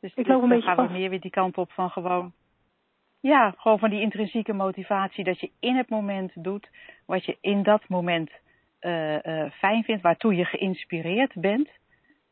dus 0.00 0.14
ik 0.14 0.26
loop 0.26 0.42
een 0.42 0.48
beetje 0.48 0.74
gaan 0.74 0.86
we 0.86 0.92
meer 0.92 1.10
weer 1.10 1.20
die 1.20 1.30
kant 1.30 1.58
op 1.58 1.72
van 1.72 1.90
gewoon 1.90 2.32
ja, 3.20 3.54
gewoon 3.56 3.78
van 3.78 3.90
die 3.90 4.00
intrinsieke 4.00 4.52
motivatie 4.52 5.24
dat 5.24 5.40
je 5.40 5.50
in 5.60 5.76
het 5.76 5.88
moment 5.88 6.32
doet 6.34 6.70
wat 7.06 7.24
je 7.24 7.36
in 7.40 7.62
dat 7.62 7.88
moment 7.88 8.30
fijn 9.50 9.84
vindt, 9.84 10.02
waartoe 10.02 10.34
je 10.34 10.44
geïnspireerd 10.44 11.32
bent, 11.34 11.68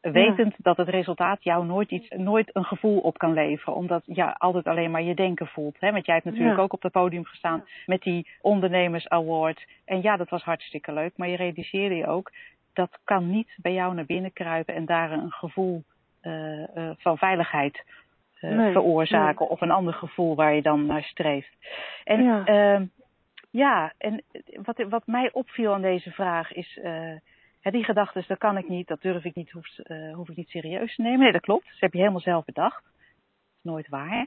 wetend 0.01 0.53
ja. 0.53 0.59
dat 0.59 0.77
het 0.77 0.89
resultaat 0.89 1.45
jou 1.45 1.67
nooit, 1.67 1.91
iets, 1.91 2.09
nooit 2.09 2.51
een 2.53 2.65
gevoel 2.65 2.99
op 2.99 3.19
kan 3.19 3.33
leveren, 3.33 3.75
omdat 3.75 4.03
je 4.07 4.15
ja, 4.15 4.35
altijd 4.39 4.65
alleen 4.65 4.91
maar 4.91 5.03
je 5.03 5.15
denken 5.15 5.47
voelt. 5.47 5.77
Hè? 5.81 5.93
Want 5.93 6.07
jij 6.07 6.15
hebt 6.15 6.27
natuurlijk 6.27 6.57
ja. 6.57 6.63
ook 6.63 6.73
op 6.73 6.83
het 6.83 6.93
podium 6.93 7.25
gestaan 7.25 7.65
met 7.87 8.03
die 8.03 8.29
ondernemers 8.41 9.09
award. 9.09 9.67
En 9.85 10.03
ja, 10.03 10.17
dat 10.17 10.29
was 10.29 10.43
hartstikke 10.43 10.93
leuk, 10.93 11.13
maar 11.17 11.29
je 11.29 11.37
realiseerde 11.37 11.95
je 11.95 12.07
ook, 12.07 12.33
dat 12.73 12.99
kan 13.05 13.31
niet 13.31 13.57
bij 13.57 13.73
jou 13.73 13.95
naar 13.95 14.07
binnen 14.07 14.33
kruipen 14.33 14.75
en 14.75 14.85
daar 14.85 15.13
een 15.13 15.31
gevoel 15.31 15.83
uh, 16.23 16.91
van 16.99 17.19
veiligheid 17.19 17.85
nee, 18.41 18.73
veroorzaken 18.73 19.41
nee. 19.41 19.49
of 19.49 19.61
een 19.61 19.71
ander 19.71 19.95
gevoel 19.95 20.35
waar 20.35 20.55
je 20.55 20.63
dan 20.63 20.87
naar 20.87 21.03
streeft. 21.03 21.57
En 22.05 22.91
ja. 23.59 23.93
En 23.99 24.25
wat, 24.63 24.85
wat 24.89 25.07
mij 25.07 25.33
opviel 25.33 25.75
aan 25.75 25.83
deze 25.83 26.11
vraag 26.11 26.53
is, 26.53 26.79
uh, 26.83 27.13
die 27.63 27.85
gedachten, 27.85 28.25
dat 28.27 28.39
kan 28.39 28.57
ik 28.57 28.69
niet, 28.69 28.89
dat 28.89 29.03
durf 29.03 29.25
ik 29.25 29.35
niet, 29.35 29.51
hoef, 29.51 29.79
uh, 29.79 30.15
hoef 30.15 30.29
ik 30.29 30.37
niet 30.37 30.49
serieus 30.49 30.95
te 30.95 31.03
nemen. 31.03 31.19
Nee, 31.19 31.33
dat 31.33 31.41
klopt. 31.41 31.65
Dat 31.65 31.81
heb 31.81 31.93
je 31.93 31.99
helemaal 31.99 32.21
zelf 32.21 32.45
bedacht. 32.45 32.83
Dat 32.83 33.57
is 33.57 33.63
nooit 33.63 33.89
waar. 33.89 34.27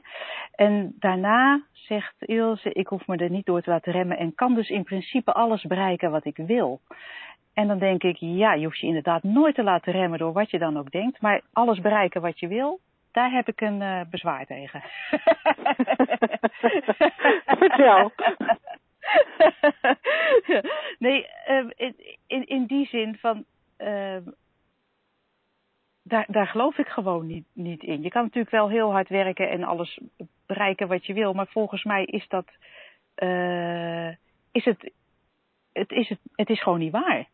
En 0.54 0.94
daarna 0.98 1.62
zegt 1.72 2.14
Ilse, 2.18 2.72
ik 2.72 2.86
hoef 2.86 3.06
me 3.06 3.16
er 3.16 3.30
niet 3.30 3.46
door 3.46 3.62
te 3.62 3.70
laten 3.70 3.92
remmen 3.92 4.18
en 4.18 4.34
kan 4.34 4.54
dus 4.54 4.68
in 4.68 4.84
principe 4.84 5.32
alles 5.32 5.62
bereiken 5.62 6.10
wat 6.10 6.24
ik 6.24 6.36
wil. 6.36 6.80
En 7.54 7.68
dan 7.68 7.78
denk 7.78 8.02
ik, 8.02 8.16
ja, 8.18 8.54
je 8.54 8.64
hoeft 8.64 8.78
je 8.78 8.86
inderdaad 8.86 9.22
nooit 9.22 9.54
te 9.54 9.62
laten 9.62 9.92
remmen 9.92 10.18
door 10.18 10.32
wat 10.32 10.50
je 10.50 10.58
dan 10.58 10.78
ook 10.78 10.90
denkt, 10.90 11.20
maar 11.20 11.42
alles 11.52 11.80
bereiken 11.80 12.20
wat 12.20 12.40
je 12.40 12.48
wil, 12.48 12.80
daar 13.12 13.30
heb 13.30 13.48
ik 13.48 13.60
een 13.60 13.80
uh, 13.80 14.00
bezwaar 14.10 14.46
tegen. 14.46 14.82
Vertel. 17.58 18.12
nee, 20.98 21.26
uh, 21.48 21.70
in, 22.26 22.46
in 22.46 22.66
die 22.66 22.86
zin 22.86 23.16
van. 23.16 23.44
Uh, 23.78 24.16
daar, 26.02 26.26
daar 26.28 26.46
geloof 26.46 26.78
ik 26.78 26.88
gewoon 26.88 27.26
niet, 27.26 27.46
niet 27.52 27.82
in. 27.82 28.02
Je 28.02 28.08
kan 28.08 28.22
natuurlijk 28.22 28.54
wel 28.54 28.68
heel 28.68 28.90
hard 28.90 29.08
werken 29.08 29.50
en 29.50 29.62
alles 29.62 30.00
bereiken 30.46 30.88
wat 30.88 31.06
je 31.06 31.12
wil, 31.12 31.32
maar 31.32 31.46
volgens 31.46 31.84
mij 31.84 32.04
is 32.04 32.28
dat. 32.28 32.46
Uh, 33.16 34.08
is 34.52 34.64
het, 34.64 34.92
het, 35.72 35.90
is 35.90 36.08
het, 36.08 36.18
het 36.34 36.50
is 36.50 36.62
gewoon 36.62 36.78
niet 36.78 36.92
waar. 36.92 37.28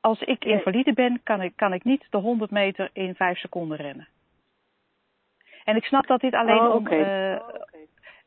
Als 0.00 0.20
ik 0.20 0.44
invalide 0.44 0.92
ben, 0.92 1.20
kan 1.22 1.42
ik, 1.42 1.52
kan 1.56 1.72
ik 1.72 1.84
niet 1.84 2.06
de 2.10 2.18
100 2.18 2.50
meter 2.50 2.90
in 2.92 3.14
5 3.14 3.38
seconden 3.38 3.76
rennen. 3.76 4.08
En 5.64 5.76
ik 5.76 5.84
snap 5.84 6.06
dat 6.06 6.20
dit 6.20 6.34
alleen 6.34 6.60
oh, 6.60 6.74
om. 6.74 6.86
Uh, 6.86 7.36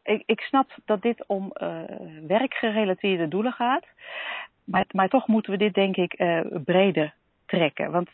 ik, 0.03 0.23
ik 0.25 0.41
snap 0.41 0.71
dat 0.85 1.01
dit 1.01 1.23
om 1.27 1.51
uh, 1.53 1.81
werkgerelateerde 2.27 3.27
doelen 3.27 3.51
gaat. 3.51 3.85
Maar, 4.63 4.85
maar 4.91 5.09
toch 5.09 5.27
moeten 5.27 5.51
we 5.51 5.57
dit, 5.57 5.73
denk 5.73 5.95
ik, 5.95 6.19
uh, 6.19 6.41
breder 6.65 7.13
trekken. 7.45 7.91
Want 7.91 8.09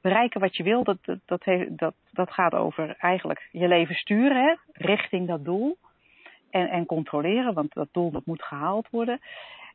bereiken 0.00 0.40
wat 0.40 0.56
je 0.56 0.62
wil, 0.62 0.84
dat, 0.84 0.98
dat, 1.26 1.94
dat 2.10 2.30
gaat 2.30 2.54
over 2.54 2.96
eigenlijk 2.98 3.48
je 3.52 3.68
leven 3.68 3.94
sturen 3.94 4.44
hè, 4.44 4.54
richting 4.72 5.28
dat 5.28 5.44
doel. 5.44 5.76
En, 6.50 6.68
en 6.68 6.86
controleren, 6.86 7.54
want 7.54 7.72
dat 7.72 7.88
doel 7.92 8.10
dat 8.10 8.26
moet 8.26 8.42
gehaald 8.42 8.88
worden. 8.90 9.20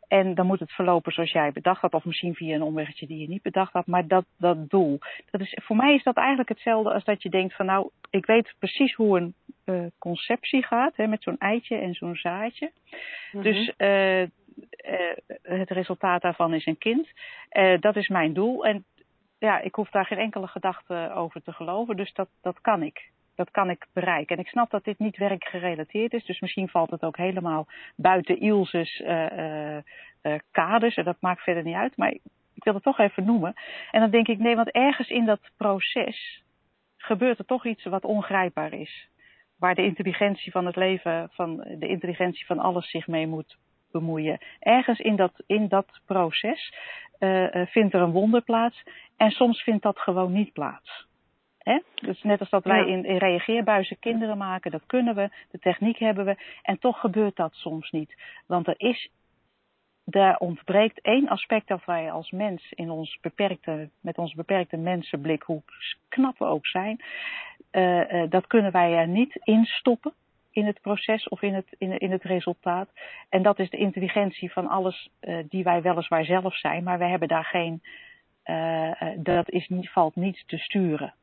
En 0.10 0.36
dan 0.36 0.46
moet 0.46 0.60
het 0.60 0.72
verlopen 0.72 1.12
zoals 1.12 1.32
jij 1.32 1.52
bedacht 1.52 1.82
had, 1.82 1.94
of 1.94 2.06
misschien 2.06 2.36
via 2.36 2.56
een 2.56 2.62
omweggetje 2.62 3.08
die 3.08 3.20
je 3.20 3.28
niet 3.28 3.42
bedacht 3.42 3.74
had. 3.74 3.88
Maar 3.88 4.08
dat, 4.08 4.26
dat 4.38 4.70
doel, 4.70 5.00
dat 5.32 5.42
is, 5.42 5.58
voor 5.62 5.76
mij 5.76 5.94
is 5.94 6.04
dat 6.04 6.16
eigenlijk 6.16 6.50
hetzelfde 6.50 6.94
als 6.94 7.04
dat 7.04 7.24
je 7.24 7.30
denkt 7.30 7.56
van 7.56 7.66
nou, 7.66 7.90
ik 8.10 8.26
weet 8.26 8.54
precies 8.60 8.94
hoe 8.94 9.18
een 9.18 9.34
uh, 9.66 9.86
conceptie 9.98 10.64
gaat, 10.64 10.96
hè, 10.96 11.08
met 11.08 11.24
zo'n 11.24 11.38
eitje 11.38 11.76
en 11.76 11.94
zo'n 11.94 12.16
zaadje. 12.16 12.72
Mm-hmm. 13.32 13.52
Dus 13.52 13.74
uh, 13.78 14.22
uh, 14.22 14.28
het 15.42 15.70
resultaat 15.70 16.22
daarvan 16.22 16.54
is 16.54 16.66
een 16.66 16.78
kind. 16.78 17.08
dat 17.80 17.96
is 17.96 18.08
mijn 18.08 18.34
doel. 18.34 18.66
En 18.66 18.86
ja, 19.40 19.60
ik 19.60 19.76
hoef 19.76 19.90
daar 19.90 20.06
geen 20.06 20.18
enkele 20.18 20.48
gedachte 20.48 21.12
over 21.16 21.42
te 21.42 21.54
geloven, 21.54 21.96
dus 21.96 22.14
dat, 22.14 22.30
dat 22.42 22.62
kan 22.62 22.84
ik 22.84 23.10
dat 23.40 23.52
kan 23.52 23.70
ik 23.70 23.88
bereiken. 23.94 24.36
En 24.36 24.42
ik 24.42 24.50
snap 24.50 24.70
dat 24.70 24.84
dit 24.84 25.00
niet 25.00 25.18
werkgerelateerd 25.18 26.14
is, 26.14 26.26
dus 26.26 26.40
misschien 26.40 26.70
valt 26.70 26.90
het 26.90 27.04
ook 27.04 27.18
helemaal 27.18 27.68
buiten 27.96 28.40
Ilses 28.40 29.00
uh, 29.00 29.32
uh, 29.32 29.78
uh, 30.24 30.36
kaders. 30.52 30.96
En 30.96 31.04
dat 31.04 31.18
maakt 31.20 31.42
verder 31.42 31.64
niet 31.64 31.76
uit, 31.76 31.98
maar 31.98 32.12
ik 32.54 32.64
wil 32.64 32.74
het 32.74 32.84
toch 32.84 33.00
even 33.00 33.26
noemen. 33.26 33.54
En 33.92 34.00
dan 34.00 34.10
denk 34.10 34.28
ik, 34.28 34.40
nee, 34.40 34.56
want 34.56 34.72
ergens 34.72 35.10
in 35.10 35.26
dat 35.26 35.40
proces 35.58 36.44
gebeurt 36.98 37.40
er 37.40 37.46
toch 37.46 37.66
iets 37.66 37.84
wat 37.84 38.06
ongrijpbaar 38.06 38.74
is. 38.74 39.10
Waar 39.58 39.76
de 39.76 39.86
intelligentie 39.86 40.52
van 40.52 40.66
het 40.66 40.76
leven, 40.76 41.30
van 41.32 41.58
de 41.58 41.88
intelligentie 41.88 42.46
van 42.46 42.60
alles 42.60 42.90
zich 42.90 43.08
mee 43.08 43.28
moet 43.28 43.58
bemoeien. 43.92 44.38
Ergens 44.60 45.00
in 45.00 45.16
dat, 45.16 45.44
in 45.46 45.68
dat 45.68 46.02
proces 46.06 46.74
vindt 47.66 47.94
er 47.94 48.02
een 48.02 48.12
wonder 48.12 48.42
plaats 48.42 48.84
en 49.18 49.32
soms 49.32 49.62
vindt 49.62 49.84
dat 49.84 50.00
gewoon 50.00 50.32
niet 50.32 50.54
plaats. 50.54 51.09
Hè? 51.70 51.80
Dus 51.96 52.24
net 52.24 52.40
als 52.40 52.50
dat 52.50 52.64
wij 52.64 52.86
in, 52.86 53.06
in 53.06 53.18
reageerbuizen 53.18 54.00
kinderen 54.00 54.38
maken, 54.38 54.72
dat 54.72 54.86
kunnen 54.86 55.16
we, 55.16 55.30
de 55.52 55.60
techniek 55.60 55.98
hebben 55.98 56.26
we. 56.26 56.36
En 56.62 56.80
toch 56.80 57.00
gebeurt 57.00 57.36
dat 57.36 57.54
soms 57.54 57.92
niet. 57.92 58.16
Want 58.48 58.68
er 58.68 58.74
is, 58.78 59.10
daar 60.04 60.38
ontbreekt 60.38 61.02
één 61.02 61.28
aspect 61.28 61.68
dat 61.68 61.86
wij 61.86 62.12
als 62.12 62.32
mens 62.32 62.72
in 62.72 62.90
ons 62.90 63.18
beperkte, 63.22 63.90
met 64.02 64.18
ons 64.18 64.34
beperkte 64.34 64.78
mensenblik, 64.78 65.44
hoe 65.44 65.62
knap 66.08 66.38
we 66.38 66.46
ook 66.46 66.68
zijn, 66.68 67.04
uh, 67.72 68.12
uh, 68.12 68.30
dat 68.30 68.48
kunnen 68.48 68.72
wij 68.72 68.94
er 68.94 69.08
niet 69.08 69.40
instoppen 69.44 70.14
in 70.52 70.66
het 70.66 70.82
proces 70.82 71.28
of 71.28 71.42
in 71.42 71.54
het, 71.54 71.76
in, 71.78 71.98
in 71.98 72.12
het 72.12 72.24
resultaat. 72.24 72.90
En 73.30 73.42
dat 73.42 73.60
is 73.60 73.70
de 73.70 73.78
intelligentie 73.78 74.52
van 74.52 74.68
alles 74.68 75.10
uh, 75.22 75.44
die 75.50 75.64
wij 75.64 75.82
weliswaar 75.82 76.26
zelf 76.26 76.56
zijn, 76.58 76.84
maar 76.84 76.98
wij 76.98 77.10
hebben 77.10 77.28
daar 77.28 77.46
geen, 77.46 77.82
dat 79.16 79.50
is 79.50 79.68
niet, 79.68 79.90
valt 79.90 80.16
niet 80.16 80.44
te 80.48 80.58
sturen 80.58 81.14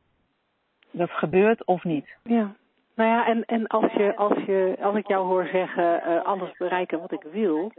dat 0.97 1.11
gebeurt 1.11 1.65
of 1.65 1.85
niet. 1.85 2.17
Ja, 2.23 2.55
Nou 2.95 3.11
ja, 3.11 3.27
en, 3.27 3.45
en 3.45 3.67
als, 3.67 3.93
je, 3.93 4.17
als, 4.17 4.45
je, 4.47 4.77
als 4.81 4.97
ik 4.97 5.07
jou 5.07 5.27
hoor 5.27 5.47
zeggen 5.47 6.03
uh, 6.07 6.25
alles 6.25 6.57
bereiken 6.57 7.01
wat 7.01 7.13
ik 7.13 7.23
wil, 7.33 7.73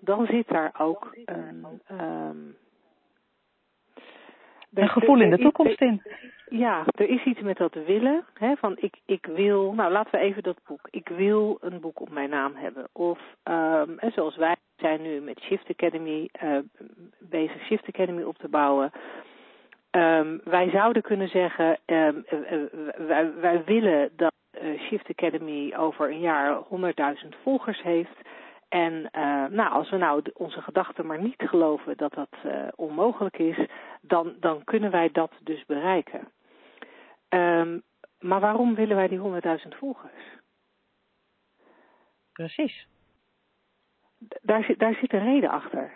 dan 0.00 0.26
zit 0.26 0.48
daar 0.48 0.74
ook 0.78 1.16
een, 1.24 1.66
um, 1.90 2.56
een 4.74 4.88
gevoel 4.88 5.20
in 5.20 5.30
de 5.30 5.38
toekomst 5.38 5.80
in. 5.80 6.02
Ja, 6.48 6.84
er 6.94 7.08
is 7.08 7.24
iets 7.24 7.40
met 7.40 7.56
dat 7.56 7.74
willen. 7.74 8.24
Hè, 8.34 8.56
van 8.56 8.76
ik, 8.76 8.94
ik 9.04 9.26
wil, 9.26 9.72
nou 9.72 9.92
laten 9.92 10.10
we 10.10 10.26
even 10.26 10.42
dat 10.42 10.60
boek. 10.66 10.88
Ik 10.90 11.08
wil 11.08 11.58
een 11.60 11.80
boek 11.80 12.00
op 12.00 12.10
mijn 12.10 12.30
naam 12.30 12.54
hebben. 12.54 12.88
Of 12.92 13.18
um, 13.44 13.98
en 13.98 14.12
zoals 14.12 14.36
wij 14.36 14.56
zijn 14.76 15.02
nu 15.02 15.20
met 15.20 15.40
Shift 15.40 15.70
Academy 15.70 16.28
uh, 16.42 16.58
bezig 17.18 17.64
Shift 17.64 17.88
Academy 17.88 18.22
op 18.22 18.38
te 18.38 18.48
bouwen. 18.48 18.90
Um, 19.90 20.40
wij 20.44 20.70
zouden 20.70 21.02
kunnen 21.02 21.28
zeggen, 21.28 21.78
um, 21.86 22.24
wij, 23.06 23.34
wij 23.34 23.64
willen 23.64 24.10
dat 24.16 24.32
uh, 24.62 24.80
Shift 24.80 25.08
Academy 25.08 25.74
over 25.76 26.10
een 26.10 26.20
jaar 26.20 26.62
100.000 27.24 27.28
volgers 27.42 27.82
heeft. 27.82 28.16
En 28.68 28.92
uh, 28.92 29.46
nou, 29.46 29.70
als 29.70 29.90
we 29.90 29.96
nou 29.96 30.22
onze 30.34 30.62
gedachten 30.62 31.06
maar 31.06 31.22
niet 31.22 31.42
geloven 31.46 31.96
dat 31.96 32.14
dat 32.14 32.28
uh, 32.46 32.68
onmogelijk 32.74 33.38
is, 33.38 33.66
dan, 34.00 34.34
dan 34.40 34.64
kunnen 34.64 34.90
wij 34.90 35.10
dat 35.12 35.32
dus 35.42 35.64
bereiken. 35.66 36.28
Um, 37.28 37.82
maar 38.18 38.40
waarom 38.40 38.74
willen 38.74 38.96
wij 38.96 39.08
die 39.08 39.18
100.000 39.18 39.68
volgers? 39.78 40.22
Precies. 42.32 42.86
Daar 44.42 44.64
zit, 44.64 44.78
daar 44.78 44.94
zit 44.94 45.12
een 45.12 45.24
reden 45.24 45.50
achter. 45.50 45.92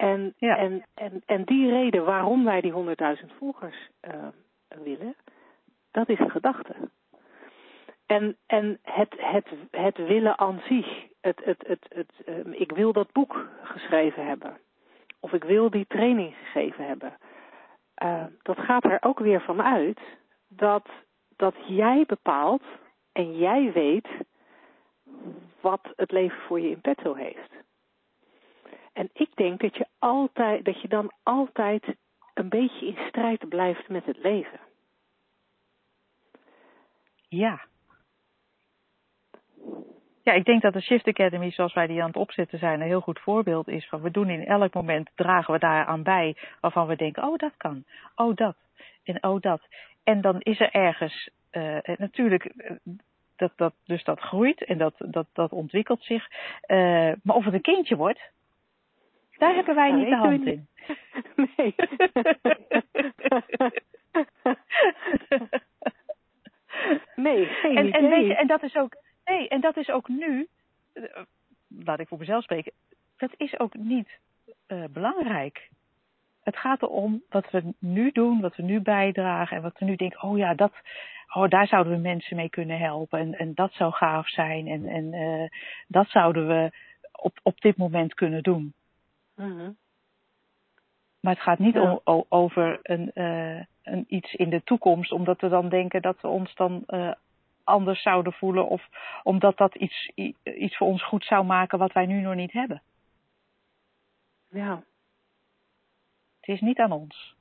En, 0.00 0.34
ja. 0.36 0.56
en, 0.56 0.84
en, 0.94 1.22
en 1.26 1.44
die 1.44 1.70
reden 1.70 2.04
waarom 2.04 2.44
wij 2.44 2.60
die 2.60 2.72
100.000 2.72 3.36
volgers 3.38 3.88
uh, 4.02 4.26
willen, 4.68 5.16
dat 5.90 6.08
is 6.08 6.18
een 6.18 6.30
gedachte. 6.30 6.74
En, 8.06 8.36
en 8.46 8.78
het, 8.82 9.14
het, 9.16 9.46
het 9.70 9.96
willen 9.96 10.38
aan 10.38 10.60
zich, 10.68 11.06
het, 11.20 11.40
het, 11.44 11.64
het, 11.66 11.86
het, 11.88 12.12
um, 12.28 12.52
ik 12.52 12.72
wil 12.72 12.92
dat 12.92 13.12
boek 13.12 13.48
geschreven 13.62 14.26
hebben, 14.26 14.58
of 15.20 15.32
ik 15.32 15.44
wil 15.44 15.70
die 15.70 15.86
training 15.86 16.34
gegeven 16.34 16.86
hebben, 16.86 17.16
uh, 18.02 18.24
dat 18.42 18.58
gaat 18.58 18.84
er 18.84 18.98
ook 19.00 19.18
weer 19.18 19.40
van 19.40 19.62
uit 19.62 20.00
dat, 20.48 20.88
dat 21.36 21.54
jij 21.66 22.04
bepaalt 22.06 22.64
en 23.12 23.36
jij 23.36 23.72
weet 23.72 24.08
wat 25.60 25.92
het 25.96 26.10
leven 26.10 26.40
voor 26.40 26.60
je 26.60 26.70
in 26.70 26.80
petto 26.80 27.14
heeft. 27.14 27.50
En 28.92 29.10
ik 29.12 29.36
denk 29.36 29.60
dat 29.60 29.76
je, 29.76 29.86
altijd, 29.98 30.64
dat 30.64 30.80
je 30.80 30.88
dan 30.88 31.12
altijd 31.22 31.84
een 32.34 32.48
beetje 32.48 32.86
in 32.86 32.96
strijd 33.08 33.48
blijft 33.48 33.88
met 33.88 34.04
het 34.04 34.18
leven. 34.18 34.60
Ja. 37.28 37.68
Ja, 40.22 40.32
ik 40.32 40.44
denk 40.44 40.62
dat 40.62 40.72
de 40.72 40.80
Shift 40.80 41.06
Academy, 41.06 41.50
zoals 41.50 41.74
wij 41.74 41.86
die 41.86 42.00
aan 42.00 42.06
het 42.06 42.16
opzetten 42.16 42.58
zijn, 42.58 42.80
een 42.80 42.86
heel 42.86 43.00
goed 43.00 43.20
voorbeeld 43.20 43.68
is 43.68 43.88
van 43.88 44.02
we 44.02 44.10
doen 44.10 44.28
in 44.28 44.46
elk 44.46 44.74
moment, 44.74 45.10
dragen 45.14 45.52
we 45.54 45.58
daar 45.60 45.84
aan 45.84 46.02
bij, 46.02 46.36
waarvan 46.60 46.86
we 46.86 46.96
denken, 46.96 47.22
oh 47.22 47.36
dat 47.36 47.56
kan, 47.56 47.84
oh 48.14 48.34
dat, 48.34 48.56
en 49.04 49.22
oh 49.22 49.40
dat. 49.40 49.60
En 50.04 50.20
dan 50.20 50.40
is 50.40 50.60
er 50.60 50.70
ergens, 50.70 51.30
uh, 51.52 51.78
natuurlijk, 51.96 52.52
dat, 53.36 53.52
dat, 53.56 53.74
dus 53.84 54.04
dat 54.04 54.20
groeit 54.20 54.64
en 54.64 54.78
dat, 54.78 54.94
dat, 54.98 55.26
dat 55.32 55.52
ontwikkelt 55.52 56.04
zich. 56.04 56.28
Uh, 56.66 57.12
maar 57.22 57.36
of 57.36 57.44
het 57.44 57.54
een 57.54 57.60
kindje 57.60 57.96
wordt, 57.96 58.20
daar 59.40 59.54
hebben 59.54 59.74
wij 59.74 59.92
niet 59.92 60.08
de 60.08 60.16
hand 60.16 60.46
in. 60.46 60.68
Nee. 61.56 61.74
nee, 67.26 67.46
geen 67.46 67.76
en, 67.76 67.86
idee. 67.86 68.00
En, 68.00 68.08
weet 68.08 68.26
je, 68.26 68.34
en 68.34 68.46
dat 68.46 68.62
is 68.62 68.76
ook, 68.76 68.96
nee, 69.24 69.48
en 69.48 69.60
dat 69.60 69.76
is 69.76 69.90
ook 69.90 70.08
nu, 70.08 70.48
laat 71.68 72.00
ik 72.00 72.08
voor 72.08 72.18
mezelf 72.18 72.42
spreken, 72.42 72.72
dat 73.16 73.34
is 73.36 73.58
ook 73.58 73.74
niet 73.74 74.18
uh, 74.68 74.84
belangrijk. 74.90 75.68
Het 76.42 76.56
gaat 76.56 76.82
erom 76.82 77.22
wat 77.28 77.50
we 77.50 77.74
nu 77.78 78.10
doen, 78.10 78.40
wat 78.40 78.56
we 78.56 78.62
nu 78.62 78.80
bijdragen 78.80 79.56
en 79.56 79.62
wat 79.62 79.78
we 79.78 79.84
nu 79.84 79.96
denken, 79.96 80.22
oh 80.22 80.38
ja, 80.38 80.54
dat, 80.54 80.72
oh, 81.34 81.48
daar 81.48 81.66
zouden 81.66 81.92
we 81.92 81.98
mensen 81.98 82.36
mee 82.36 82.50
kunnen 82.50 82.78
helpen 82.78 83.18
en, 83.18 83.38
en 83.38 83.54
dat 83.54 83.72
zou 83.72 83.92
gaaf 83.92 84.28
zijn 84.28 84.66
en, 84.66 84.86
en 84.86 85.12
uh, 85.12 85.48
dat 85.86 86.08
zouden 86.08 86.46
we 86.46 86.70
op, 87.12 87.38
op 87.42 87.60
dit 87.60 87.76
moment 87.76 88.14
kunnen 88.14 88.42
doen. 88.42 88.74
Mm-hmm. 89.40 89.76
Maar 91.20 91.34
het 91.34 91.42
gaat 91.42 91.58
niet 91.58 91.74
ja. 91.74 92.00
o, 92.04 92.26
over 92.28 92.78
een, 92.82 93.10
uh, 93.14 93.62
een 93.82 94.04
iets 94.08 94.34
in 94.34 94.50
de 94.50 94.62
toekomst, 94.62 95.12
omdat 95.12 95.40
we 95.40 95.48
dan 95.48 95.68
denken 95.68 96.02
dat 96.02 96.20
we 96.20 96.28
ons 96.28 96.54
dan 96.54 96.84
uh, 96.86 97.12
anders 97.64 98.02
zouden 98.02 98.32
voelen 98.32 98.68
of 98.68 98.88
omdat 99.22 99.56
dat 99.56 99.74
iets, 99.74 100.10
iets 100.44 100.76
voor 100.76 100.86
ons 100.86 101.04
goed 101.04 101.24
zou 101.24 101.44
maken 101.44 101.78
wat 101.78 101.92
wij 101.92 102.06
nu 102.06 102.20
nog 102.20 102.34
niet 102.34 102.52
hebben. 102.52 102.82
Ja. 104.50 104.82
Het 106.40 106.48
is 106.48 106.60
niet 106.60 106.78
aan 106.78 106.92
ons. 106.92 107.34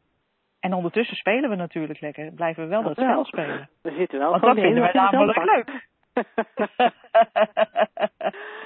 En 0.59 0.73
ondertussen 0.73 1.17
spelen 1.17 1.49
we 1.49 1.55
natuurlijk 1.55 1.99
lekker. 1.99 2.31
Blijven 2.31 2.63
we 2.63 2.69
wel 2.69 2.83
dat, 2.83 2.95
dat 2.95 3.05
spel 3.05 3.25
spelen. 3.25 3.69
We 3.81 3.91
zitten 3.91 4.19
wel 4.19 4.29
Want 4.29 4.43
dat 4.43 4.55
vinden 4.55 4.83
we 4.83 4.89
namelijk 5.11 5.43
leuk. 5.43 5.87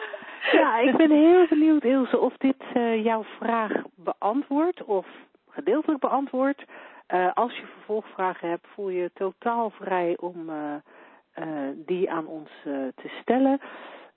ja, 0.54 0.80
ik 0.80 0.98
ben 0.98 1.12
heel 1.12 1.48
benieuwd, 1.48 1.84
Ilse, 1.84 2.20
of 2.20 2.38
dit 2.38 2.64
uh, 2.74 3.04
jouw 3.04 3.24
vraag 3.24 3.72
beantwoordt 3.96 4.84
of 4.84 5.08
gedeeltelijk 5.50 6.02
beantwoordt. 6.02 6.64
Uh, 7.14 7.34
als 7.34 7.58
je 7.58 7.66
vervolgvragen 7.66 8.50
hebt, 8.50 8.68
voel 8.68 8.90
je 8.90 9.12
totaal 9.14 9.70
vrij 9.70 10.18
om 10.20 10.50
uh, 10.50 10.76
die 11.76 12.12
aan 12.12 12.28
ons 12.28 12.50
te 12.96 13.10
stellen. 13.22 13.62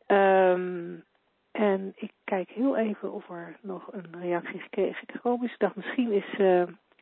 Um, 0.07 1.05
en 1.53 1.93
ik 1.97 2.11
kijk 2.25 2.51
heel 2.51 2.77
even 2.77 3.13
of 3.13 3.29
er 3.31 3.57
nog 3.61 3.93
een 3.93 4.21
reactie 4.21 4.63
gekomen 5.07 5.47
is. 5.47 5.53
Ik 5.53 5.59
dacht, 5.59 5.77
misschien 5.77 6.13
is 6.13 6.41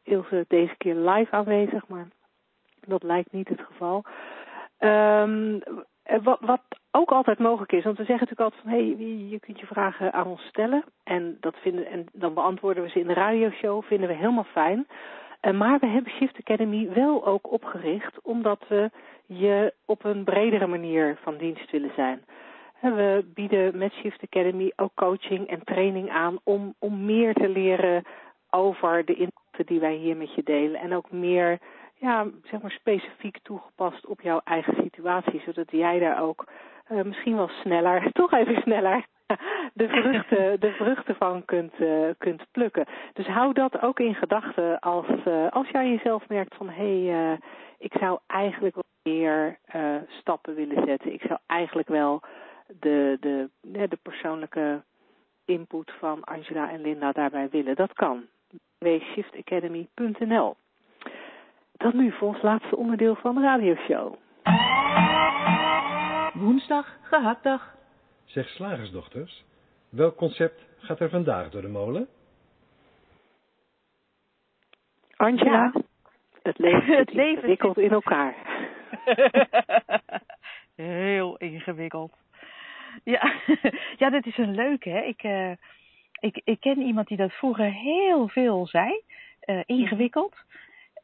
Ilse 0.03 0.45
deze 0.49 0.77
keer 0.77 0.95
live 0.95 1.31
aanwezig, 1.31 1.89
maar 1.89 2.09
dat 2.87 3.03
lijkt 3.03 3.33
niet 3.33 3.49
het 3.49 3.61
geval. 3.61 4.05
Um, 4.79 5.61
wat, 6.23 6.41
wat 6.41 6.61
ook 6.91 7.11
altijd 7.11 7.39
mogelijk 7.39 7.73
is, 7.73 7.85
want 7.85 7.97
we 7.97 8.05
zeggen 8.05 8.27
natuurlijk 8.27 8.55
altijd 8.55 8.63
van 8.63 8.71
hé, 8.71 9.05
hey, 9.05 9.27
je 9.29 9.41
kunt 9.41 9.61
je 9.61 9.67
vragen 9.67 10.13
aan 10.13 10.27
ons 10.27 10.43
stellen 10.43 10.85
en 11.05 11.37
dat 11.41 11.57
vinden 11.57 11.87
en 11.87 12.07
dan 12.13 12.35
beantwoorden 12.35 12.83
we 12.83 12.89
ze 12.89 13.01
in 13.01 13.07
de 13.07 13.15
radioshow, 13.15 13.83
vinden 13.85 14.09
we 14.09 14.15
helemaal 14.15 14.47
fijn. 14.53 14.87
Uh, 15.43 15.53
maar 15.53 15.79
we 15.79 15.87
hebben 15.87 16.13
Shift 16.13 16.37
Academy 16.39 16.89
wel 16.93 17.27
ook 17.27 17.53
opgericht 17.53 18.23
omdat 18.23 18.65
we 18.69 18.91
je 19.27 19.75
op 19.85 20.05
een 20.05 20.25
bredere 20.25 20.67
manier 20.67 21.19
van 21.23 21.37
dienst 21.37 21.71
willen 21.71 21.93
zijn. 21.95 22.25
We 22.81 23.25
bieden 23.35 23.79
met 23.79 23.93
Shift 23.93 24.23
Academy 24.23 24.73
ook 24.77 24.95
coaching 24.95 25.49
en 25.49 25.65
training 25.65 26.11
aan 26.11 26.39
om, 26.43 26.75
om 26.79 27.05
meer 27.05 27.35
te 27.35 27.49
leren 27.49 28.03
over 28.51 29.05
de 29.05 29.13
inhouden 29.13 29.43
die 29.65 29.81
wij 29.81 29.95
hier 29.95 30.17
met 30.17 30.35
je 30.35 30.43
delen 30.43 30.81
en 30.81 30.95
ook 30.95 31.11
meer 31.11 31.59
ja, 32.05 32.27
zeg 32.43 32.63
maar 32.63 32.71
specifiek 32.71 33.39
toegepast 33.43 34.07
op 34.07 34.21
jouw 34.21 34.41
eigen 34.45 34.75
situatie, 34.83 35.43
zodat 35.47 35.71
jij 35.71 35.99
daar 35.99 36.23
ook 36.23 36.45
uh, 36.91 37.03
misschien 37.03 37.37
wel 37.37 37.49
sneller, 37.49 38.11
toch 38.13 38.33
even 38.33 38.63
sneller, 38.63 39.07
de 39.83 39.89
vruchten, 39.89 40.61
de 40.67 40.73
vruchten 40.73 41.17
van 41.17 41.45
kunt, 41.45 41.81
uh, 41.81 42.09
kunt 42.19 42.43
plukken. 42.51 42.87
Dus 43.13 43.27
hou 43.27 43.53
dat 43.53 43.81
ook 43.81 44.01
in 44.01 44.15
gedachten 44.15 44.79
als, 44.79 45.07
uh, 45.29 45.51
als 45.51 45.69
jij 45.69 45.91
jezelf 45.91 46.29
merkt 46.29 46.55
van 46.55 46.69
hé, 46.69 47.05
hey, 47.05 47.39
ik 47.79 47.93
zou 47.99 48.19
eigenlijk 48.27 48.75
wel 48.75 49.13
meer 49.15 49.59
stappen 50.09 50.55
willen 50.55 50.87
zetten. 50.87 51.13
Ik 51.13 51.23
zou 51.23 51.39
eigenlijk 51.47 51.89
wel 51.89 52.23
de, 52.67 53.17
de, 53.21 53.49
de 53.89 53.99
persoonlijke 54.03 54.83
input 55.45 55.93
van 55.99 56.25
Angela 56.25 56.71
en 56.71 56.81
Linda 56.81 57.13
daarbij 57.13 57.49
willen. 57.51 57.77
Dat 57.77 57.93
kan. 57.93 58.25
www.shiftacademy.nl 58.79 60.57
Dan 61.77 61.97
nu 61.97 62.13
voor 62.13 62.29
ons 62.29 62.43
laatste 62.43 62.77
onderdeel 62.77 63.15
van 63.15 63.35
de 63.35 63.41
radioshow. 63.41 64.15
Woensdag, 66.33 66.97
gehaktdag. 67.03 67.75
Zeg 68.25 68.49
slagersdochters, 68.49 69.45
welk 69.89 70.17
concept 70.17 70.65
gaat 70.79 71.01
er 71.01 71.11
vandaag 71.11 71.51
door 71.51 71.63
de 71.63 71.69
molen? 71.69 72.09
Angela, 75.17 75.71
ja. 75.75 75.81
het 76.43 76.59
leven 76.59 76.99
het 77.05 77.13
leven 77.13 77.35
ingewikkeld 77.39 77.79
in 77.79 77.91
elkaar. 77.91 78.35
Heel 80.75 81.37
ingewikkeld. 81.37 82.13
Ja, 83.05 83.33
ja, 84.01 84.11
dat 84.11 84.27
is 84.27 84.39
een 84.39 84.55
leuke. 84.55 84.91
Hè? 84.91 85.01
Ik, 85.01 85.23
uh, 85.23 85.51
ik, 86.21 86.41
ik 86.45 86.61
ken 86.61 86.81
iemand 86.81 87.09
die 87.09 87.17
dat 87.17 87.33
vroeger 87.33 87.73
heel 87.73 88.29
veel 88.29 88.67
zei. 88.67 89.03
Uh, 89.45 89.61
ingewikkeld. 89.67 90.37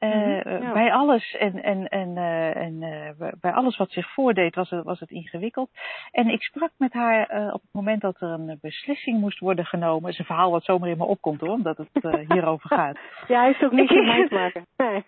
Uh, 0.01 0.43
ja. 0.43 0.73
Bij 0.73 0.93
alles 0.93 1.37
en, 1.37 1.63
en, 1.63 1.89
en, 1.89 2.17
uh, 2.17 2.57
en 2.57 2.83
uh, 2.83 3.29
bij 3.41 3.53
alles 3.53 3.77
wat 3.77 3.91
zich 3.91 4.13
voordeed 4.13 4.55
was 4.55 4.71
het, 4.71 4.85
was 4.85 5.01
het 5.01 5.11
ingewikkeld. 5.11 5.71
En 6.11 6.29
ik 6.29 6.43
sprak 6.43 6.71
met 6.77 6.93
haar 6.93 7.23
op 7.53 7.61
het 7.61 7.73
moment 7.73 8.01
dat 8.01 8.21
er 8.21 8.29
een 8.29 8.59
beslissing 8.61 9.21
moest 9.21 9.39
worden 9.39 9.65
genomen. 9.65 10.03
Het 10.03 10.13
is 10.13 10.19
een 10.19 10.25
verhaal 10.25 10.51
wat 10.51 10.65
zomaar 10.65 10.89
in 10.89 10.97
me 10.97 11.05
opkomt 11.05 11.41
hoor, 11.41 11.51
omdat 11.51 11.77
het 11.77 11.89
hierover 12.29 12.69
gaat. 12.69 12.99
ja, 13.29 13.41
hij 13.41 13.51
is 13.51 13.63
ook 13.63 13.73
niet 13.73 13.91
met 13.91 14.05
mij 14.05 14.29
te 14.29 14.35
maken. 14.35 14.67
Nee. 14.77 15.05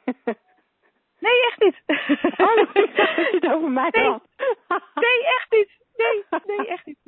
Nee, 1.19 1.47
echt 1.51 1.61
niet. 1.61 1.83
Oh, 2.37 2.57
dat 2.57 2.75
je 2.75 3.39
het 3.41 3.53
over 3.53 3.71
mij. 3.71 3.91
Nee, 4.95 5.25
echt 5.39 5.47
niet. 5.51 5.71
Nee, 5.97 6.41
nee, 6.57 6.67
echt 6.67 6.87
niet. 6.87 6.99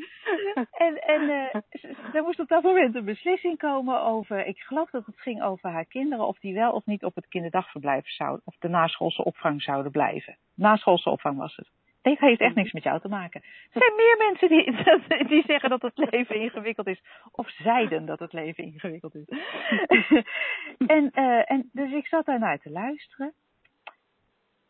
En, 0.71 0.97
en 1.03 1.23
uh, 1.23 2.15
er 2.15 2.23
moest 2.23 2.41
op 2.41 2.49
dat 2.49 2.63
moment 2.63 2.95
een 2.95 3.05
beslissing 3.05 3.59
komen 3.59 4.03
over, 4.03 4.47
ik 4.47 4.59
geloof 4.59 4.91
dat 4.91 5.07
het 5.07 5.21
ging 5.21 5.43
over 5.43 5.71
haar 5.71 5.85
kinderen, 5.85 6.27
of 6.27 6.39
die 6.39 6.55
wel 6.55 6.73
of 6.73 6.87
niet 6.87 7.05
op 7.05 7.15
het 7.15 7.29
kinderdagverblijf 7.29 8.09
zouden, 8.09 8.43
of 8.45 8.57
de 8.59 8.69
naschoolse 8.69 9.25
opvang 9.25 9.63
zouden 9.63 9.93
blijven. 9.93 10.37
Naschoolse 10.55 11.11
opvang 11.11 11.39
was 11.39 11.57
het. 11.57 11.71
Dit 12.03 12.19
heeft 12.19 12.41
echt 12.41 12.55
niks 12.55 12.73
met 12.73 12.83
jou 12.83 13.01
te 13.01 13.09
maken. 13.09 13.41
Er 13.43 13.81
zijn 13.81 13.95
meer 13.97 14.17
mensen 14.29 14.49
die, 14.49 15.27
die 15.35 15.45
zeggen 15.47 15.71
dat 15.71 15.83
het 15.83 16.11
leven 16.11 16.41
ingewikkeld 16.41 16.87
is. 16.87 17.03
Of 17.31 17.51
zeiden 17.51 18.07
dat 18.07 18.19
het 18.19 18.33
leven 18.33 18.65
ingewikkeld 18.65 19.15
is. 19.15 19.25
en, 20.97 21.11
uh, 21.15 21.51
en 21.51 21.71
dus 21.73 21.93
ik 21.93 22.07
zat 22.07 22.27
daarnaar 22.27 22.59
te 22.59 22.71
luisteren. 22.71 23.33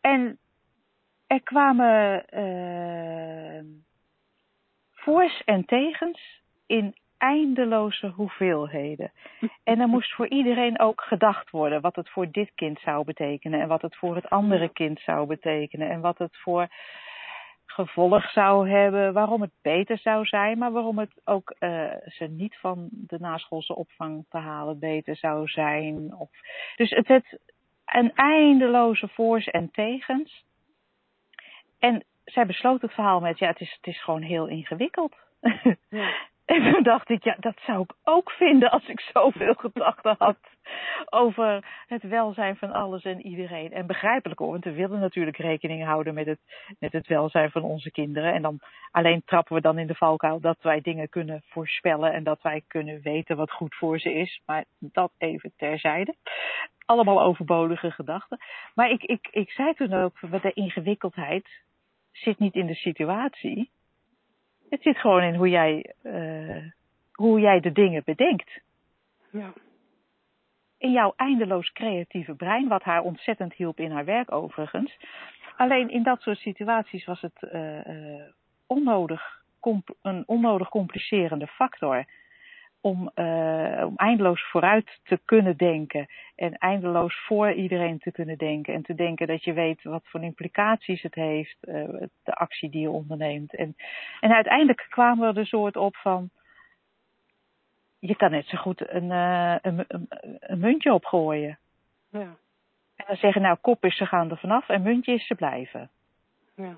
En 0.01 0.39
er 1.27 1.41
kwamen 1.41 2.25
uh, 2.33 3.59
voors 5.05 5.41
en 5.43 5.65
tegens 5.65 6.41
in 6.65 6.95
eindeloze 7.17 8.07
hoeveelheden. 8.07 9.11
En 9.63 9.79
er 9.79 9.87
moest 9.87 10.13
voor 10.13 10.27
iedereen 10.27 10.79
ook 10.79 11.01
gedacht 11.01 11.49
worden 11.49 11.81
wat 11.81 11.95
het 11.95 12.09
voor 12.09 12.31
dit 12.31 12.51
kind 12.55 12.79
zou 12.79 13.05
betekenen 13.05 13.61
en 13.61 13.67
wat 13.67 13.81
het 13.81 13.95
voor 13.95 14.15
het 14.15 14.29
andere 14.29 14.69
kind 14.69 14.99
zou 14.99 15.27
betekenen 15.27 15.89
en 15.89 16.01
wat 16.01 16.17
het 16.17 16.37
voor 16.37 16.67
gevolg 17.65 18.31
zou 18.31 18.69
hebben, 18.69 19.13
waarom 19.13 19.41
het 19.41 19.53
beter 19.61 19.97
zou 19.97 20.25
zijn, 20.25 20.57
maar 20.57 20.71
waarom 20.71 20.99
het 20.99 21.21
ook 21.23 21.55
uh, 21.59 21.91
ze 22.05 22.25
niet 22.25 22.55
van 22.55 22.89
de 22.91 23.19
naschoolse 23.19 23.75
opvang 23.75 24.25
te 24.29 24.37
halen 24.37 24.79
beter 24.79 25.15
zou 25.15 25.47
zijn. 25.47 26.15
Of, 26.15 26.29
dus 26.75 26.89
het 26.89 27.07
werd 27.07 27.37
een 27.85 28.11
eindeloze 28.13 29.07
voors 29.07 29.45
en 29.45 29.71
tegens. 29.71 30.45
En 31.79 32.03
zij 32.25 32.45
besloot 32.45 32.81
het 32.81 32.93
verhaal 32.93 33.19
met, 33.19 33.39
ja, 33.39 33.47
het 33.47 33.59
is, 33.59 33.73
het 33.75 33.87
is 33.87 34.03
gewoon 34.03 34.21
heel 34.21 34.47
ingewikkeld. 34.47 35.15
Ja. 35.89 36.13
En 36.45 36.73
toen 36.73 36.83
dacht 36.83 37.09
ik, 37.09 37.23
ja, 37.23 37.35
dat 37.39 37.55
zou 37.65 37.81
ik 37.81 37.93
ook 38.03 38.31
vinden 38.31 38.71
als 38.71 38.87
ik 38.87 38.99
zoveel 38.99 39.53
gedachten 39.67 40.15
had 40.17 40.37
over 41.09 41.65
het 41.87 42.03
welzijn 42.03 42.55
van 42.55 42.71
alles 42.71 43.03
en 43.03 43.21
iedereen. 43.21 43.71
En 43.71 43.87
begrijpelijk 43.87 44.39
hoor, 44.39 44.51
want 44.51 44.63
we 44.63 44.73
willen 44.73 44.99
natuurlijk 44.99 45.37
rekening 45.37 45.83
houden 45.83 46.13
met 46.13 46.25
het, 46.25 46.39
met 46.79 46.91
het 46.91 47.07
welzijn 47.07 47.51
van 47.51 47.63
onze 47.63 47.91
kinderen. 47.91 48.33
En 48.33 48.41
dan 48.41 48.59
alleen 48.91 49.21
trappen 49.25 49.55
we 49.55 49.61
dan 49.61 49.79
in 49.79 49.87
de 49.87 49.95
valkuil 49.95 50.39
dat 50.39 50.57
wij 50.61 50.81
dingen 50.81 51.09
kunnen 51.09 51.43
voorspellen 51.47 52.13
en 52.13 52.23
dat 52.23 52.41
wij 52.41 52.63
kunnen 52.67 53.01
weten 53.01 53.37
wat 53.37 53.51
goed 53.51 53.75
voor 53.75 53.99
ze 53.99 54.13
is. 54.13 54.41
Maar 54.45 54.65
dat 54.79 55.11
even 55.17 55.53
terzijde. 55.57 56.15
Allemaal 56.85 57.21
overbodige 57.21 57.91
gedachten. 57.91 58.37
Maar 58.73 58.89
ik, 58.89 59.03
ik, 59.03 59.27
ik 59.31 59.49
zei 59.51 59.73
toen 59.73 59.93
ook, 59.93 60.13
de 60.41 60.53
ingewikkeldheid 60.53 61.47
zit 62.15 62.39
niet 62.39 62.55
in 62.55 62.65
de 62.65 62.75
situatie. 62.75 63.69
Het 64.69 64.81
zit 64.81 64.97
gewoon 64.97 65.23
in 65.23 65.35
hoe 65.35 65.49
jij, 65.49 65.93
uh, 66.03 66.63
hoe 67.11 67.39
jij 67.39 67.59
de 67.59 67.71
dingen 67.71 68.01
bedenkt. 68.05 68.59
Ja. 69.31 69.53
In 70.77 70.91
jouw 70.91 71.13
eindeloos 71.15 71.71
creatieve 71.71 72.33
brein, 72.35 72.67
wat 72.67 72.83
haar 72.83 73.01
ontzettend 73.01 73.53
hielp 73.53 73.79
in 73.79 73.91
haar 73.91 74.05
werk 74.05 74.31
overigens. 74.31 74.97
Alleen 75.55 75.89
in 75.89 76.03
dat 76.03 76.21
soort 76.21 76.37
situaties 76.37 77.05
was 77.05 77.21
het 77.21 77.47
uh, 77.53 77.85
uh, 77.85 78.21
onnodig, 78.67 79.43
een 80.01 80.23
onnodig 80.25 80.69
complicerende 80.69 81.47
factor. 81.47 82.05
Om, 82.85 83.11
om 83.85 83.95
eindeloos 83.95 84.49
vooruit 84.49 84.99
te 85.03 85.19
kunnen 85.25 85.57
denken. 85.57 86.07
En 86.35 86.57
eindeloos 86.57 87.25
voor 87.25 87.51
iedereen 87.51 87.99
te 87.99 88.11
kunnen 88.11 88.37
denken. 88.37 88.73
En 88.73 88.81
te 88.81 88.95
denken 88.95 89.27
dat 89.27 89.43
je 89.43 89.53
weet 89.53 89.83
wat 89.83 90.01
voor 90.05 90.23
implicaties 90.23 91.01
het 91.01 91.15
heeft. 91.15 91.57
de 92.23 92.33
actie 92.33 92.69
die 92.69 92.81
je 92.81 92.89
onderneemt. 92.89 93.55
En, 93.55 93.75
en 94.19 94.33
uiteindelijk 94.33 94.85
kwamen 94.89 95.33
we 95.33 95.39
er 95.39 95.47
soort 95.47 95.75
op 95.75 95.95
van. 95.95 96.29
Je 97.99 98.15
kan 98.15 98.31
net 98.31 98.47
zo 98.47 98.57
goed 98.57 98.89
een, 98.89 99.09
een, 99.09 99.85
een, 99.87 100.07
een 100.39 100.59
muntje 100.59 100.93
opgooien. 100.93 101.57
Ja. 102.09 102.37
En 102.95 103.05
dan 103.07 103.15
zeggen, 103.15 103.41
nou, 103.41 103.57
kop 103.61 103.85
is 103.85 103.97
ze 103.97 104.05
gaan 104.05 104.31
er 104.31 104.37
vanaf 104.37 104.69
en 104.69 104.81
muntje 104.81 105.13
is 105.13 105.27
ze 105.27 105.35
blijven. 105.35 105.89
Ja. 106.55 106.77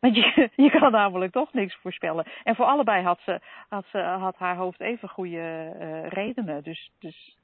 Want 0.00 0.16
je, 0.16 0.50
je 0.64 0.70
kan 0.70 0.92
namelijk 0.92 1.32
toch 1.32 1.52
niks 1.52 1.74
voorspellen. 1.74 2.24
En 2.44 2.54
voor 2.54 2.64
allebei 2.64 3.02
had, 3.02 3.20
ze, 3.24 3.40
had, 3.68 3.84
ze, 3.90 3.98
had 3.98 4.36
haar 4.36 4.56
hoofd 4.56 4.80
even 4.80 5.08
goede 5.08 5.72
uh, 5.80 6.08
redenen. 6.08 6.62
Dus, 6.62 6.90
dus 6.98 7.36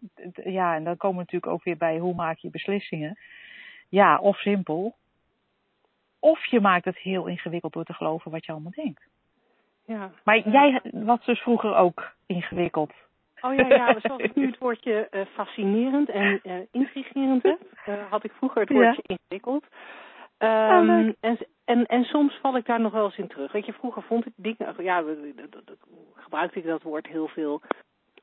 ja, 0.45 0.75
en 0.75 0.85
dan 0.85 0.97
komen 0.97 1.17
we 1.17 1.23
natuurlijk 1.23 1.53
ook 1.53 1.65
weer 1.65 1.77
bij 1.77 1.99
hoe 1.99 2.15
maak 2.15 2.39
je 2.39 2.51
beslissingen. 2.51 3.19
Ja, 3.89 4.19
of 4.19 4.39
simpel. 4.39 4.95
Of 6.19 6.47
je 6.47 6.61
maakt 6.61 6.85
het 6.85 6.99
heel 6.99 7.27
ingewikkeld 7.27 7.73
door 7.73 7.85
te 7.85 7.95
geloven 7.95 8.31
wat 8.31 8.47
je 8.47 8.53
allemaal 8.53 8.73
denkt. 8.75 9.03
Ja. 9.87 10.11
Maar 10.25 10.49
jij 10.49 10.81
was 10.93 11.25
dus 11.25 11.41
vroeger 11.41 11.75
ook 11.75 12.13
ingewikkeld. 12.27 12.93
Oh 13.41 13.55
ja, 13.55 13.67
ja 13.67 14.01
zoals 14.01 14.23
ik 14.23 14.35
nu 14.37 14.47
het 14.47 14.59
woordje 14.59 15.09
uh, 15.11 15.21
fascinerend 15.35 16.09
en 16.09 16.41
uh, 16.43 16.55
intrigerend 16.71 17.43
heb, 17.43 17.61
had 18.11 18.25
ik 18.25 18.33
vroeger 18.33 18.61
het 18.61 18.71
woordje 18.71 19.03
ja. 19.03 19.17
ingewikkeld. 19.17 19.65
Um, 20.39 21.15
en, 21.21 21.39
en, 21.65 21.87
en 21.87 22.05
soms 22.05 22.39
val 22.43 22.57
ik 22.57 22.67
daar 22.67 22.81
nog 22.81 22.93
wel 22.93 23.05
eens 23.05 23.19
in 23.19 23.29
terug. 23.29 23.53
Weet 23.53 23.67
je, 23.67 23.73
vroeger 23.73 24.03
vond 24.03 24.27
ik 24.27 24.33
dingen, 24.37 24.75
ja, 24.79 25.05
gebruikte 26.15 26.59
ik 26.59 26.67
dat 26.67 26.83
woord 26.83 27.07
heel 27.07 27.29
veel, 27.29 27.61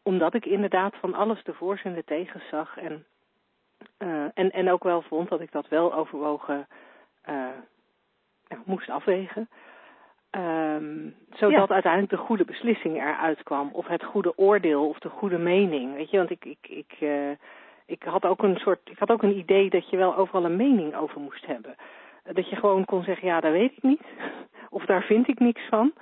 omdat 0.04 0.34
ik 0.34 0.46
inderdaad 0.46 0.96
van 0.96 1.14
alles 1.14 1.44
de 1.44 1.54
voor's 1.54 1.84
en 1.84 1.94
de 1.94 2.04
tegens 2.04 2.48
zag. 2.50 2.78
En, 2.78 3.06
uh, 4.00 4.26
en, 4.34 4.52
en 4.52 4.72
ook 4.72 4.84
wel 4.84 5.02
vond 5.02 5.30
dat 5.30 5.42
ik 5.42 5.52
dat 5.52 5.68
wel 5.68 5.94
overwogen 5.94 6.68
uh, 7.30 7.48
ja, 8.48 8.58
moest 8.66 8.90
afwegen. 8.90 9.50
Um, 10.32 11.16
zodat 11.30 11.68
ja. 11.68 11.74
uiteindelijk 11.74 12.12
de 12.12 12.26
goede 12.26 12.46
beslissing 12.46 12.96
eruit 12.96 13.44
kwam. 13.44 13.70
Of 13.72 13.88
het 13.88 14.04
goede 14.04 14.38
oordeel 14.38 14.88
of 14.88 15.00
de 15.00 15.10
goede 15.10 15.38
mening. 15.38 15.94
Weet 15.94 16.10
je, 16.10 16.18
want 16.18 16.30
ik, 16.30 16.46
ik, 16.46 16.68
ik, 16.70 16.98
uh, 17.00 17.32
ik 17.86 18.04
had 18.04 18.26
ook 18.26 18.44
een 18.44 18.58
soort, 18.58 18.80
ik 18.90 19.00
had 19.00 19.10
ook 19.10 19.24
een 19.24 19.38
idee 19.38 19.70
dat 19.70 19.90
je 19.90 19.98
wel 19.98 20.16
overal 20.16 20.46
een 20.46 20.56
mening 20.56 20.96
over 20.96 21.22
moest 21.22 21.46
hebben. 21.46 21.76
Dat 22.24 22.50
je 22.50 22.56
gewoon 22.56 22.86
kon 22.86 23.04
zeggen, 23.04 23.28
ja, 23.28 23.40
dat 23.40 23.52
weet 23.52 23.72
ik 23.72 23.84
niet. 23.84 24.02
Of 24.70 24.86
daar 24.86 25.04
vind 25.04 25.28
ik 25.28 25.40
niks 25.40 25.62
van. 25.70 25.94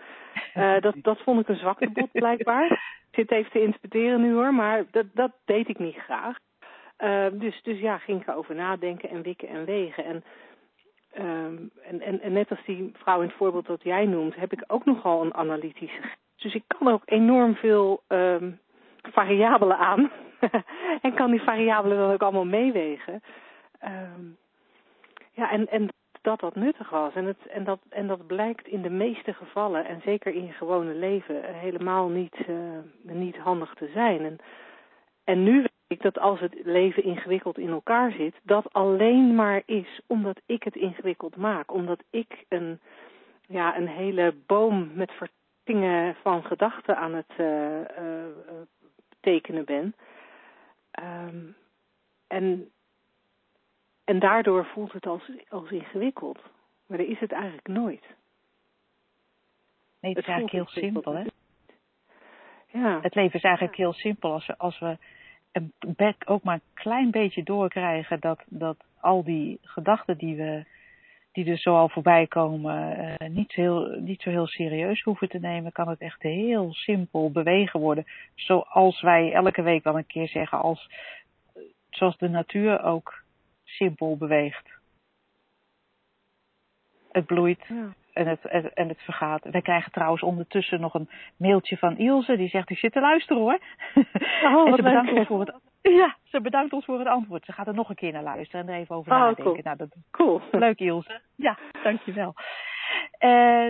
Uh, 0.56 0.80
dat, 0.86 0.96
dat 0.98 1.22
vond 1.22 1.40
ik 1.40 1.48
een 1.48 1.56
zwaktebod 1.56 2.12
blijkbaar. 2.22 2.72
Ik 3.12 3.18
zit 3.18 3.32
even 3.32 3.52
te 3.52 3.62
interpreteren 3.62 4.22
nu 4.22 4.34
hoor, 4.34 4.54
maar 4.54 4.86
dat, 4.92 5.06
dat 5.14 5.32
deed 5.46 5.70
ik 5.70 5.80
niet 5.80 5.96
graag. 5.98 6.38
Uh, 7.00 7.26
dus, 7.32 7.62
dus 7.64 7.80
ja, 7.80 7.98
ging 7.98 8.22
ik 8.22 8.28
erover 8.28 8.56
nadenken 8.56 9.10
en 9.10 9.22
wikken 9.22 9.48
en 9.48 9.66
wegen. 9.66 10.06
En, 10.06 10.24
um, 11.26 11.72
en, 11.84 12.02
en, 12.02 12.22
en 12.22 12.34
net 12.34 12.50
als 12.50 12.66
die 12.66 12.92
vrouw 12.94 13.22
in 13.22 13.28
het 13.28 13.38
voorbeeld 13.38 13.66
dat 13.66 13.84
jij 13.84 14.06
noemt, 14.06 14.36
heb 14.36 14.54
ik 14.54 14.64
ook 14.68 14.86
nogal 14.86 15.22
een 15.22 15.34
analytische. 15.34 16.02
Dus 16.36 16.54
ik 16.54 16.64
kan 16.68 16.88
ook 16.88 17.02
enorm 17.06 17.56
veel 17.56 18.04
um, 18.08 18.60
variabelen 19.02 19.78
aan. 19.78 20.12
en 21.02 21.14
kan 21.14 21.32
die 21.32 21.42
variabelen 21.42 21.98
dan 21.98 22.12
ook 22.12 22.22
allemaal 22.22 22.46
meewegen. 22.46 23.22
Um, 23.84 24.38
ja, 25.32 25.52
en, 25.52 25.68
en 25.68 25.90
dat 26.22 26.40
dat 26.40 26.56
nuttig 26.56 26.90
was. 26.90 27.14
En, 27.14 27.26
het, 27.26 27.48
en, 27.48 27.64
dat, 27.64 27.80
en 27.90 28.08
dat 28.08 28.28
blijkt 28.28 28.68
in 28.68 28.82
de 28.82 28.90
meeste 28.90 29.34
gevallen, 29.34 29.86
en 29.86 30.02
zeker 30.04 30.34
in 30.34 30.46
je 30.46 30.52
gewone 30.52 30.94
leven, 30.94 31.44
helemaal 31.44 32.10
niet, 32.10 32.36
uh, 32.50 32.56
niet 33.02 33.38
handig 33.38 33.74
te 33.74 33.90
zijn. 33.94 34.26
En, 34.26 34.38
en 35.24 35.44
nu 35.44 35.62
weet 35.62 35.72
ik 35.88 36.02
dat 36.02 36.20
als 36.20 36.40
het 36.40 36.56
leven 36.64 37.04
ingewikkeld 37.04 37.58
in 37.58 37.70
elkaar 37.70 38.12
zit, 38.12 38.36
dat 38.44 38.74
alleen 38.74 39.36
maar 39.36 39.62
is 39.66 40.02
omdat 40.08 40.42
ik 40.46 40.64
het 40.64 40.76
ingewikkeld 40.76 41.36
maak. 41.36 41.74
Omdat 41.74 42.04
ik 42.10 42.46
een, 42.50 42.80
ja, 43.48 43.78
een 43.78 43.88
hele 43.88 44.34
boom 44.46 44.92
met 44.94 45.12
vertingen 45.12 46.16
van 46.22 46.44
gedachten 46.44 46.98
aan 46.98 47.14
het 47.14 47.34
uh, 47.38 47.80
tekenen 49.20 49.66
ben. 49.66 49.96
Um, 51.28 51.56
en 52.28 52.72
en 54.04 54.20
daardoor 54.20 54.66
voelt 54.66 54.92
het 54.92 55.06
als, 55.06 55.32
als 55.50 55.72
ingewikkeld. 55.72 56.40
Maar 56.88 56.98
dat 56.98 57.08
is 57.08 57.20
het 57.20 57.32
eigenlijk 57.32 57.68
nooit. 57.68 58.06
Nee, 60.00 60.14
het, 60.14 60.16
het 60.16 60.28
is 60.28 60.34
eigenlijk 60.34 60.52
heel 60.52 60.82
simpel, 60.82 61.14
hè? 61.14 61.24
Ja. 62.68 63.00
Het 63.02 63.16
leven 63.16 63.36
is 63.36 63.44
eigenlijk 63.44 63.78
heel 63.78 63.94
simpel 63.94 64.32
als 64.32 64.48
we, 64.48 64.58
als 64.58 64.80
we 64.80 64.98
een 65.52 65.74
bek 65.80 66.16
ook 66.26 66.44
maar 66.44 66.56
een 66.56 66.74
klein 66.74 67.12
beetje 67.12 67.44
doorkrijgen 67.44 68.20
dat, 68.20 68.44
dat 68.48 68.78
al 69.00 69.24
die 69.24 69.60
gedachten 69.62 70.18
die 70.18 70.36
we 70.36 70.66
die 71.32 71.46
er 71.46 71.58
zo 71.58 71.76
al 71.76 71.90
voorbij 71.90 72.28
komen, 72.28 73.00
uh, 73.00 73.30
niet, 73.30 73.52
zo 73.52 73.62
heel, 73.62 74.00
niet 74.00 74.22
zo 74.22 74.30
heel 74.30 74.48
serieus 74.48 75.02
hoeven 75.02 75.30
te 75.30 75.40
nemen, 75.40 75.72
kan 75.72 75.88
het 75.88 76.00
echt 76.00 76.22
heel 76.22 76.74
simpel 76.74 77.32
bewegen 77.32 77.80
worden. 77.80 78.06
Zoals 78.36 79.02
wij 79.02 79.34
elke 79.34 79.62
week 79.62 79.84
wel 79.84 79.98
een 79.98 80.06
keer 80.06 80.28
zeggen, 80.28 80.60
als, 80.60 80.90
zoals 81.90 82.18
de 82.18 82.30
natuur 82.30 82.84
ook 82.84 83.21
simpel 83.76 84.18
beweegt. 84.18 84.70
Het 87.12 87.26
bloeit 87.26 87.66
ja. 87.68 87.94
en, 88.14 88.28
het, 88.28 88.74
en 88.74 88.88
het 88.88 89.02
vergaat. 89.02 89.44
Wij 89.44 89.62
krijgen 89.62 89.92
trouwens 89.92 90.22
ondertussen 90.24 90.80
nog 90.80 90.94
een 90.94 91.10
mailtje 91.38 91.78
van 91.78 91.98
Ilse. 91.98 92.36
Die 92.38 92.50
zegt, 92.50 92.70
ik 92.70 92.78
zit 92.78 92.92
te 92.92 93.00
luisteren 93.00 93.42
hoor. 93.42 93.60
Oh, 94.44 94.68
en 94.68 94.76
ze 94.76 94.82
bedankt, 94.84 95.12
ons 95.12 95.28
voor 95.28 95.40
het, 95.40 95.56
Ja, 95.82 96.16
ze 96.24 96.42
bedankt 96.42 96.74
ons 96.74 96.86
voor 96.86 97.00
het 97.00 97.08
antwoord. 97.08 97.46
Ze 97.46 97.52
gaat 97.52 97.68
er 97.68 97.74
nog 97.74 97.90
een 97.90 97.96
keer 97.96 98.12
naar 98.12 98.24
luisteren 98.24 98.68
en 98.68 98.74
er 98.74 98.80
even 98.80 98.96
over 98.96 99.12
Oh, 99.12 99.18
nadenken. 99.18 99.44
cool. 99.44 99.60
Nou, 99.64 99.78
dat, 99.78 99.96
Cool. 100.12 100.42
leuk 100.52 100.80
Ilse. 100.80 101.22
Ja, 101.36 101.58
dankjewel. 101.84 102.34
Eh 103.18 103.70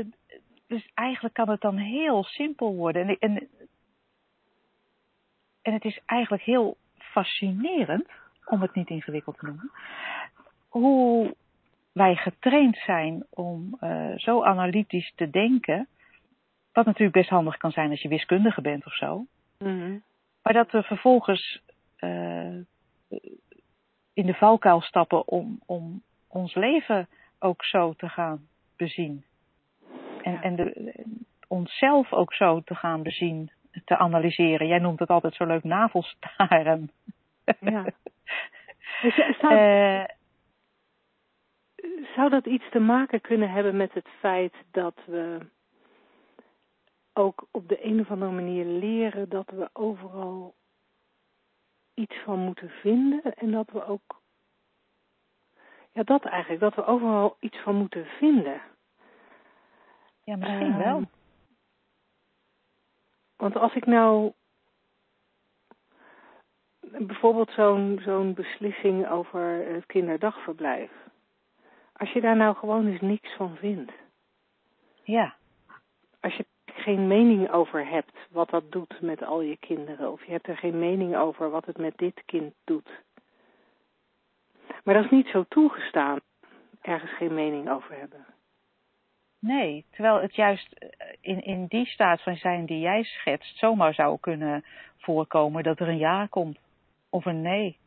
dus 0.71 0.89
eigenlijk 0.93 1.33
kan 1.33 1.49
het 1.49 1.61
dan 1.61 1.77
heel 1.77 2.23
simpel 2.23 2.75
worden. 2.75 3.07
En, 3.07 3.17
en, 3.19 3.49
en 5.61 5.73
het 5.73 5.85
is 5.85 5.99
eigenlijk 6.05 6.43
heel 6.43 6.77
fascinerend, 6.97 8.07
om 8.51 8.61
het 8.61 8.75
niet 8.75 8.89
ingewikkeld 8.89 9.37
te 9.37 9.45
noemen, 9.45 9.71
hoe 10.69 11.35
wij 11.91 12.15
getraind 12.15 12.77
zijn 12.77 13.25
om 13.29 13.77
eh, 13.79 14.11
zo 14.15 14.43
analytisch 14.43 15.13
te 15.15 15.29
denken. 15.29 15.87
Wat 16.71 16.85
natuurlijk 16.85 17.13
best 17.13 17.29
handig 17.29 17.57
kan 17.57 17.71
zijn 17.71 17.89
als 17.89 18.01
je 18.01 18.07
wiskundige 18.07 18.61
bent 18.61 18.85
of 18.85 18.93
zo. 18.93 19.25
Mhm. 19.57 19.97
Maar 20.43 20.53
dat 20.53 20.71
we 20.71 20.83
vervolgens 20.83 21.61
eh, 21.95 22.55
in 24.13 24.25
de 24.25 24.33
valkuil 24.33 24.81
stappen 24.81 25.27
om, 25.27 25.59
om 25.65 26.01
ons 26.27 26.53
leven 26.55 27.07
ook 27.39 27.65
zo 27.65 27.93
te 27.93 28.09
gaan 28.09 28.47
bezien. 28.77 29.23
En, 30.21 30.31
Ja. 30.31 30.41
en 30.41 30.55
de, 30.55 30.93
onszelf 31.47 32.13
ook 32.13 32.33
zo 32.33 32.61
te 32.61 32.75
gaan 32.75 33.03
bezien, 33.03 33.51
te 33.85 33.97
analyseren. 33.97 34.67
Jij 34.67 34.79
noemt 34.79 34.99
het 34.99 35.09
altijd 35.09 35.35
zo 35.35 35.45
leuk 35.45 35.63
navelstaren. 35.63 36.91
Ja. 37.59 37.85
Eh, 39.01 39.37
zou, 39.39 40.07
zou 42.15 42.29
dat 42.29 42.45
iets 42.45 42.69
te 42.69 42.79
maken 42.79 43.21
kunnen 43.21 43.51
hebben 43.51 43.77
met 43.77 43.93
het 43.93 44.07
feit 44.19 44.53
dat 44.71 44.95
we 45.05 45.39
ook 47.13 47.47
op 47.51 47.67
de 47.67 47.85
een 47.85 47.99
of 47.99 48.11
andere 48.11 48.31
manier 48.31 48.65
leren 48.65 49.29
dat 49.29 49.49
we 49.49 49.69
overal 49.73 50.55
iets 51.93 52.15
van 52.23 52.39
moeten 52.39 52.69
vinden 52.69 53.33
en 53.35 53.51
dat 53.51 53.69
we 53.71 53.85
ook, 53.85 54.21
ja 55.91 56.03
dat 56.03 56.25
eigenlijk, 56.25 56.61
dat 56.61 56.75
we 56.75 56.85
overal 56.85 57.37
iets 57.39 57.57
van 57.57 57.75
moeten 57.75 58.05
vinden. 58.05 58.61
ja, 60.23 60.35
misschien 60.35 60.73
Ehm, 60.73 60.83
wel. 60.83 61.03
Want 63.35 63.55
als 63.55 63.75
ik 63.75 63.85
nou 63.85 64.33
bijvoorbeeld 66.97 67.51
zo'n 67.51 67.99
zo'n 68.03 68.33
beslissing 68.33 69.09
over 69.09 69.65
het 69.73 69.85
kinderdagverblijf, 69.85 70.91
als 71.93 72.11
je 72.11 72.21
daar 72.21 72.35
nou 72.35 72.55
gewoon 72.55 72.87
eens 72.87 73.01
niks 73.01 73.35
van 73.35 73.55
vindt, 73.55 73.91
Ja, 75.03 75.35
als 76.19 76.35
je 76.35 76.45
geen 76.65 77.07
mening 77.07 77.51
over 77.51 77.87
hebt 77.87 78.17
wat 78.31 78.49
dat 78.49 78.71
doet 78.71 79.01
met 79.01 79.23
al 79.23 79.41
je 79.41 79.57
kinderen, 79.57 80.11
of 80.11 80.25
je 80.25 80.31
hebt 80.31 80.47
er 80.47 80.57
geen 80.57 80.79
mening 80.79 81.15
over 81.15 81.49
wat 81.49 81.65
het 81.65 81.77
met 81.77 81.97
dit 81.97 82.23
kind 82.25 82.53
doet. 82.63 82.89
Maar 84.83 84.93
dat 84.93 85.03
is 85.03 85.11
niet 85.11 85.27
zo 85.27 85.45
toegestaan, 85.49 86.19
ergens 86.81 87.11
geen 87.11 87.33
mening 87.33 87.69
over 87.69 87.97
hebben. 87.97 88.25
nee. 89.39 89.85
Terwijl 89.91 90.21
het 90.21 90.35
juist 90.35 90.73
eh, 90.73 90.89
in, 91.21 91.43
in 91.43 91.65
die 91.65 91.85
staat 91.85 92.21
van 92.21 92.35
zijn 92.35 92.65
die 92.65 92.79
jij 92.79 93.03
schetst 93.03 93.57
zomaar 93.57 93.93
zou 93.93 94.17
kunnen 94.19 94.65
voorkomen 94.97 95.63
dat 95.63 95.79
er 95.79 95.87
een 95.87 95.97
ja 95.97 96.27
komt 96.29 96.59
of 97.11 97.25
een 97.25 97.41
nee. 97.41 97.77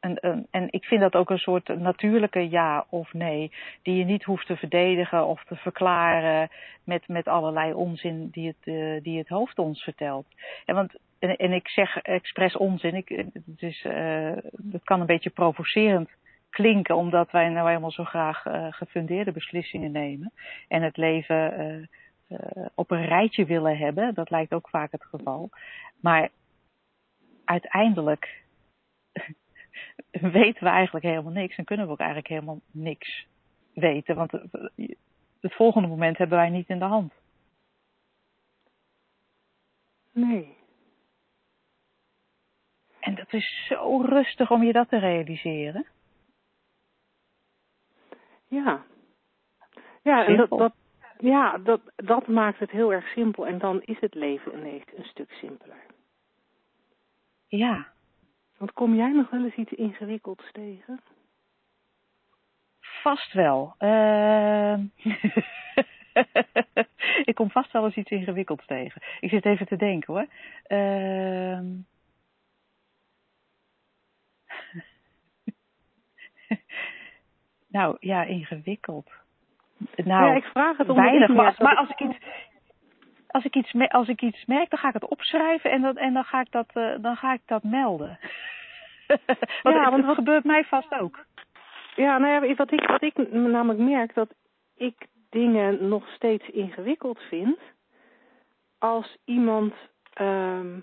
En, 0.00 0.16
en, 0.16 0.46
en 0.50 0.68
ik 0.70 0.84
vind 0.84 1.00
dat 1.00 1.14
ook 1.14 1.30
een 1.30 1.38
soort 1.38 1.78
natuurlijke 1.78 2.50
ja 2.50 2.86
of 2.88 3.12
nee, 3.12 3.52
die 3.82 3.96
je 3.96 4.04
niet 4.04 4.24
hoeft 4.24 4.46
te 4.46 4.56
verdedigen 4.56 5.26
of 5.26 5.44
te 5.44 5.56
verklaren 5.56 6.48
met, 6.84 7.08
met 7.08 7.28
allerlei 7.28 7.72
onzin 7.72 8.28
die 8.30 8.46
het, 8.46 8.74
eh, 8.74 9.02
die 9.02 9.18
het 9.18 9.28
hoofd 9.28 9.58
ons 9.58 9.82
vertelt. 9.82 10.26
En, 10.64 10.74
want, 10.74 10.94
en, 11.18 11.52
ik 11.52 11.68
zeg 11.68 11.96
expres 11.96 12.56
onzin, 12.56 12.94
ik, 12.94 13.08
het 13.08 13.62
is, 13.62 13.84
eh, 13.84 14.32
kan 14.84 15.00
een 15.00 15.06
beetje 15.06 15.30
provocerend 15.30 16.10
klinken, 16.50 16.96
omdat 16.96 17.30
wij 17.30 17.48
nou 17.48 17.68
helemaal 17.68 17.90
zo 17.90 18.04
graag 18.04 18.46
eh, 18.46 18.66
gefundeerde 18.70 19.32
beslissingen 19.32 19.92
nemen 19.92 20.32
en 20.68 20.82
het 20.82 20.96
leven 20.96 21.88
op 22.74 22.90
een 22.90 23.06
rijtje 23.06 23.44
willen 23.44 23.78
hebben. 23.78 24.14
Dat 24.14 24.30
lijkt 24.30 24.52
ook 24.52 24.68
vaak 24.68 24.92
het 24.92 25.04
geval. 25.04 25.50
Maar 26.00 26.28
uiteindelijk 27.46 28.44
weten 30.10 30.64
we 30.64 30.68
eigenlijk 30.68 31.04
helemaal 31.04 31.32
niks 31.32 31.56
en 31.56 31.64
kunnen 31.64 31.86
we 31.86 31.92
ook 31.92 31.98
eigenlijk 31.98 32.28
helemaal 32.28 32.60
niks 32.70 33.26
weten. 33.72 34.14
Want 34.14 34.32
het 35.40 35.54
volgende 35.54 35.88
moment 35.88 36.18
hebben 36.18 36.38
wij 36.38 36.50
niet 36.50 36.68
in 36.68 36.78
de 36.78 36.84
hand. 36.84 37.12
Nee. 40.12 40.56
En 43.00 43.14
dat 43.14 43.32
is 43.32 43.66
zo 43.68 44.00
rustig 44.00 44.50
om 44.50 44.62
je 44.62 44.72
dat 44.72 44.88
te 44.88 44.98
realiseren. 44.98 45.86
Ja. 48.48 48.84
Ja, 50.02 50.26
en 50.26 50.36
dat, 50.36 50.48
dat, 50.48 50.74
ja 51.18 51.58
dat, 51.58 51.80
dat 51.96 52.26
maakt 52.26 52.58
het 52.58 52.70
heel 52.70 52.92
erg 52.92 53.06
simpel. 53.06 53.46
En 53.46 53.58
dan 53.58 53.82
is 53.82 54.00
het 54.00 54.14
leven 54.14 54.58
ineens 54.58 54.84
een 54.96 55.04
stuk 55.04 55.30
simpeler. 55.30 55.84
Ja, 57.48 57.86
Want 58.56 58.72
kom 58.72 58.94
jij 58.94 59.12
nog 59.12 59.30
wel 59.30 59.44
eens 59.44 59.54
iets 59.54 59.72
ingewikkelds 59.72 60.52
tegen? 60.52 61.00
vast 63.06 63.32
wel. 63.32 63.74
Ehm 63.78 64.80
ik 67.30 67.34
kom 67.34 67.50
vast 67.50 67.72
wel 67.72 67.84
eens 67.84 67.94
iets 67.94 68.10
ingewikkelds 68.10 68.66
tegen. 68.66 69.02
Ik 69.20 69.30
zit 69.30 69.44
even 69.44 69.66
te 69.66 69.76
denken 69.76 70.14
hoor. 70.14 70.26
Ehm 70.66 71.66
nou 77.76 77.96
ja, 78.00 78.24
ingewikkeld. 78.24 79.10
Nou, 79.96 80.26
ja, 80.26 80.34
ik 80.34 80.44
vraag 80.44 80.76
het 80.76 80.88
omdat 80.88 81.04
weinig. 81.04 81.28
Maar, 81.28 81.54
maar 81.58 81.76
als 81.76 81.90
ik 81.90 82.00
iets, 82.00 82.16
als 83.36 83.44
ik 83.44 83.54
iets, 83.56 83.72
me- 83.72 83.88
als 83.90 84.08
ik 84.08 84.22
iets 84.22 84.44
merk, 84.44 84.70
dan 84.70 84.78
ga 84.78 84.88
ik 84.88 84.94
het 84.94 85.08
opschrijven 85.08 85.70
en, 85.70 85.82
dat, 85.82 85.96
en 85.96 86.12
dan, 86.12 86.24
ga 86.24 86.40
ik 86.40 86.50
dat, 86.50 86.66
eh, 86.72 86.94
dan 87.00 87.16
ga 87.16 87.32
ik 87.32 87.40
dat 87.46 87.62
melden. 87.62 88.18
want 89.62 89.74
Ja, 89.76 89.90
want 89.90 90.04
het 90.06 90.14
gebeurt 90.14 90.44
mij 90.44 90.64
vast 90.64 90.92
ook. 91.00 91.24
Ja, 91.96 92.18
nou 92.18 92.46
ja, 92.46 92.54
wat 92.54 92.72
ik, 92.72 92.86
wat 92.86 93.02
ik 93.02 93.30
namelijk 93.32 93.78
merk, 93.78 94.14
dat 94.14 94.28
ik 94.76 95.06
dingen 95.30 95.88
nog 95.88 96.08
steeds 96.08 96.48
ingewikkeld 96.48 97.18
vind 97.18 97.58
als 98.78 99.16
iemand, 99.24 99.74
ehm, 100.12 100.80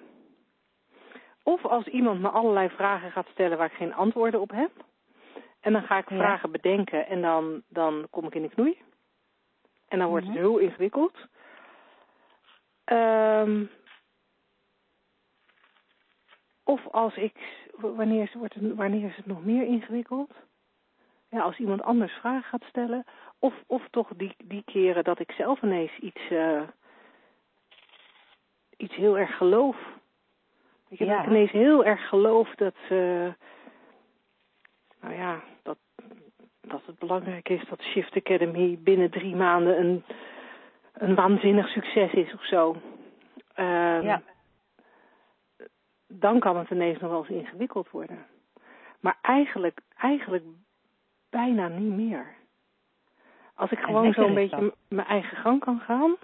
of 1.44 1.66
als 1.66 1.86
iemand 1.88 2.22
me 2.22 2.30
allerlei 2.30 2.70
vragen 2.70 3.12
gaat 3.12 3.28
stellen 3.32 3.58
waar 3.58 3.72
ik 3.72 3.78
geen 3.78 3.94
antwoorden 3.94 4.42
op 4.42 4.52
heb. 4.52 4.72
En 5.62 5.74
dan 5.74 5.84
ga 5.84 5.98
ik 5.98 6.10
Ja. 6.10 6.16
vragen 6.16 6.52
bedenken 6.52 7.08
en 7.08 7.22
dan, 7.22 7.62
dan 7.70 8.08
kom 8.10 8.26
ik 8.26 8.36
in 8.36 8.42
de 8.42 8.50
knoei. 8.50 8.78
En 9.88 10.00
dan 10.00 10.08
wordt 10.10 10.26
Mhm. 10.26 10.34
het 10.34 10.42
heel 10.44 10.58
ingewikkeld. 10.58 11.18
Ehm, 12.94 13.64
of 16.64 16.88
als 16.92 17.16
ik, 17.16 17.36
wanneer 17.76 18.24
is, 18.24 18.34
wordt 18.34 18.54
het, 18.54 18.76
wanneer 18.76 19.10
is 19.10 19.16
het 19.16 19.26
nog 19.26 19.44
meer 19.46 19.66
ingewikkeld? 19.66 20.32
Ja, 21.30 21.42
als 21.42 21.58
iemand 21.58 21.82
anders 21.82 22.14
vragen 22.14 22.44
gaat 22.50 22.64
stellen. 22.70 23.06
Of, 23.40 23.54
of 23.68 23.88
toch 23.90 24.10
die, 24.18 24.36
die 24.44 24.64
keren 24.66 25.04
dat 25.04 25.20
ik 25.20 25.32
zelf 25.32 25.62
ineens 25.62 25.98
iets, 26.00 26.30
eh, 26.30 26.62
iets 28.78 28.96
heel 28.96 29.18
erg 29.18 29.38
geloof. 29.38 29.78
Weet 30.88 31.00
je, 31.00 31.06
Ja. 31.06 31.16
dat 31.16 31.24
ik 31.26 31.30
ineens 31.30 31.52
heel 31.52 31.86
erg 31.86 32.08
geloof 32.08 32.56
dat, 32.56 32.76
eh, 32.90 33.34
nou 35.02 35.14
ja, 35.16 35.44
dat, 35.64 35.78
dat 36.62 36.82
het 36.86 37.00
belangrijk 37.00 37.50
is 37.50 37.64
dat 37.70 37.82
Shift 37.82 38.16
Academy 38.16 38.78
binnen 38.80 39.10
drie 39.10 39.36
maanden 39.36 39.80
een, 39.80 40.04
een 40.94 41.16
waanzinnig 41.16 41.68
succes 41.68 42.12
is 42.14 42.34
of 42.34 42.46
zo. 42.46 42.76
Ehm, 43.54 44.02
Ja. 44.02 44.22
Dan 46.08 46.40
kan 46.40 46.58
het 46.58 46.70
ineens 46.70 47.00
nog 47.00 47.12
wel 47.12 47.20
eens 47.20 47.46
ingewikkeld 47.46 47.90
worden. 47.90 48.26
Maar 49.00 49.18
eigenlijk, 49.22 49.80
eigenlijk 49.98 50.46
bijna 51.30 51.68
niet 51.68 51.94
meer. 51.94 52.26
Als 53.56 53.72
ik 53.72 53.80
gewoon 53.80 54.14
zo'n 54.14 54.34
beetje 54.34 54.74
mijn 54.88 55.08
eigen 55.08 55.38
gang 55.38 55.60
kan 55.60 55.80
gaan. 55.80 56.16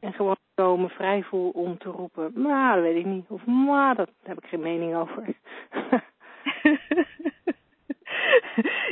En 0.00 0.12
gewoon 0.12 0.36
zo 0.54 0.76
me 0.76 0.88
vrij 0.88 1.22
voel 1.22 1.50
om 1.50 1.78
te 1.78 1.88
roepen. 1.88 2.32
Nou, 2.34 2.74
dat 2.74 2.82
weet 2.82 2.96
ik 2.96 3.04
niet. 3.04 3.28
Of 3.28 3.44
maar, 3.44 3.94
dat 3.94 4.06
daar 4.06 4.34
heb 4.34 4.44
ik 4.44 4.48
geen 4.48 4.60
mening 4.60 4.94
over. 4.94 5.24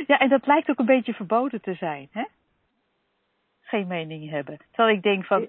ja, 0.07 0.19
en 0.19 0.29
dat 0.29 0.47
lijkt 0.47 0.69
ook 0.69 0.79
een 0.79 0.85
beetje 0.85 1.13
verboden 1.13 1.61
te 1.61 1.73
zijn, 1.73 2.07
hè? 2.11 2.23
Geen 3.65 3.87
mening 3.87 4.29
hebben. 4.29 4.57
Terwijl 4.71 4.95
ik 4.95 5.03
denk 5.03 5.25
van, 5.25 5.47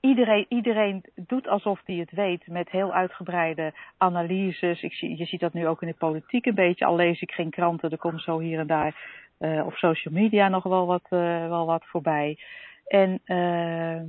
iedereen, 0.00 0.46
iedereen 0.48 1.04
doet 1.14 1.48
alsof 1.48 1.80
hij 1.84 1.94
het 1.94 2.10
weet 2.10 2.46
met 2.46 2.70
heel 2.70 2.92
uitgebreide 2.92 3.72
analyses. 3.96 4.82
Ik 4.82 4.92
zie, 4.92 5.18
je 5.18 5.24
ziet 5.24 5.40
dat 5.40 5.52
nu 5.52 5.66
ook 5.66 5.82
in 5.82 5.88
de 5.88 5.94
politiek 5.94 6.46
een 6.46 6.54
beetje, 6.54 6.84
al 6.84 6.96
lees 6.96 7.20
ik 7.20 7.30
geen 7.30 7.50
kranten, 7.50 7.90
er 7.90 7.98
komt 7.98 8.22
zo 8.22 8.38
hier 8.38 8.58
en 8.58 8.66
daar 8.66 8.96
eh, 9.38 9.66
op 9.66 9.74
social 9.74 10.14
media 10.14 10.48
nog 10.48 10.62
wel 10.62 10.86
wat, 10.86 11.06
eh, 11.08 11.48
wel 11.48 11.66
wat 11.66 11.84
voorbij. 11.86 12.38
En 12.86 13.20
ehm, 13.24 14.06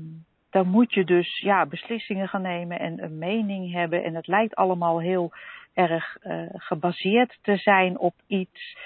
dan 0.49 0.67
moet 0.67 0.93
je 0.93 1.03
dus 1.03 1.39
ja, 1.39 1.65
beslissingen 1.65 2.27
gaan 2.27 2.41
nemen 2.41 2.79
en 2.79 3.03
een 3.03 3.17
mening 3.17 3.71
hebben. 3.71 4.03
En 4.03 4.15
het 4.15 4.27
lijkt 4.27 4.55
allemaal 4.55 5.01
heel, 5.01 5.31
erg 5.77 6.17
uh, 6.23 6.41
gebaseerd 6.53 7.37
te 7.41 7.57
zijn 7.57 7.99
op 7.99 8.13
iets. 8.27 8.77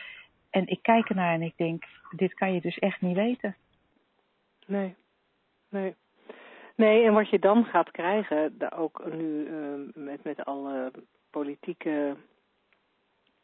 En 0.49 0.67
ik 0.67 0.79
kijk 0.81 1.09
ernaar 1.09 1.33
en 1.33 1.41
ik 1.41 1.53
denk, 1.55 1.83
dit 2.15 2.33
kan 2.33 2.53
je 2.53 2.61
dus 2.61 2.79
echt 2.79 3.01
niet 3.01 3.15
weten. 3.15 3.55
Nee, 4.71 4.95
nee. 5.69 5.95
Nee, 6.75 7.05
en 7.05 7.13
wat 7.13 7.29
je 7.29 7.39
dan 7.39 7.65
gaat 7.65 7.91
krijgen, 7.91 8.71
ook 8.75 9.05
nu 9.13 9.47
uh, 9.47 9.89
met, 9.93 10.23
met 10.23 10.45
alle 10.45 10.91
politieke 11.29 12.15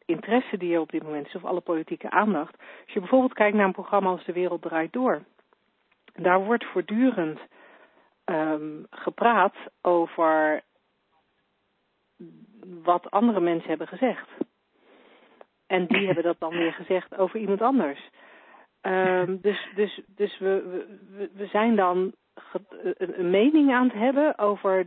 interesse 0.04 0.56
die 0.56 0.74
er 0.74 0.80
op 0.80 0.90
dit 0.90 1.02
moment 1.02 1.26
is, 1.26 1.34
of 1.34 1.44
alle 1.44 1.60
politieke 1.60 2.10
aandacht. 2.10 2.58
Als 2.84 2.92
je 2.92 3.00
bijvoorbeeld 3.00 3.32
kijkt 3.32 3.56
naar 3.56 3.66
een 3.66 3.72
programma 3.72 4.10
als 4.10 4.24
De 4.24 4.32
Wereld 4.32 4.62
Draait 4.62 4.92
Door. 4.92 5.24
Daar 6.12 6.44
wordt 6.44 6.64
voortdurend 6.64 7.40
um, 8.24 8.86
gepraat 8.90 9.56
over 9.80 10.62
wat 12.82 13.10
andere 13.10 13.40
mensen 13.40 13.68
hebben 13.68 13.88
gezegd. 13.88 14.28
En 15.66 15.86
die 15.86 16.06
hebben 16.06 16.24
dat 16.24 16.40
dan 16.40 16.50
weer 16.50 16.72
gezegd 16.72 17.16
over 17.16 17.40
iemand 17.40 17.62
anders. 17.62 18.10
Um, 18.82 19.40
dus 19.40 19.68
dus, 19.74 20.00
dus 20.06 20.38
we, 20.38 20.86
we, 21.10 21.30
we 21.34 21.46
zijn 21.46 21.76
dan 21.76 22.12
een, 22.96 23.30
mening 23.30 23.72
aan 23.72 23.84
het 23.84 23.98
hebben 23.98 24.38
over 24.38 24.86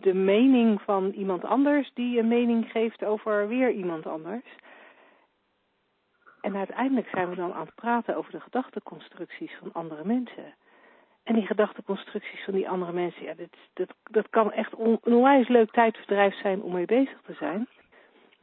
de 0.00 0.14
mening 0.14 0.82
van 0.82 1.10
iemand 1.10 1.44
anders 1.44 1.90
die 1.94 2.18
een 2.18 2.28
mening 2.28 2.70
geeft 2.70 3.04
over 3.04 3.48
weer 3.48 3.70
iemand 3.70 4.06
anders. 4.06 4.44
En 6.40 6.56
uiteindelijk 6.56 7.08
zijn 7.08 7.28
we 7.28 7.36
dan 7.36 7.52
aan 7.52 7.64
het 7.64 7.74
praten 7.74 8.16
over 8.16 8.32
de 8.32 8.40
gedachteconstructies 8.40 9.52
van 9.60 9.72
andere 9.72 10.04
mensen. 10.04 10.54
En 11.22 11.34
die 11.34 11.46
gedachteconstructies 11.46 12.44
van 12.44 12.54
die 12.54 12.68
andere 12.68 12.92
mensen, 12.92 13.24
ja, 13.24 13.34
dit, 13.34 13.56
dat, 13.72 13.94
dat 14.02 14.28
kan 14.30 14.52
echt 14.52 14.72
een 14.78 14.98
onwijs 15.02 15.48
leuk 15.48 15.70
tijdverdrijf 15.70 16.34
zijn 16.34 16.62
om 16.62 16.72
mee 16.72 16.86
bezig 16.86 17.20
te 17.22 17.34
zijn. 17.34 17.68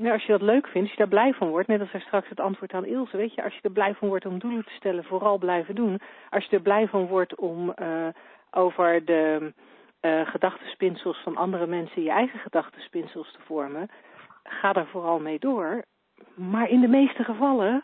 Nou, 0.01 0.13
als 0.13 0.23
je 0.23 0.31
dat 0.31 0.41
leuk 0.41 0.67
vindt, 0.67 0.87
als 0.87 0.91
je 0.91 0.97
daar 0.97 1.07
blij 1.07 1.33
van 1.33 1.49
wordt, 1.49 1.67
net 1.67 1.79
als 1.79 1.93
er 1.93 2.01
straks 2.01 2.29
het 2.29 2.39
antwoord 2.39 2.73
aan 2.73 2.85
Ilse, 2.85 3.17
weet 3.17 3.33
je, 3.33 3.43
als 3.43 3.53
je 3.53 3.61
er 3.61 3.71
blij 3.71 3.93
van 3.93 4.07
wordt 4.07 4.25
om 4.25 4.39
doelen 4.39 4.65
te 4.65 4.73
stellen, 4.73 5.03
vooral 5.03 5.37
blijven 5.37 5.75
doen. 5.75 5.99
Als 6.29 6.45
je 6.45 6.55
er 6.55 6.61
blij 6.61 6.87
van 6.87 7.07
wordt 7.07 7.35
om 7.35 7.73
uh, 7.81 8.07
over 8.51 9.05
de 9.05 9.53
uh, 10.01 10.27
gedachtenspinsels 10.27 11.17
van 11.23 11.37
andere 11.37 11.67
mensen 11.67 12.03
je 12.03 12.09
eigen 12.09 12.39
gedachtenspinsels 12.39 13.31
te 13.31 13.39
vormen, 13.45 13.89
ga 14.43 14.73
daar 14.73 14.87
vooral 14.87 15.19
mee 15.19 15.39
door. 15.39 15.83
Maar 16.35 16.69
in 16.69 16.81
de 16.81 16.87
meeste 16.87 17.23
gevallen 17.23 17.83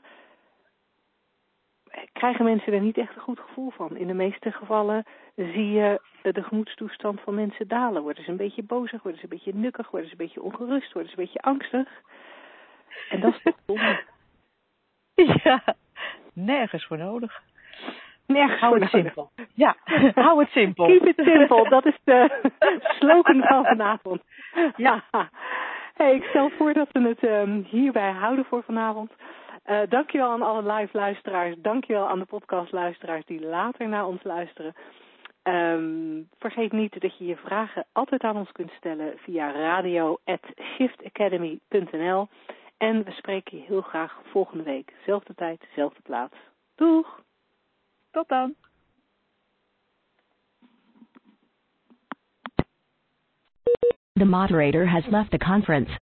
krijgen 2.18 2.45
mensen 2.45 2.74
er 2.74 2.82
niet 2.82 2.97
echt 2.97 3.15
een 3.15 3.22
goed 3.22 3.39
gevoel 3.39 3.70
van. 3.70 3.97
In 3.97 4.07
de 4.07 4.13
meeste 4.13 4.51
gevallen 4.51 5.05
zie 5.36 5.72
je 5.72 6.01
de 6.22 6.43
gemoedstoestand 6.43 7.22
van 7.22 7.36
mensen 7.36 7.68
dalen. 7.68 8.01
Worden 8.01 8.24
ze 8.24 8.30
een 8.30 8.38
beetje 8.38 8.63
bozig, 8.63 9.01
worden 9.03 9.20
ze 9.20 9.24
een 9.24 9.38
beetje 9.38 9.59
nukkig, 9.59 9.91
worden 9.91 10.09
ze 10.09 10.15
een 10.20 10.26
beetje 10.26 10.41
ongerust, 10.41 10.93
worden 10.93 11.11
ze 11.11 11.18
een 11.18 11.24
beetje 11.24 11.41
angstig. 11.41 11.88
En 13.09 13.20
dat 13.20 13.34
is 13.34 13.41
toch 13.43 13.57
zonde. 13.65 13.99
Ja, 15.43 15.63
nergens 16.34 16.86
voor 16.86 16.97
nodig. 16.97 17.41
Nergens 18.26 18.59
hou 18.59 18.80
het 18.80 18.89
simpel. 18.89 19.32
Ja, 19.53 19.76
hou 20.26 20.39
het 20.39 20.49
simpel. 20.49 20.86
Keep 20.86 21.05
it 21.07 21.26
simple, 21.26 21.70
dat 21.70 21.86
is 21.86 21.97
de 22.03 22.49
slogan 22.99 23.41
van 23.41 23.65
vanavond. 23.65 24.22
Ja. 24.76 25.03
Hey, 25.93 26.15
ik 26.15 26.24
stel 26.24 26.49
voor 26.49 26.74
dat 26.74 26.88
we 26.91 26.99
het 26.99 27.24
um, 27.24 27.65
hierbij 27.70 28.11
houden 28.11 28.45
voor 28.45 28.63
vanavond. 28.63 29.11
Uh, 29.70 29.82
dankjewel 29.89 30.32
aan 30.32 30.41
alle 30.41 30.74
live 30.74 30.97
luisteraars. 30.97 31.55
Dankjewel 31.57 32.07
aan 32.07 32.20
de 32.20 32.26
podcast 32.26 32.72
luisteraars 32.72 33.26
die 33.26 33.41
later 33.41 33.88
naar 33.88 34.07
ons 34.07 34.24
luisteren. 34.24 34.76
Um, 35.43 36.30
vergeet 36.39 36.72
niet 36.72 37.01
dat 37.01 37.18
je 37.18 37.26
je 37.26 37.36
vragen 37.36 37.86
altijd 37.91 38.22
aan 38.22 38.38
ons 38.38 38.51
kunt 38.51 38.72
stellen 38.72 39.18
via 39.18 39.51
radio.shiftacademy.nl. 39.51 42.28
En 42.78 43.03
we 43.03 43.11
spreken 43.11 43.57
je 43.57 43.63
heel 43.63 43.82
graag 43.82 44.22
volgende 44.24 44.63
week. 44.63 44.93
Zelfde 45.05 45.36
tijd, 45.36 45.68
zelfde 45.76 46.01
plaats. 46.01 46.36
Doeg! 46.76 47.22
Tot 48.11 48.28
dan! 48.28 48.55
The 54.13 54.26
moderator 54.26 54.88
has 54.88 55.05
left 55.05 55.32
the 55.32 55.38
conference. 55.38 55.97